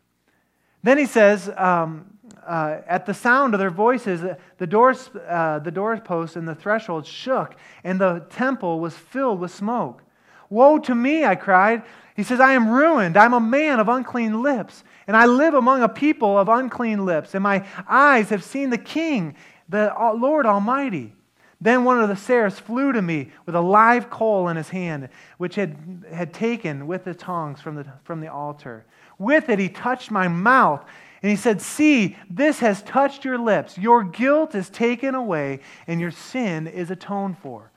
Then 0.81 0.97
he 0.97 1.05
says, 1.05 1.47
um, 1.55 2.17
uh, 2.45 2.77
at 2.87 3.05
the 3.05 3.13
sound 3.13 3.53
of 3.53 3.59
their 3.59 3.69
voices, 3.69 4.21
the, 4.57 4.67
doors, 4.67 5.09
uh, 5.27 5.59
the 5.59 5.71
doorposts 5.71 6.35
and 6.35 6.47
the 6.47 6.55
threshold 6.55 7.05
shook, 7.05 7.55
and 7.83 7.99
the 7.99 8.25
temple 8.29 8.79
was 8.79 8.95
filled 8.95 9.39
with 9.39 9.51
smoke. 9.51 10.01
Woe 10.49 10.79
to 10.79 10.95
me, 10.95 11.23
I 11.23 11.35
cried. 11.35 11.83
He 12.15 12.23
says, 12.23 12.39
I 12.39 12.53
am 12.53 12.69
ruined. 12.69 13.15
I'm 13.15 13.33
a 13.33 13.39
man 13.39 13.79
of 13.79 13.87
unclean 13.87 14.41
lips, 14.43 14.83
and 15.07 15.15
I 15.15 15.25
live 15.25 15.53
among 15.53 15.81
a 15.81 15.89
people 15.89 16.37
of 16.37 16.49
unclean 16.49 17.05
lips, 17.05 17.33
and 17.33 17.43
my 17.43 17.65
eyes 17.87 18.29
have 18.29 18.43
seen 18.43 18.69
the 18.69 18.77
King, 18.77 19.35
the 19.69 19.93
Lord 20.17 20.45
Almighty. 20.45 21.13
Then 21.61 21.83
one 21.83 21.99
of 21.99 22.09
the 22.09 22.15
seraphs 22.15 22.59
flew 22.59 22.91
to 22.91 23.01
me 23.01 23.31
with 23.45 23.55
a 23.55 23.61
live 23.61 24.09
coal 24.09 24.47
in 24.47 24.57
his 24.57 24.69
hand, 24.69 25.09
which 25.37 25.55
had, 25.55 25.77
had 26.11 26.33
taken 26.33 26.87
with 26.87 27.03
the 27.03 27.13
tongs 27.13 27.61
from 27.61 27.75
the, 27.75 27.85
from 28.03 28.19
the 28.19 28.31
altar. 28.31 28.83
With 29.19 29.47
it, 29.49 29.59
he 29.59 29.69
touched 29.69 30.09
my 30.09 30.27
mouth, 30.27 30.83
and 31.21 31.29
he 31.29 31.35
said, 31.35 31.61
See, 31.61 32.17
this 32.29 32.59
has 32.59 32.81
touched 32.81 33.23
your 33.23 33.37
lips. 33.37 33.77
Your 33.77 34.03
guilt 34.03 34.55
is 34.55 34.69
taken 34.69 35.13
away, 35.13 35.59
and 35.87 36.01
your 36.01 36.11
sin 36.11 36.67
is 36.67 36.89
atoned 36.89 37.37
for. 37.37 37.71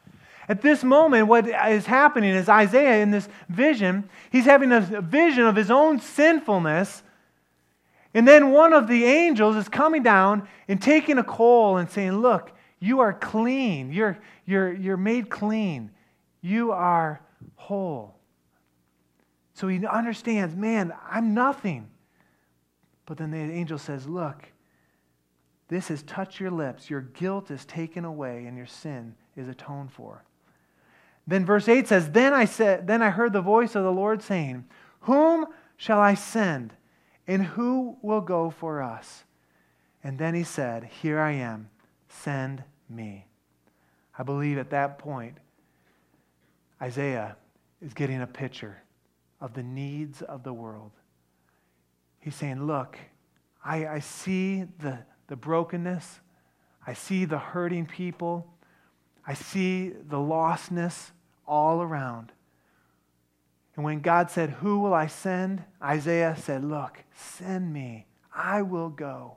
At 0.48 0.62
this 0.62 0.84
moment, 0.84 1.26
what 1.26 1.46
is 1.46 1.86
happening 1.86 2.34
is 2.34 2.48
Isaiah, 2.48 3.02
in 3.02 3.10
this 3.10 3.28
vision, 3.48 4.08
he's 4.30 4.44
having 4.44 4.72
a 4.72 4.80
vision 4.80 5.44
of 5.44 5.56
his 5.56 5.70
own 5.70 6.00
sinfulness. 6.00 7.02
And 8.12 8.28
then 8.28 8.50
one 8.50 8.72
of 8.72 8.86
the 8.86 9.04
angels 9.04 9.56
is 9.56 9.68
coming 9.68 10.02
down 10.02 10.46
and 10.68 10.80
taking 10.80 11.18
a 11.18 11.24
coal 11.24 11.78
and 11.78 11.90
saying, 11.90 12.12
Look, 12.12 12.52
you 12.78 13.00
are 13.00 13.12
clean. 13.12 13.92
You're, 13.92 14.18
you're, 14.46 14.72
you're 14.72 14.96
made 14.96 15.30
clean. 15.30 15.90
You 16.40 16.72
are 16.72 17.20
whole. 17.56 18.14
So 19.54 19.68
he 19.68 19.86
understands, 19.86 20.54
man, 20.54 20.92
I'm 21.10 21.32
nothing. 21.32 21.88
But 23.06 23.18
then 23.18 23.30
the 23.30 23.38
angel 23.38 23.78
says, 23.78 24.06
Look, 24.06 24.44
this 25.68 25.88
has 25.88 26.02
touched 26.02 26.40
your 26.40 26.50
lips. 26.50 26.90
Your 26.90 27.00
guilt 27.00 27.50
is 27.50 27.64
taken 27.64 28.04
away, 28.04 28.46
and 28.46 28.56
your 28.56 28.66
sin 28.66 29.14
is 29.36 29.48
atoned 29.48 29.92
for. 29.92 30.24
Then 31.26 31.46
verse 31.46 31.68
8 31.68 31.88
says, 31.88 32.10
Then 32.10 32.34
I 32.34 32.44
said, 32.44 32.86
then 32.86 33.02
I 33.02 33.10
heard 33.10 33.32
the 33.32 33.40
voice 33.40 33.74
of 33.74 33.82
the 33.82 33.92
Lord 33.92 34.22
saying, 34.22 34.64
Whom 35.00 35.46
shall 35.76 36.00
I 36.00 36.14
send? 36.14 36.74
And 37.26 37.42
who 37.42 37.96
will 38.02 38.20
go 38.20 38.50
for 38.50 38.82
us? 38.82 39.24
And 40.02 40.18
then 40.18 40.34
he 40.34 40.44
said, 40.44 40.84
Here 40.84 41.18
I 41.18 41.32
am, 41.32 41.70
send 42.08 42.62
me. 42.88 43.26
I 44.18 44.22
believe 44.22 44.58
at 44.58 44.70
that 44.70 44.98
point, 44.98 45.38
Isaiah 46.80 47.36
is 47.80 47.94
getting 47.94 48.20
a 48.20 48.26
picture 48.26 48.82
of 49.40 49.54
the 49.54 49.62
needs 49.62 50.20
of 50.22 50.42
the 50.42 50.52
world. 50.52 50.92
He's 52.24 52.34
saying, 52.34 52.66
Look, 52.66 52.98
I, 53.62 53.86
I 53.86 53.98
see 53.98 54.64
the, 54.78 55.00
the 55.26 55.36
brokenness, 55.36 56.20
I 56.86 56.94
see 56.94 57.26
the 57.26 57.38
hurting 57.38 57.84
people, 57.84 58.50
I 59.26 59.34
see 59.34 59.90
the 59.90 60.16
lostness 60.16 61.10
all 61.46 61.82
around. 61.82 62.32
And 63.76 63.84
when 63.84 64.00
God 64.00 64.30
said, 64.30 64.48
Who 64.48 64.78
will 64.78 64.94
I 64.94 65.06
send? 65.06 65.64
Isaiah 65.82 66.34
said, 66.38 66.64
Look, 66.64 67.04
send 67.14 67.70
me. 67.70 68.06
I 68.34 68.62
will 68.62 68.88
go. 68.88 69.36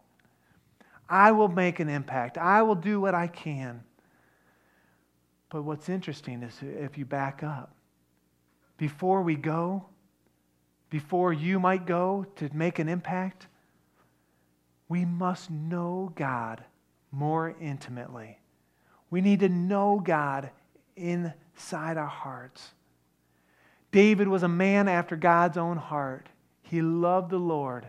I 1.09 1.33
will 1.33 1.49
make 1.49 1.81
an 1.81 1.89
impact. 1.89 2.37
I 2.37 2.61
will 2.61 2.75
do 2.75 3.01
what 3.01 3.13
I 3.13 3.27
can. 3.27 3.83
But 5.49 5.63
what's 5.63 5.89
interesting 5.89 6.41
is 6.41 6.57
if 6.61 6.97
you 6.97 7.03
back 7.05 7.43
up, 7.43 7.75
before 8.77 9.23
we 9.23 9.35
go, 9.35 9.87
before 10.89 11.33
you 11.33 11.59
might 11.59 11.85
go 11.85 12.25
to 12.37 12.49
make 12.53 12.79
an 12.79 12.87
impact, 12.89 13.47
we 14.89 15.03
must 15.05 15.51
know 15.51 16.13
God 16.15 16.63
more 17.11 17.55
intimately. 17.59 18.39
We 19.09 19.21
need 19.21 19.41
to 19.41 19.49
know 19.49 20.01
God 20.03 20.49
inside 20.95 21.97
our 21.97 22.07
hearts. 22.07 22.71
David 23.91 24.27
was 24.27 24.43
a 24.43 24.47
man 24.47 24.87
after 24.87 25.15
God's 25.15 25.57
own 25.57 25.77
heart. 25.77 26.27
He 26.63 26.81
loved 26.81 27.31
the 27.31 27.37
Lord 27.37 27.87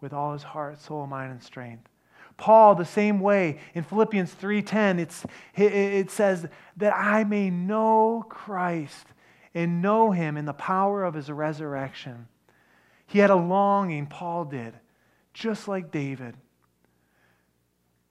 with 0.00 0.12
all 0.12 0.32
his 0.32 0.42
heart, 0.42 0.80
soul, 0.80 1.06
mind, 1.06 1.32
and 1.32 1.42
strength. 1.42 1.88
Paul, 2.36 2.74
the 2.74 2.86
same 2.86 3.20
way. 3.20 3.58
In 3.74 3.82
Philippians 3.82 4.34
3:10, 4.34 4.98
it 5.56 6.10
says 6.10 6.46
that 6.78 6.94
I 6.96 7.24
may 7.24 7.50
know 7.50 8.24
Christ 8.28 9.06
and 9.54 9.82
know 9.82 10.12
him 10.12 10.36
in 10.36 10.44
the 10.44 10.52
power 10.52 11.04
of 11.04 11.14
his 11.14 11.30
resurrection. 11.30 12.28
He 13.06 13.18
had 13.18 13.30
a 13.30 13.36
longing, 13.36 14.06
Paul 14.06 14.44
did, 14.44 14.74
just 15.34 15.66
like 15.66 15.90
David. 15.90 16.36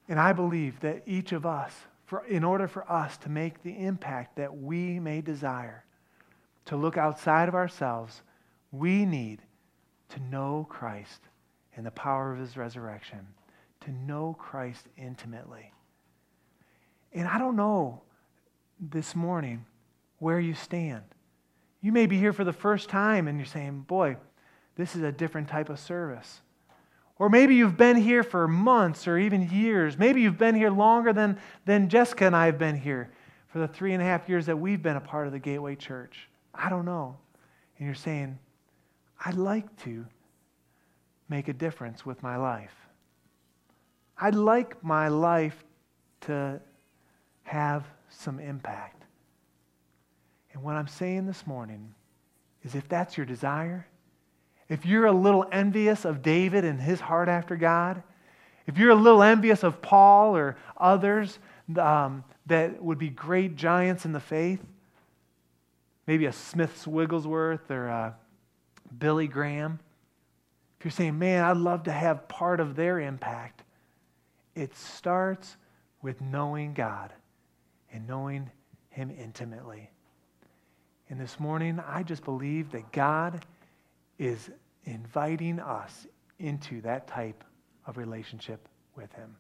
And 0.10 0.20
I 0.20 0.34
believe 0.34 0.80
that 0.82 1.04
each 1.06 1.32
of 1.32 1.46
us, 1.46 1.74
for, 2.06 2.26
in 2.26 2.44
order 2.44 2.68
for 2.68 2.90
us 2.92 3.18
to 3.20 3.30
make 3.30 3.64
the 3.64 3.78
impact 3.86 4.36
that 4.36 4.58
we 4.58 5.00
may 5.00 5.22
desire, 5.22 5.86
to 6.66 6.76
look 6.76 6.98
outside 6.98 7.48
of 7.48 7.56
ourselves, 7.56 8.22
we 8.72 9.06
need 9.06 9.42
to 10.10 10.20
know 10.24 10.66
Christ 10.70 11.22
and 11.76 11.86
the 11.86 11.92
power 11.92 12.34
of 12.34 12.40
his 12.40 12.58
resurrection, 12.58 13.26
to 13.82 13.92
know 13.92 14.36
Christ 14.38 14.88
intimately. 14.98 15.72
And 17.14 17.28
I 17.28 17.38
don't 17.38 17.56
know 17.56 18.02
this 18.80 19.16
morning 19.16 19.66
where 20.18 20.40
you 20.40 20.54
stand. 20.54 21.04
You 21.82 21.91
may 21.91 22.05
be 22.05 22.17
here 22.17 22.34
for 22.34 22.43
the 22.43 22.53
first 22.53 22.89
time 22.89 23.27
and 23.27 23.38
you're 23.38 23.45
saying, 23.45 23.82
Boy, 23.82 24.17
this 24.75 24.95
is 24.95 25.03
a 25.03 25.11
different 25.11 25.47
type 25.47 25.69
of 25.69 25.80
service. 25.80 26.41
Or 27.17 27.30
maybe 27.30 27.55
you've 27.55 27.77
been 27.77 27.97
here 27.97 28.23
for 28.23 28.47
months 28.47 29.07
or 29.07 29.17
even 29.17 29.49
years. 29.49 29.97
Maybe 29.97 30.21
you've 30.21 30.38
been 30.38 30.55
here 30.55 30.71
longer 30.71 31.11
than, 31.11 31.38
than 31.65 31.89
Jessica 31.89 32.25
and 32.25 32.36
I 32.36 32.45
have 32.45 32.57
been 32.57 32.77
here 32.77 33.11
for 33.49 33.59
the 33.59 33.67
three 33.67 33.93
and 33.93 34.01
a 34.01 34.05
half 34.05 34.30
years 34.30 34.45
that 34.45 34.57
we've 34.57 34.82
been 34.82 34.95
a 34.95 35.01
part 35.01 35.27
of 35.27 35.34
the 35.34 35.39
Gateway 35.39 35.75
Church. 35.75 36.30
I 36.53 36.69
don't 36.69 36.86
know. 36.86 37.17
And 37.77 37.86
you're 37.86 37.95
saying, 37.95 38.39
I'd 39.25 39.36
like 39.36 39.75
to 39.84 40.05
make 41.27 41.49
a 41.49 41.53
difference 41.53 42.05
with 42.05 42.23
my 42.23 42.38
life. 42.38 42.73
I'd 44.17 44.36
like 44.36 44.82
my 44.84 45.07
life 45.07 45.63
to 46.21 46.61
have 47.43 47.86
some 48.09 48.39
impact. 48.39 48.99
And 50.54 50.64
what 50.64 50.76
I'm 50.76 50.88
saying 50.88 51.26
this 51.26 51.45
morning 51.45 51.93
is 52.64 52.76
if 52.76 52.88
that's 52.88 53.18
your 53.18 53.26
desire, 53.26 53.88
if 54.68 54.86
you're 54.86 55.06
a 55.06 55.12
little 55.12 55.45
envious 55.52 56.06
of 56.06 56.22
David 56.22 56.66
and 56.66 56.80
his 56.80 57.00
heart 57.00 57.28
after 57.28 57.56
God, 57.56 58.04
if 58.68 58.78
you're 58.78 58.91
a 58.91 58.95
little 58.95 59.24
envious 59.24 59.64
of 59.64 59.82
Paul 59.82 60.36
or 60.36 60.56
others 60.78 61.39
um, 61.78 62.24
that 62.45 62.82
would 62.82 63.00
be 63.00 63.10
great 63.10 63.56
giants 63.56 64.06
in 64.06 64.12
the 64.12 64.20
faith, 64.20 64.62
maybe 66.06 66.26
a 66.26 66.34
Smith 66.34 66.86
Wigglesworth 66.86 67.72
or 67.72 67.88
a 67.88 68.16
Billy 68.97 69.28
Graham, 69.28 69.80
if 70.80 70.86
you're 70.86 70.91
saying, 70.91 71.20
man, 71.20 71.43
I'd 71.43 71.58
love 71.58 71.84
to 71.84 71.91
have 71.91 72.28
part 72.28 72.60
of 72.60 72.76
their 72.76 73.00
impact, 73.00 73.64
it 74.56 74.76
starts 74.76 75.58
with 76.02 76.22
knowing 76.22 76.74
God 76.74 77.12
and 77.91 78.08
knowing 78.08 78.50
Him 78.89 79.12
intimately. 79.12 79.89
And 81.10 81.20
this 81.20 81.39
morning, 81.39 81.82
I 81.88 82.03
just 82.03 82.24
believe 82.24 82.72
that 82.72 82.91
God 82.91 83.43
is 84.20 84.51
inviting 84.84 85.60
us 85.60 86.05
into 86.38 86.82
that 86.82 87.07
type 87.07 87.43
of 87.88 87.97
relationship 87.97 88.68
with 88.95 89.12
Him. 89.14 89.36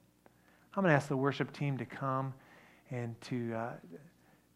I'm 0.73 0.81
going 0.81 0.91
to 0.91 0.95
ask 0.95 1.07
the 1.07 1.15
worship 1.15 1.53
team 1.53 1.77
to 1.77 1.85
come 1.85 2.33
and 2.89 3.19
to, 3.21 3.53
uh, 3.53 3.69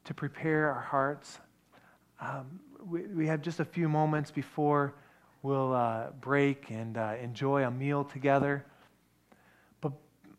to 0.05 0.13
prepare 0.15 0.71
our 0.71 0.81
hearts. 0.81 1.39
Um, 2.19 2.59
we, 2.83 3.01
we 3.03 3.27
have 3.27 3.43
just 3.43 3.59
a 3.59 3.65
few 3.65 3.87
moments 3.87 4.31
before 4.31 4.95
we'll 5.43 5.71
uh, 5.71 6.07
break 6.19 6.71
and 6.71 6.97
uh, 6.97 7.13
enjoy 7.21 7.63
a 7.63 7.69
meal 7.69 8.03
together. 8.03 8.65
But 9.81 9.91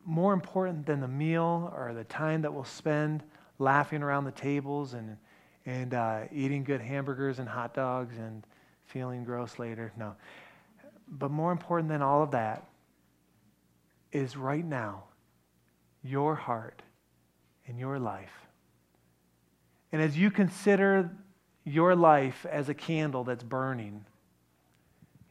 more 0.04 0.32
important 0.32 0.86
than 0.86 0.98
the 0.98 1.06
meal 1.06 1.72
or 1.76 1.94
the 1.94 2.04
time 2.04 2.42
that 2.42 2.52
we'll 2.52 2.64
spend 2.64 3.22
laughing 3.60 4.02
around 4.02 4.24
the 4.24 4.32
tables 4.32 4.94
and, 4.94 5.18
and 5.66 5.94
uh, 5.94 6.22
eating 6.32 6.64
good 6.64 6.80
hamburgers 6.80 7.38
and 7.38 7.48
hot 7.48 7.74
dogs 7.74 8.16
and 8.18 8.46
feeling 8.84 9.24
gross 9.24 9.58
later. 9.58 9.92
No. 9.96 10.14
But 11.08 11.30
more 11.30 11.52
important 11.52 11.88
than 11.88 12.02
all 12.02 12.22
of 12.22 12.30
that 12.32 12.66
is 14.12 14.36
right 14.36 14.64
now 14.64 15.04
your 16.02 16.34
heart 16.34 16.82
and 17.66 17.78
your 17.78 17.98
life. 17.98 18.32
And 19.92 20.02
as 20.02 20.16
you 20.16 20.30
consider 20.30 21.10
your 21.64 21.96
life 21.96 22.44
as 22.50 22.68
a 22.68 22.74
candle 22.74 23.24
that's 23.24 23.42
burning, 23.42 24.04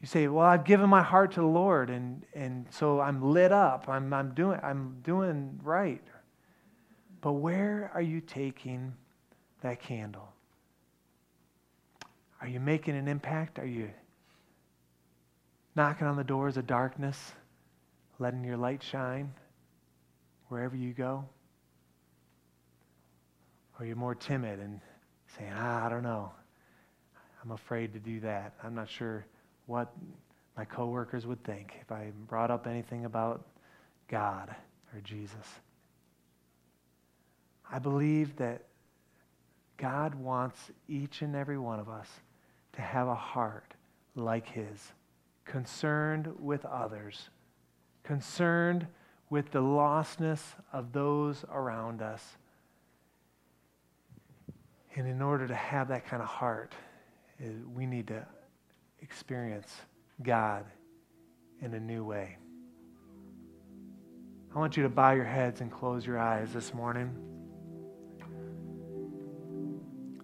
you 0.01 0.07
say, 0.07 0.27
Well, 0.27 0.45
I've 0.45 0.65
given 0.65 0.89
my 0.89 1.03
heart 1.03 1.33
to 1.33 1.41
the 1.41 1.47
Lord, 1.47 1.89
and, 1.89 2.25
and 2.33 2.65
so 2.71 2.99
I'm 2.99 3.21
lit 3.21 3.51
up. 3.51 3.85
I'm, 3.87 4.13
I'm, 4.13 4.33
doing, 4.33 4.59
I'm 4.63 4.97
doing 5.03 5.59
right. 5.63 6.01
But 7.21 7.33
where 7.33 7.91
are 7.93 8.01
you 8.01 8.19
taking 8.19 8.93
that 9.63 9.81
candle? 9.81 10.29
Are 12.41 12.47
you 12.47 12.59
making 12.59 12.95
an 12.95 13.07
impact? 13.07 13.59
Are 13.59 13.65
you 13.65 13.89
knocking 15.75 16.07
on 16.07 16.15
the 16.15 16.23
doors 16.23 16.57
of 16.57 16.67
darkness, 16.67 17.17
letting 18.19 18.43
your 18.43 18.57
light 18.57 18.83
shine 18.83 19.33
wherever 20.49 20.75
you 20.75 20.93
go? 20.93 21.25
Or 23.73 23.83
are 23.83 23.87
you 23.87 23.95
more 23.95 24.13
timid 24.13 24.59
and 24.59 24.79
saying, 25.37 25.51
ah, 25.55 25.85
I 25.85 25.89
don't 25.89 26.03
know. 26.03 26.31
I'm 27.43 27.51
afraid 27.51 27.93
to 27.93 27.99
do 27.99 28.19
that. 28.21 28.53
I'm 28.63 28.75
not 28.75 28.89
sure 28.89 29.25
what 29.65 29.91
my 30.55 30.65
coworkers 30.65 31.25
would 31.25 31.43
think 31.43 31.73
if 31.81 31.91
I 31.91 32.11
brought 32.27 32.51
up 32.51 32.67
anything 32.67 33.05
about 33.05 33.45
God 34.07 34.53
or 34.93 35.01
Jesus. 35.01 35.47
I 37.71 37.79
believe 37.79 38.35
that 38.35 38.61
God 39.83 40.15
wants 40.15 40.71
each 40.87 41.21
and 41.21 41.35
every 41.35 41.57
one 41.57 41.77
of 41.77 41.89
us 41.89 42.07
to 42.71 42.81
have 42.81 43.09
a 43.09 43.15
heart 43.15 43.73
like 44.15 44.47
his, 44.47 44.93
concerned 45.43 46.31
with 46.39 46.63
others, 46.63 47.29
concerned 48.05 48.87
with 49.29 49.51
the 49.51 49.59
lostness 49.59 50.39
of 50.71 50.93
those 50.93 51.43
around 51.51 52.01
us. 52.01 52.37
And 54.95 55.05
in 55.05 55.21
order 55.21 55.49
to 55.49 55.55
have 55.55 55.89
that 55.89 56.07
kind 56.07 56.23
of 56.23 56.29
heart, 56.29 56.71
eh, 57.41 57.49
we 57.75 57.85
need 57.85 58.07
to 58.07 58.25
experience 59.01 59.75
God 60.21 60.63
in 61.61 61.73
a 61.73 61.79
new 61.81 62.05
way. 62.05 62.37
I 64.55 64.59
want 64.59 64.77
you 64.77 64.83
to 64.83 64.89
bow 64.89 65.11
your 65.11 65.25
heads 65.25 65.59
and 65.59 65.69
close 65.69 66.05
your 66.05 66.19
eyes 66.19 66.53
this 66.53 66.73
morning. 66.73 67.32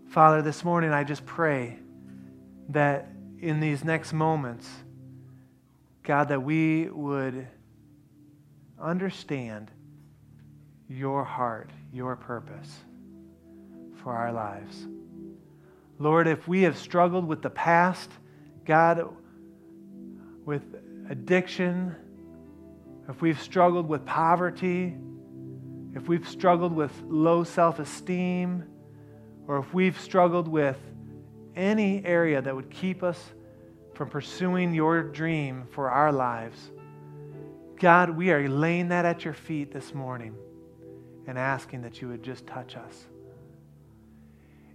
Father, 0.09 0.41
this 0.41 0.63
morning 0.63 0.89
I 0.89 1.03
just 1.03 1.23
pray 1.23 1.77
that 2.69 3.09
in 3.39 3.59
these 3.59 3.83
next 3.83 4.11
moments, 4.11 4.67
God, 6.01 6.29
that 6.29 6.41
we 6.41 6.89
would 6.89 7.47
understand 8.81 9.69
your 10.89 11.23
heart, 11.23 11.69
your 11.93 12.15
purpose 12.15 12.75
for 14.01 14.15
our 14.15 14.33
lives. 14.33 14.87
Lord, 15.99 16.27
if 16.27 16.47
we 16.47 16.63
have 16.63 16.75
struggled 16.75 17.27
with 17.27 17.43
the 17.43 17.51
past, 17.51 18.09
God, 18.65 19.13
with 20.43 20.63
addiction, 21.07 21.95
if 23.07 23.21
we've 23.21 23.39
struggled 23.39 23.87
with 23.87 24.07
poverty, 24.07 24.97
if 25.93 26.07
we've 26.07 26.27
struggled 26.27 26.73
with 26.73 26.91
low 27.05 27.43
self 27.43 27.77
esteem, 27.77 28.63
or 29.49 29.57
if 29.57 29.73
we've 29.73 29.99
struggled 29.99 30.47
with 30.47 30.77
any 31.55 32.05
area 32.05 32.39
that 32.39 32.55
would 32.55 32.69
keep 32.69 33.01
us 33.01 33.19
from 33.95 34.07
pursuing 34.07 34.75
your 34.75 35.01
dream 35.01 35.65
for 35.71 35.89
our 35.89 36.11
lives, 36.11 36.69
God, 37.77 38.11
we 38.11 38.29
are 38.29 38.47
laying 38.47 38.89
that 38.89 39.05
at 39.05 39.25
your 39.25 39.33
feet 39.33 39.71
this 39.71 39.91
morning 39.91 40.35
and 41.25 41.35
asking 41.35 41.81
that 41.81 41.99
you 41.99 42.09
would 42.09 42.21
just 42.21 42.45
touch 42.45 42.75
us. 42.75 43.07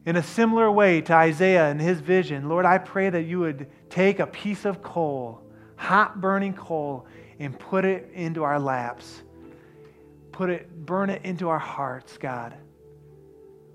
In 0.07 0.17
a 0.17 0.23
similar 0.25 0.69
way 0.73 1.01
to 1.03 1.15
Isaiah 1.15 1.71
and 1.71 1.81
his 1.81 2.01
vision, 2.01 2.49
Lord, 2.49 2.67
I 2.67 2.79
pray 2.79 3.11
that 3.11 3.23
you 3.23 3.39
would 3.39 3.69
take 3.91 4.19
a 4.19 4.27
piece 4.27 4.65
of 4.65 4.83
coal, 4.83 5.41
hot 5.77 6.21
burning 6.21 6.53
coal, 6.53 7.07
and 7.39 7.57
put 7.57 7.85
it 7.85 8.11
into 8.13 8.43
our 8.43 8.59
laps. 8.59 9.23
Put 10.33 10.51
it, 10.51 10.85
burn 10.85 11.11
it 11.11 11.25
into 11.25 11.49
our 11.49 11.61
hearts, 11.61 12.19
God, 12.19 12.57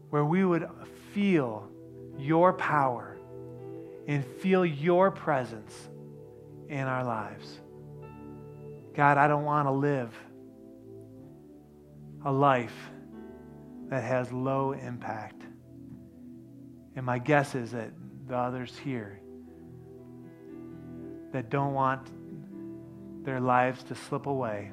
where 0.09 0.25
we 0.25 0.43
would 0.43 0.67
feel 1.13 1.67
your 2.17 2.53
power 2.53 3.17
and 4.07 4.25
feel 4.25 4.65
your 4.65 5.11
presence 5.11 5.89
in 6.67 6.81
our 6.81 7.03
lives. 7.03 7.59
God, 8.95 9.17
I 9.17 9.27
don't 9.27 9.45
want 9.45 9.67
to 9.67 9.71
live 9.71 10.13
a 12.25 12.31
life 12.31 12.75
that 13.89 14.03
has 14.03 14.31
low 14.31 14.73
impact. 14.73 15.41
And 16.95 17.05
my 17.05 17.17
guess 17.17 17.55
is 17.55 17.71
that 17.71 17.91
the 18.27 18.35
others 18.35 18.77
here 18.77 19.19
that 21.31 21.49
don't 21.49 21.73
want 21.73 22.09
their 23.23 23.39
lives 23.39 23.83
to 23.83 23.95
slip 23.95 24.25
away 24.25 24.71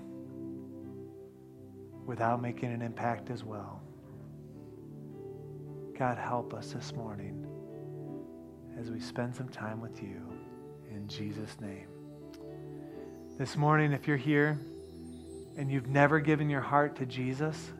without 2.07 2.41
making 2.41 2.73
an 2.73 2.83
impact 2.83 3.31
as 3.31 3.45
well. 3.45 3.83
God, 5.99 6.19
help 6.19 6.53
us 6.53 6.73
this 6.73 6.93
morning 6.93 7.47
as 8.79 8.91
we 8.91 9.01
spend 9.01 9.35
some 9.35 9.49
time 9.49 9.81
with 9.81 10.03
you 10.03 10.21
in 10.91 11.09
Jesus' 11.09 11.59
name. 11.59 11.89
This 13.39 13.57
morning, 13.57 13.93
if 13.93 14.07
you're 14.07 14.19
here 14.19 14.59
and 15.57 15.73
you've 15.73 15.87
never 15.87 16.21
given 16.21 16.51
your 16.51 16.61
heart 16.61 16.97
to 16.97 17.07
Jesus, 17.07 17.73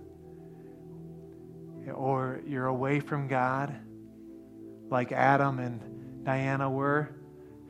or 1.93 2.41
you're 2.47 2.69
away 2.69 3.01
from 3.01 3.29
God, 3.29 3.77
like 4.89 5.13
Adam 5.13 5.59
and 5.59 6.25
Diana 6.25 6.71
were, 6.71 7.11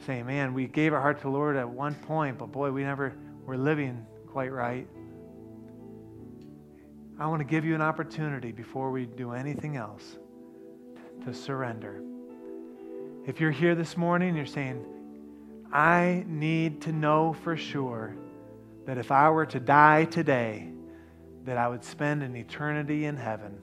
saying, 0.06 0.26
Man, 0.26 0.54
we 0.54 0.68
gave 0.68 0.92
our 0.92 1.00
heart 1.00 1.16
to 1.16 1.22
the 1.24 1.30
Lord 1.30 1.56
at 1.56 1.68
one 1.68 1.96
point, 1.96 2.38
but 2.38 2.52
boy, 2.52 2.70
we 2.70 2.84
never 2.84 3.12
were 3.44 3.56
living 3.56 4.06
quite 4.28 4.52
right. 4.52 4.86
I 7.18 7.26
want 7.26 7.40
to 7.40 7.44
give 7.44 7.64
you 7.64 7.74
an 7.74 7.82
opportunity 7.82 8.52
before 8.52 8.92
we 8.92 9.06
do 9.06 9.32
anything 9.32 9.76
else 9.76 10.18
to 11.26 11.34
surrender. 11.34 12.00
If 13.26 13.40
you're 13.40 13.50
here 13.50 13.74
this 13.74 13.96
morning, 13.96 14.36
you're 14.36 14.46
saying, 14.46 14.84
I 15.72 16.24
need 16.28 16.82
to 16.82 16.92
know 16.92 17.34
for 17.42 17.56
sure 17.56 18.14
that 18.86 18.96
if 18.96 19.10
I 19.10 19.28
were 19.30 19.46
to 19.46 19.58
die 19.58 20.04
today, 20.04 20.68
that 21.44 21.58
I 21.58 21.68
would 21.68 21.82
spend 21.82 22.22
an 22.22 22.36
eternity 22.36 23.06
in 23.06 23.16
heaven. 23.16 23.58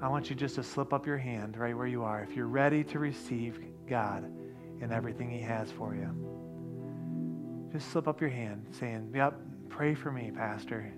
I 0.00 0.08
want 0.08 0.30
you 0.30 0.36
just 0.36 0.54
to 0.54 0.62
slip 0.62 0.92
up 0.92 1.04
your 1.04 1.18
hand 1.18 1.56
right 1.56 1.76
where 1.76 1.88
you 1.88 2.04
are 2.04 2.22
if 2.22 2.36
you're 2.36 2.46
ready 2.46 2.84
to 2.84 3.00
receive 3.00 3.60
God 3.88 4.22
and 4.80 4.92
everything 4.92 5.28
He 5.28 5.40
has 5.40 5.72
for 5.72 5.96
you. 5.96 7.68
Just 7.72 7.90
slip 7.90 8.06
up 8.06 8.20
your 8.20 8.30
hand 8.30 8.66
saying, 8.70 9.10
Yep, 9.12 9.34
pray 9.68 9.96
for 9.96 10.12
me, 10.12 10.30
Pastor. 10.30 10.92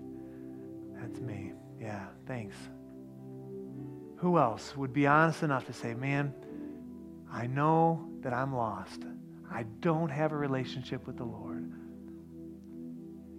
That's 1.00 1.18
me. 1.20 1.52
Yeah, 1.80 2.04
thanks. 2.26 2.54
Who 4.20 4.36
else 4.36 4.76
would 4.76 4.92
be 4.92 5.06
honest 5.06 5.42
enough 5.42 5.64
to 5.66 5.72
say, 5.72 5.94
Man, 5.94 6.34
I 7.32 7.46
know 7.46 8.06
that 8.20 8.34
I'm 8.34 8.54
lost. 8.54 9.00
I 9.50 9.64
don't 9.80 10.10
have 10.10 10.32
a 10.32 10.36
relationship 10.36 11.06
with 11.06 11.16
the 11.16 11.24
Lord. 11.24 11.72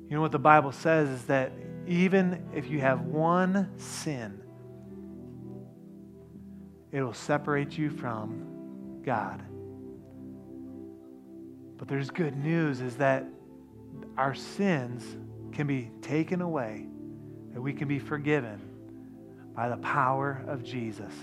You 0.09 0.15
know 0.15 0.21
what 0.21 0.31
the 0.31 0.39
Bible 0.39 0.71
says 0.71 1.07
is 1.07 1.25
that 1.25 1.51
even 1.85 2.43
if 2.53 2.67
you 2.67 2.79
have 2.81 3.01
one 3.01 3.69
sin, 3.77 4.41
it 6.91 7.03
will 7.03 7.13
separate 7.13 7.77
you 7.77 7.91
from 7.91 9.01
God. 9.03 9.41
But 11.77 11.87
there's 11.87 12.09
good 12.09 12.35
news 12.35 12.81
is 12.81 12.95
that 12.95 13.25
our 14.17 14.33
sins 14.33 15.05
can 15.51 15.67
be 15.67 15.91
taken 16.01 16.41
away, 16.41 16.87
that 17.53 17.61
we 17.61 17.71
can 17.71 17.87
be 17.87 17.99
forgiven 17.99 18.70
by 19.55 19.69
the 19.69 19.77
power 19.77 20.43
of 20.47 20.63
Jesus. 20.63 21.13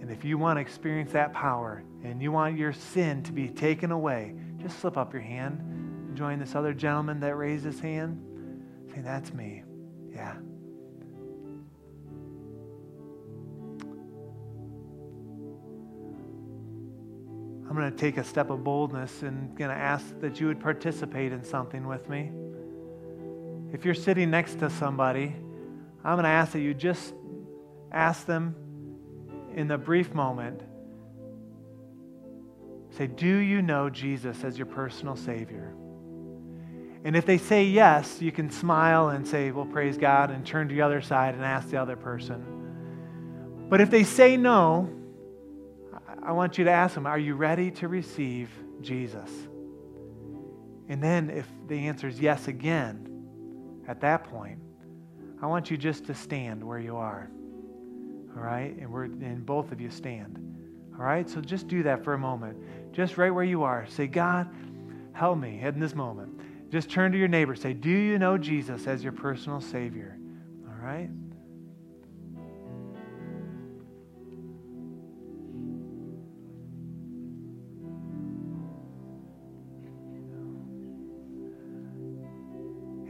And 0.00 0.10
if 0.10 0.24
you 0.24 0.38
want 0.38 0.56
to 0.56 0.60
experience 0.60 1.12
that 1.12 1.32
power 1.32 1.84
and 2.02 2.22
you 2.22 2.32
want 2.32 2.56
your 2.56 2.72
sin 2.72 3.22
to 3.24 3.32
be 3.32 3.48
taken 3.48 3.92
away, 3.92 4.34
just 4.58 4.78
slip 4.80 4.96
up 4.96 5.12
your 5.12 5.22
hand. 5.22 6.16
Join 6.16 6.38
this 6.38 6.54
other 6.54 6.72
gentleman 6.72 7.20
that 7.20 7.34
raised 7.34 7.64
his 7.64 7.80
hand. 7.80 8.20
Say, 8.94 9.02
That's 9.02 9.32
me. 9.32 9.62
Yeah. 10.12 10.36
I'm 17.70 17.76
going 17.76 17.88
to 17.88 17.96
take 17.96 18.16
a 18.16 18.24
step 18.24 18.50
of 18.50 18.64
boldness 18.64 19.22
and 19.22 19.56
going 19.56 19.70
to 19.70 19.76
ask 19.76 20.18
that 20.20 20.40
you 20.40 20.48
would 20.48 20.58
participate 20.58 21.30
in 21.30 21.44
something 21.44 21.86
with 21.86 22.08
me. 22.08 22.32
If 23.72 23.84
you're 23.84 23.94
sitting 23.94 24.28
next 24.28 24.58
to 24.58 24.70
somebody, 24.70 25.36
I'm 26.02 26.14
going 26.16 26.24
to 26.24 26.30
ask 26.30 26.50
that 26.52 26.62
you 26.62 26.74
just 26.74 27.14
ask 27.92 28.26
them 28.26 28.54
in 29.54 29.68
the 29.68 29.78
brief 29.78 30.14
moment 30.14 30.62
say, 32.96 33.06
Do 33.06 33.36
you 33.36 33.62
know 33.62 33.90
Jesus 33.90 34.44
as 34.44 34.56
your 34.56 34.66
personal 34.66 35.16
Savior? 35.16 35.74
And 37.02 37.16
if 37.16 37.24
they 37.24 37.38
say 37.38 37.64
yes, 37.64 38.20
you 38.20 38.30
can 38.30 38.50
smile 38.50 39.08
and 39.08 39.26
say, 39.26 39.50
Well, 39.50 39.66
praise 39.66 39.96
God, 39.96 40.30
and 40.30 40.44
turn 40.44 40.68
to 40.68 40.74
the 40.74 40.82
other 40.82 41.00
side 41.00 41.34
and 41.34 41.44
ask 41.44 41.70
the 41.70 41.80
other 41.80 41.96
person. 41.96 43.66
But 43.68 43.80
if 43.80 43.90
they 43.90 44.04
say 44.04 44.36
no, 44.36 44.90
I 46.22 46.32
want 46.32 46.58
you 46.58 46.64
to 46.64 46.70
ask 46.70 46.94
them, 46.94 47.06
Are 47.06 47.18
you 47.18 47.34
ready 47.34 47.70
to 47.72 47.88
receive 47.88 48.50
Jesus? 48.80 49.30
And 50.88 51.02
then 51.02 51.30
if 51.30 51.46
the 51.68 51.86
answer 51.86 52.08
is 52.08 52.20
yes 52.20 52.48
again, 52.48 53.06
at 53.86 54.00
that 54.00 54.24
point, 54.24 54.60
I 55.40 55.46
want 55.46 55.70
you 55.70 55.76
just 55.76 56.06
to 56.06 56.14
stand 56.14 56.62
where 56.62 56.78
you 56.78 56.96
are. 56.96 57.30
All 58.36 58.42
right? 58.42 58.76
And 58.76 58.90
we're 58.90 59.04
and 59.04 59.44
both 59.44 59.72
of 59.72 59.80
you 59.80 59.90
stand. 59.90 60.38
All 60.98 61.04
right? 61.04 61.28
So 61.28 61.40
just 61.40 61.68
do 61.68 61.82
that 61.82 62.04
for 62.04 62.14
a 62.14 62.18
moment. 62.18 62.56
Just 62.92 63.18
right 63.18 63.30
where 63.30 63.44
you 63.44 63.62
are. 63.62 63.86
Say, 63.88 64.06
God, 64.06 64.48
help 65.12 65.38
me 65.38 65.60
in 65.60 65.80
this 65.80 65.94
moment. 65.94 66.40
Just 66.70 66.88
turn 66.88 67.10
to 67.12 67.18
your 67.18 67.28
neighbor. 67.28 67.56
Say, 67.56 67.72
Do 67.72 67.90
you 67.90 68.18
know 68.18 68.38
Jesus 68.38 68.86
as 68.86 69.02
your 69.02 69.12
personal 69.12 69.60
Savior? 69.60 70.16
All 70.68 70.86
right? 70.86 71.10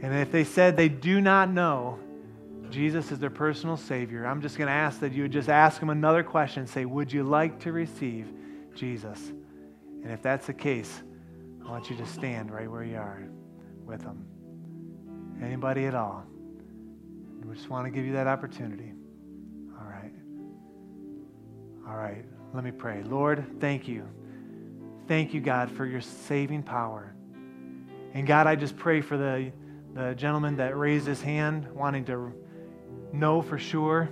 And 0.03 0.15
if 0.15 0.31
they 0.31 0.43
said 0.43 0.75
they 0.75 0.89
do 0.89 1.21
not 1.21 1.51
know 1.51 1.99
Jesus 2.71 3.11
is 3.11 3.19
their 3.19 3.29
personal 3.29 3.77
Savior, 3.77 4.25
I'm 4.25 4.41
just 4.41 4.57
going 4.57 4.67
to 4.67 4.73
ask 4.73 4.99
that 5.01 5.11
you 5.13 5.23
would 5.23 5.31
just 5.31 5.49
ask 5.49 5.79
them 5.79 5.89
another 5.89 6.23
question. 6.23 6.65
Say, 6.65 6.85
Would 6.85 7.11
you 7.11 7.23
like 7.23 7.59
to 7.61 7.71
receive 7.71 8.31
Jesus? 8.75 9.19
And 10.03 10.11
if 10.11 10.21
that's 10.21 10.47
the 10.47 10.53
case, 10.53 11.03
I 11.65 11.69
want 11.69 11.89
you 11.89 11.95
to 11.97 12.05
stand 12.05 12.51
right 12.51 12.69
where 12.69 12.83
you 12.83 12.97
are 12.97 13.23
with 13.85 14.01
them. 14.01 14.25
Anybody 15.41 15.85
at 15.85 15.95
all? 15.95 16.25
We 17.43 17.55
just 17.55 17.69
want 17.69 17.85
to 17.85 17.91
give 17.91 18.05
you 18.05 18.13
that 18.13 18.27
opportunity. 18.27 18.93
All 19.79 19.87
right. 19.87 20.13
All 21.87 21.95
right. 21.95 22.25
Let 22.53 22.63
me 22.63 22.71
pray. 22.71 23.03
Lord, 23.03 23.45
thank 23.59 23.87
you. 23.87 24.07
Thank 25.07 25.33
you, 25.33 25.41
God, 25.41 25.69
for 25.71 25.85
your 25.85 26.01
saving 26.01 26.63
power. 26.63 27.13
And 28.13 28.25
God, 28.25 28.47
I 28.47 28.55
just 28.55 28.77
pray 28.77 29.01
for 29.01 29.17
the 29.17 29.51
the 29.93 30.13
gentleman 30.15 30.55
that 30.57 30.77
raised 30.77 31.05
his 31.05 31.21
hand, 31.21 31.67
wanting 31.73 32.05
to 32.05 32.33
know 33.13 33.41
for 33.41 33.57
sure. 33.57 34.09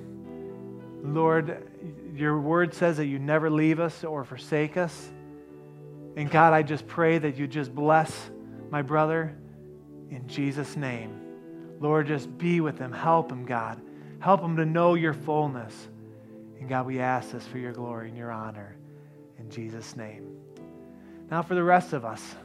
Lord, 1.04 1.70
your 2.16 2.40
word 2.40 2.74
says 2.74 2.98
that 2.98 3.06
you 3.06 3.20
never 3.20 3.50
leave 3.50 3.80
us 3.80 4.04
or 4.04 4.24
forsake 4.24 4.78
us. 4.78 5.12
And 6.16 6.30
God, 6.30 6.54
I 6.54 6.64
just 6.64 6.86
pray 6.88 7.18
that 7.18 7.38
you 7.38 7.48
just 7.48 7.74
bless 7.74 8.30
my 8.70 8.82
brother 8.82 9.36
in 10.10 10.28
Jesus' 10.28 10.76
name. 10.76 11.16
Lord, 11.80 12.08
just 12.08 12.38
be 12.38 12.60
with 12.60 12.78
him. 12.78 12.92
Help 12.92 13.32
him, 13.32 13.46
God. 13.46 13.82
Help 14.20 14.42
him 14.42 14.58
to 14.58 14.66
know 14.66 14.96
your 14.96 15.14
fullness. 15.14 15.88
And 16.60 16.68
God, 16.68 16.86
we 16.86 17.00
ask 17.00 17.32
this 17.32 17.46
for 17.48 17.58
your 17.58 17.72
glory 17.72 18.10
and 18.10 18.18
your 18.18 18.32
honor 18.32 18.76
in 19.38 19.50
Jesus' 19.50 19.96
name. 19.96 20.36
Now, 21.32 21.42
for 21.42 21.56
the 21.56 21.64
rest 21.64 21.94
of 21.94 22.04
us, 22.04 22.36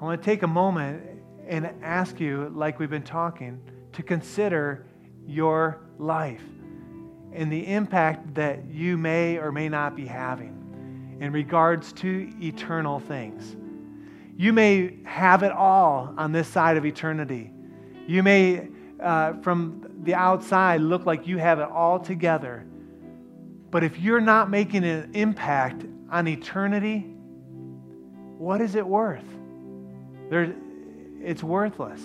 I 0.00 0.04
want 0.04 0.22
to 0.22 0.24
take 0.24 0.42
a 0.42 0.48
moment 0.48 1.02
and 1.46 1.70
ask 1.82 2.20
you, 2.20 2.50
like 2.54 2.78
we've 2.78 2.88
been 2.88 3.02
talking, 3.02 3.60
to 3.92 4.02
consider 4.02 4.86
your 5.26 5.80
life 5.98 6.42
and 7.32 7.52
the 7.52 7.66
impact 7.66 8.34
that 8.34 8.64
you 8.66 8.96
may 8.96 9.38
or 9.38 9.50
may 9.50 9.68
not 9.68 9.96
be 9.96 10.06
having 10.06 11.18
in 11.20 11.32
regards 11.32 11.92
to 11.92 12.32
eternal 12.40 13.00
things. 13.00 13.56
You 14.36 14.52
may 14.52 14.98
have 15.04 15.42
it 15.42 15.52
all 15.52 16.12
on 16.16 16.32
this 16.32 16.48
side 16.48 16.76
of 16.76 16.84
eternity. 16.84 17.50
You 18.06 18.22
may, 18.22 18.68
uh, 19.00 19.34
from 19.42 19.86
the 20.02 20.14
outside, 20.14 20.80
look 20.80 21.06
like 21.06 21.26
you 21.26 21.38
have 21.38 21.58
it 21.60 21.68
all 21.70 21.98
together. 21.98 22.66
But 23.70 23.84
if 23.84 23.98
you're 23.98 24.20
not 24.20 24.50
making 24.50 24.84
an 24.84 25.10
impact 25.14 25.84
on 26.10 26.28
eternity, 26.28 27.00
what 28.38 28.60
is 28.60 28.74
it 28.74 28.86
worth? 28.86 29.24
There, 30.30 30.54
it's 31.20 31.42
worthless. 31.42 32.00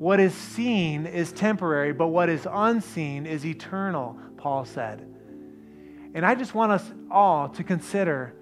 What 0.00 0.18
is 0.18 0.32
seen 0.32 1.04
is 1.04 1.30
temporary, 1.30 1.92
but 1.92 2.06
what 2.06 2.30
is 2.30 2.48
unseen 2.50 3.26
is 3.26 3.44
eternal, 3.44 4.16
Paul 4.38 4.64
said. 4.64 5.06
And 6.14 6.24
I 6.24 6.34
just 6.34 6.54
want 6.54 6.72
us 6.72 6.90
all 7.10 7.50
to 7.50 7.62
consider 7.62 8.32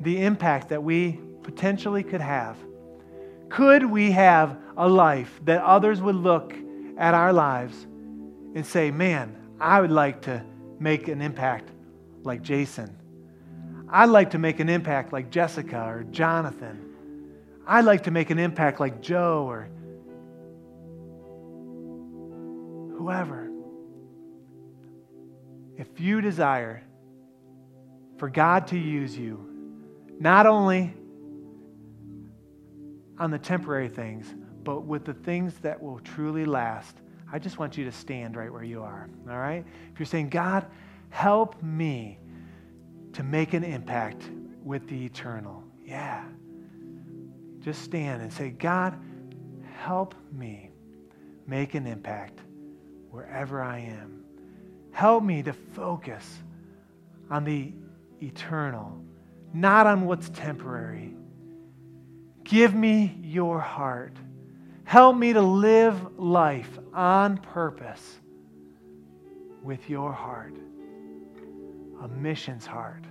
the 0.00 0.24
impact 0.24 0.70
that 0.70 0.82
we 0.82 1.20
potentially 1.44 2.02
could 2.02 2.20
have. 2.20 2.56
Could 3.48 3.88
we 3.88 4.10
have 4.10 4.58
a 4.76 4.88
life 4.88 5.40
that 5.44 5.62
others 5.62 6.02
would 6.02 6.16
look 6.16 6.52
at 6.96 7.14
our 7.14 7.32
lives 7.32 7.76
and 8.56 8.66
say, 8.66 8.90
man, 8.90 9.36
I 9.60 9.80
would 9.80 9.92
like 9.92 10.22
to 10.22 10.44
make 10.80 11.06
an 11.06 11.22
impact 11.22 11.70
like 12.24 12.42
Jason? 12.42 12.92
I'd 13.88 14.06
like 14.06 14.30
to 14.30 14.38
make 14.38 14.58
an 14.58 14.68
impact 14.68 15.12
like 15.12 15.30
Jessica 15.30 15.80
or 15.80 16.02
Jonathan. 16.10 16.96
I'd 17.68 17.84
like 17.84 18.02
to 18.02 18.10
make 18.10 18.30
an 18.30 18.40
impact 18.40 18.80
like 18.80 19.00
Joe 19.00 19.44
or 19.48 19.68
whoever. 22.98 23.48
If 25.76 26.00
you 26.00 26.20
desire 26.20 26.82
for 28.16 28.28
God 28.28 28.66
to 28.68 28.78
use 28.78 29.16
you, 29.16 29.48
not 30.18 30.46
only 30.46 30.92
on 33.18 33.30
the 33.30 33.38
temporary 33.38 33.88
things, 33.88 34.34
but 34.64 34.80
with 34.80 35.04
the 35.04 35.14
things 35.14 35.54
that 35.62 35.80
will 35.80 36.00
truly 36.00 36.44
last, 36.44 36.96
I 37.32 37.38
just 37.38 37.58
want 37.58 37.76
you 37.76 37.84
to 37.84 37.92
stand 37.92 38.36
right 38.36 38.52
where 38.52 38.64
you 38.64 38.82
are. 38.82 39.08
All 39.30 39.38
right? 39.38 39.64
If 39.92 40.00
you're 40.00 40.06
saying, 40.06 40.30
God, 40.30 40.66
help 41.10 41.62
me 41.62 42.18
to 43.12 43.22
make 43.22 43.54
an 43.54 43.62
impact 43.62 44.28
with 44.64 44.88
the 44.88 45.04
eternal. 45.04 45.62
Yeah. 45.84 46.24
Just 47.60 47.82
stand 47.82 48.22
and 48.22 48.32
say, 48.32 48.50
God, 48.50 48.98
help 49.76 50.16
me 50.32 50.72
make 51.46 51.74
an 51.74 51.86
impact 51.86 52.40
wherever 53.18 53.60
I 53.60 53.80
am. 53.80 54.22
Help 54.92 55.24
me 55.24 55.42
to 55.42 55.52
focus 55.52 56.24
on 57.28 57.42
the 57.42 57.72
eternal, 58.22 58.96
not 59.52 59.88
on 59.88 60.06
what's 60.06 60.28
temporary. 60.28 61.16
Give 62.44 62.76
me 62.76 63.18
your 63.20 63.58
heart. 63.58 64.16
Help 64.84 65.16
me 65.16 65.32
to 65.32 65.42
live 65.42 66.16
life 66.16 66.78
on 66.94 67.38
purpose 67.38 68.20
with 69.64 69.90
your 69.90 70.12
heart 70.12 70.54
a 72.00 72.06
missions 72.06 72.64
heart, 72.64 73.04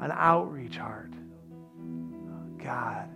an 0.00 0.10
outreach 0.10 0.78
heart. 0.78 1.12
God, 2.56 3.10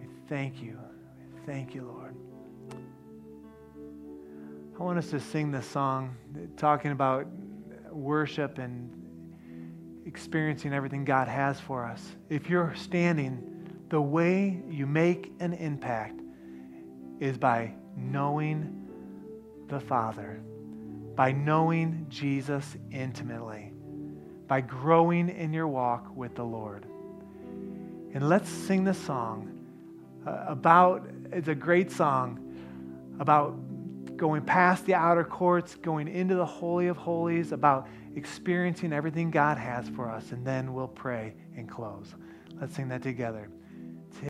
we 0.00 0.06
thank 0.28 0.60
you. 0.60 0.76
We 1.32 1.46
thank 1.46 1.76
you, 1.76 1.84
Lord. 1.84 2.07
I 4.78 4.82
want 4.82 4.98
us 4.98 5.10
to 5.10 5.20
sing 5.20 5.50
this 5.50 5.66
song 5.66 6.16
talking 6.56 6.92
about 6.92 7.26
worship 7.90 8.58
and 8.58 8.90
experiencing 10.06 10.72
everything 10.72 11.04
God 11.04 11.28
has 11.28 11.58
for 11.58 11.84
us. 11.84 12.02
If 12.28 12.48
you're 12.48 12.74
standing, 12.76 13.84
the 13.88 14.00
way 14.00 14.62
you 14.68 14.86
make 14.86 15.32
an 15.40 15.52
impact 15.54 16.20
is 17.20 17.36
by 17.36 17.74
knowing 17.96 18.86
the 19.68 19.80
Father 19.80 20.40
by 21.18 21.32
knowing 21.32 22.06
Jesus 22.08 22.76
intimately, 22.92 23.72
by 24.46 24.60
growing 24.60 25.28
in 25.28 25.52
your 25.52 25.66
walk 25.66 26.06
with 26.14 26.36
the 26.36 26.44
Lord. 26.44 26.86
And 28.14 28.28
let's 28.28 28.48
sing 28.48 28.84
this 28.84 28.98
song 28.98 29.66
uh, 30.24 30.44
about, 30.46 31.10
it's 31.32 31.48
a 31.48 31.56
great 31.56 31.90
song 31.90 32.38
about 33.18 33.56
going 34.18 34.42
past 34.42 34.84
the 34.84 34.94
outer 34.94 35.24
courts, 35.24 35.76
going 35.76 36.08
into 36.08 36.34
the 36.34 36.44
Holy 36.44 36.88
of 36.88 36.96
Holies, 36.98 37.52
about 37.52 37.88
experiencing 38.16 38.92
everything 38.92 39.30
God 39.30 39.56
has 39.56 39.88
for 39.88 40.10
us. 40.10 40.32
And 40.32 40.44
then 40.44 40.74
we'll 40.74 40.88
pray 40.88 41.34
and 41.56 41.68
close. 41.68 42.14
Let's 42.60 42.74
sing 42.74 42.88
that 42.88 43.02
together. 43.02 43.48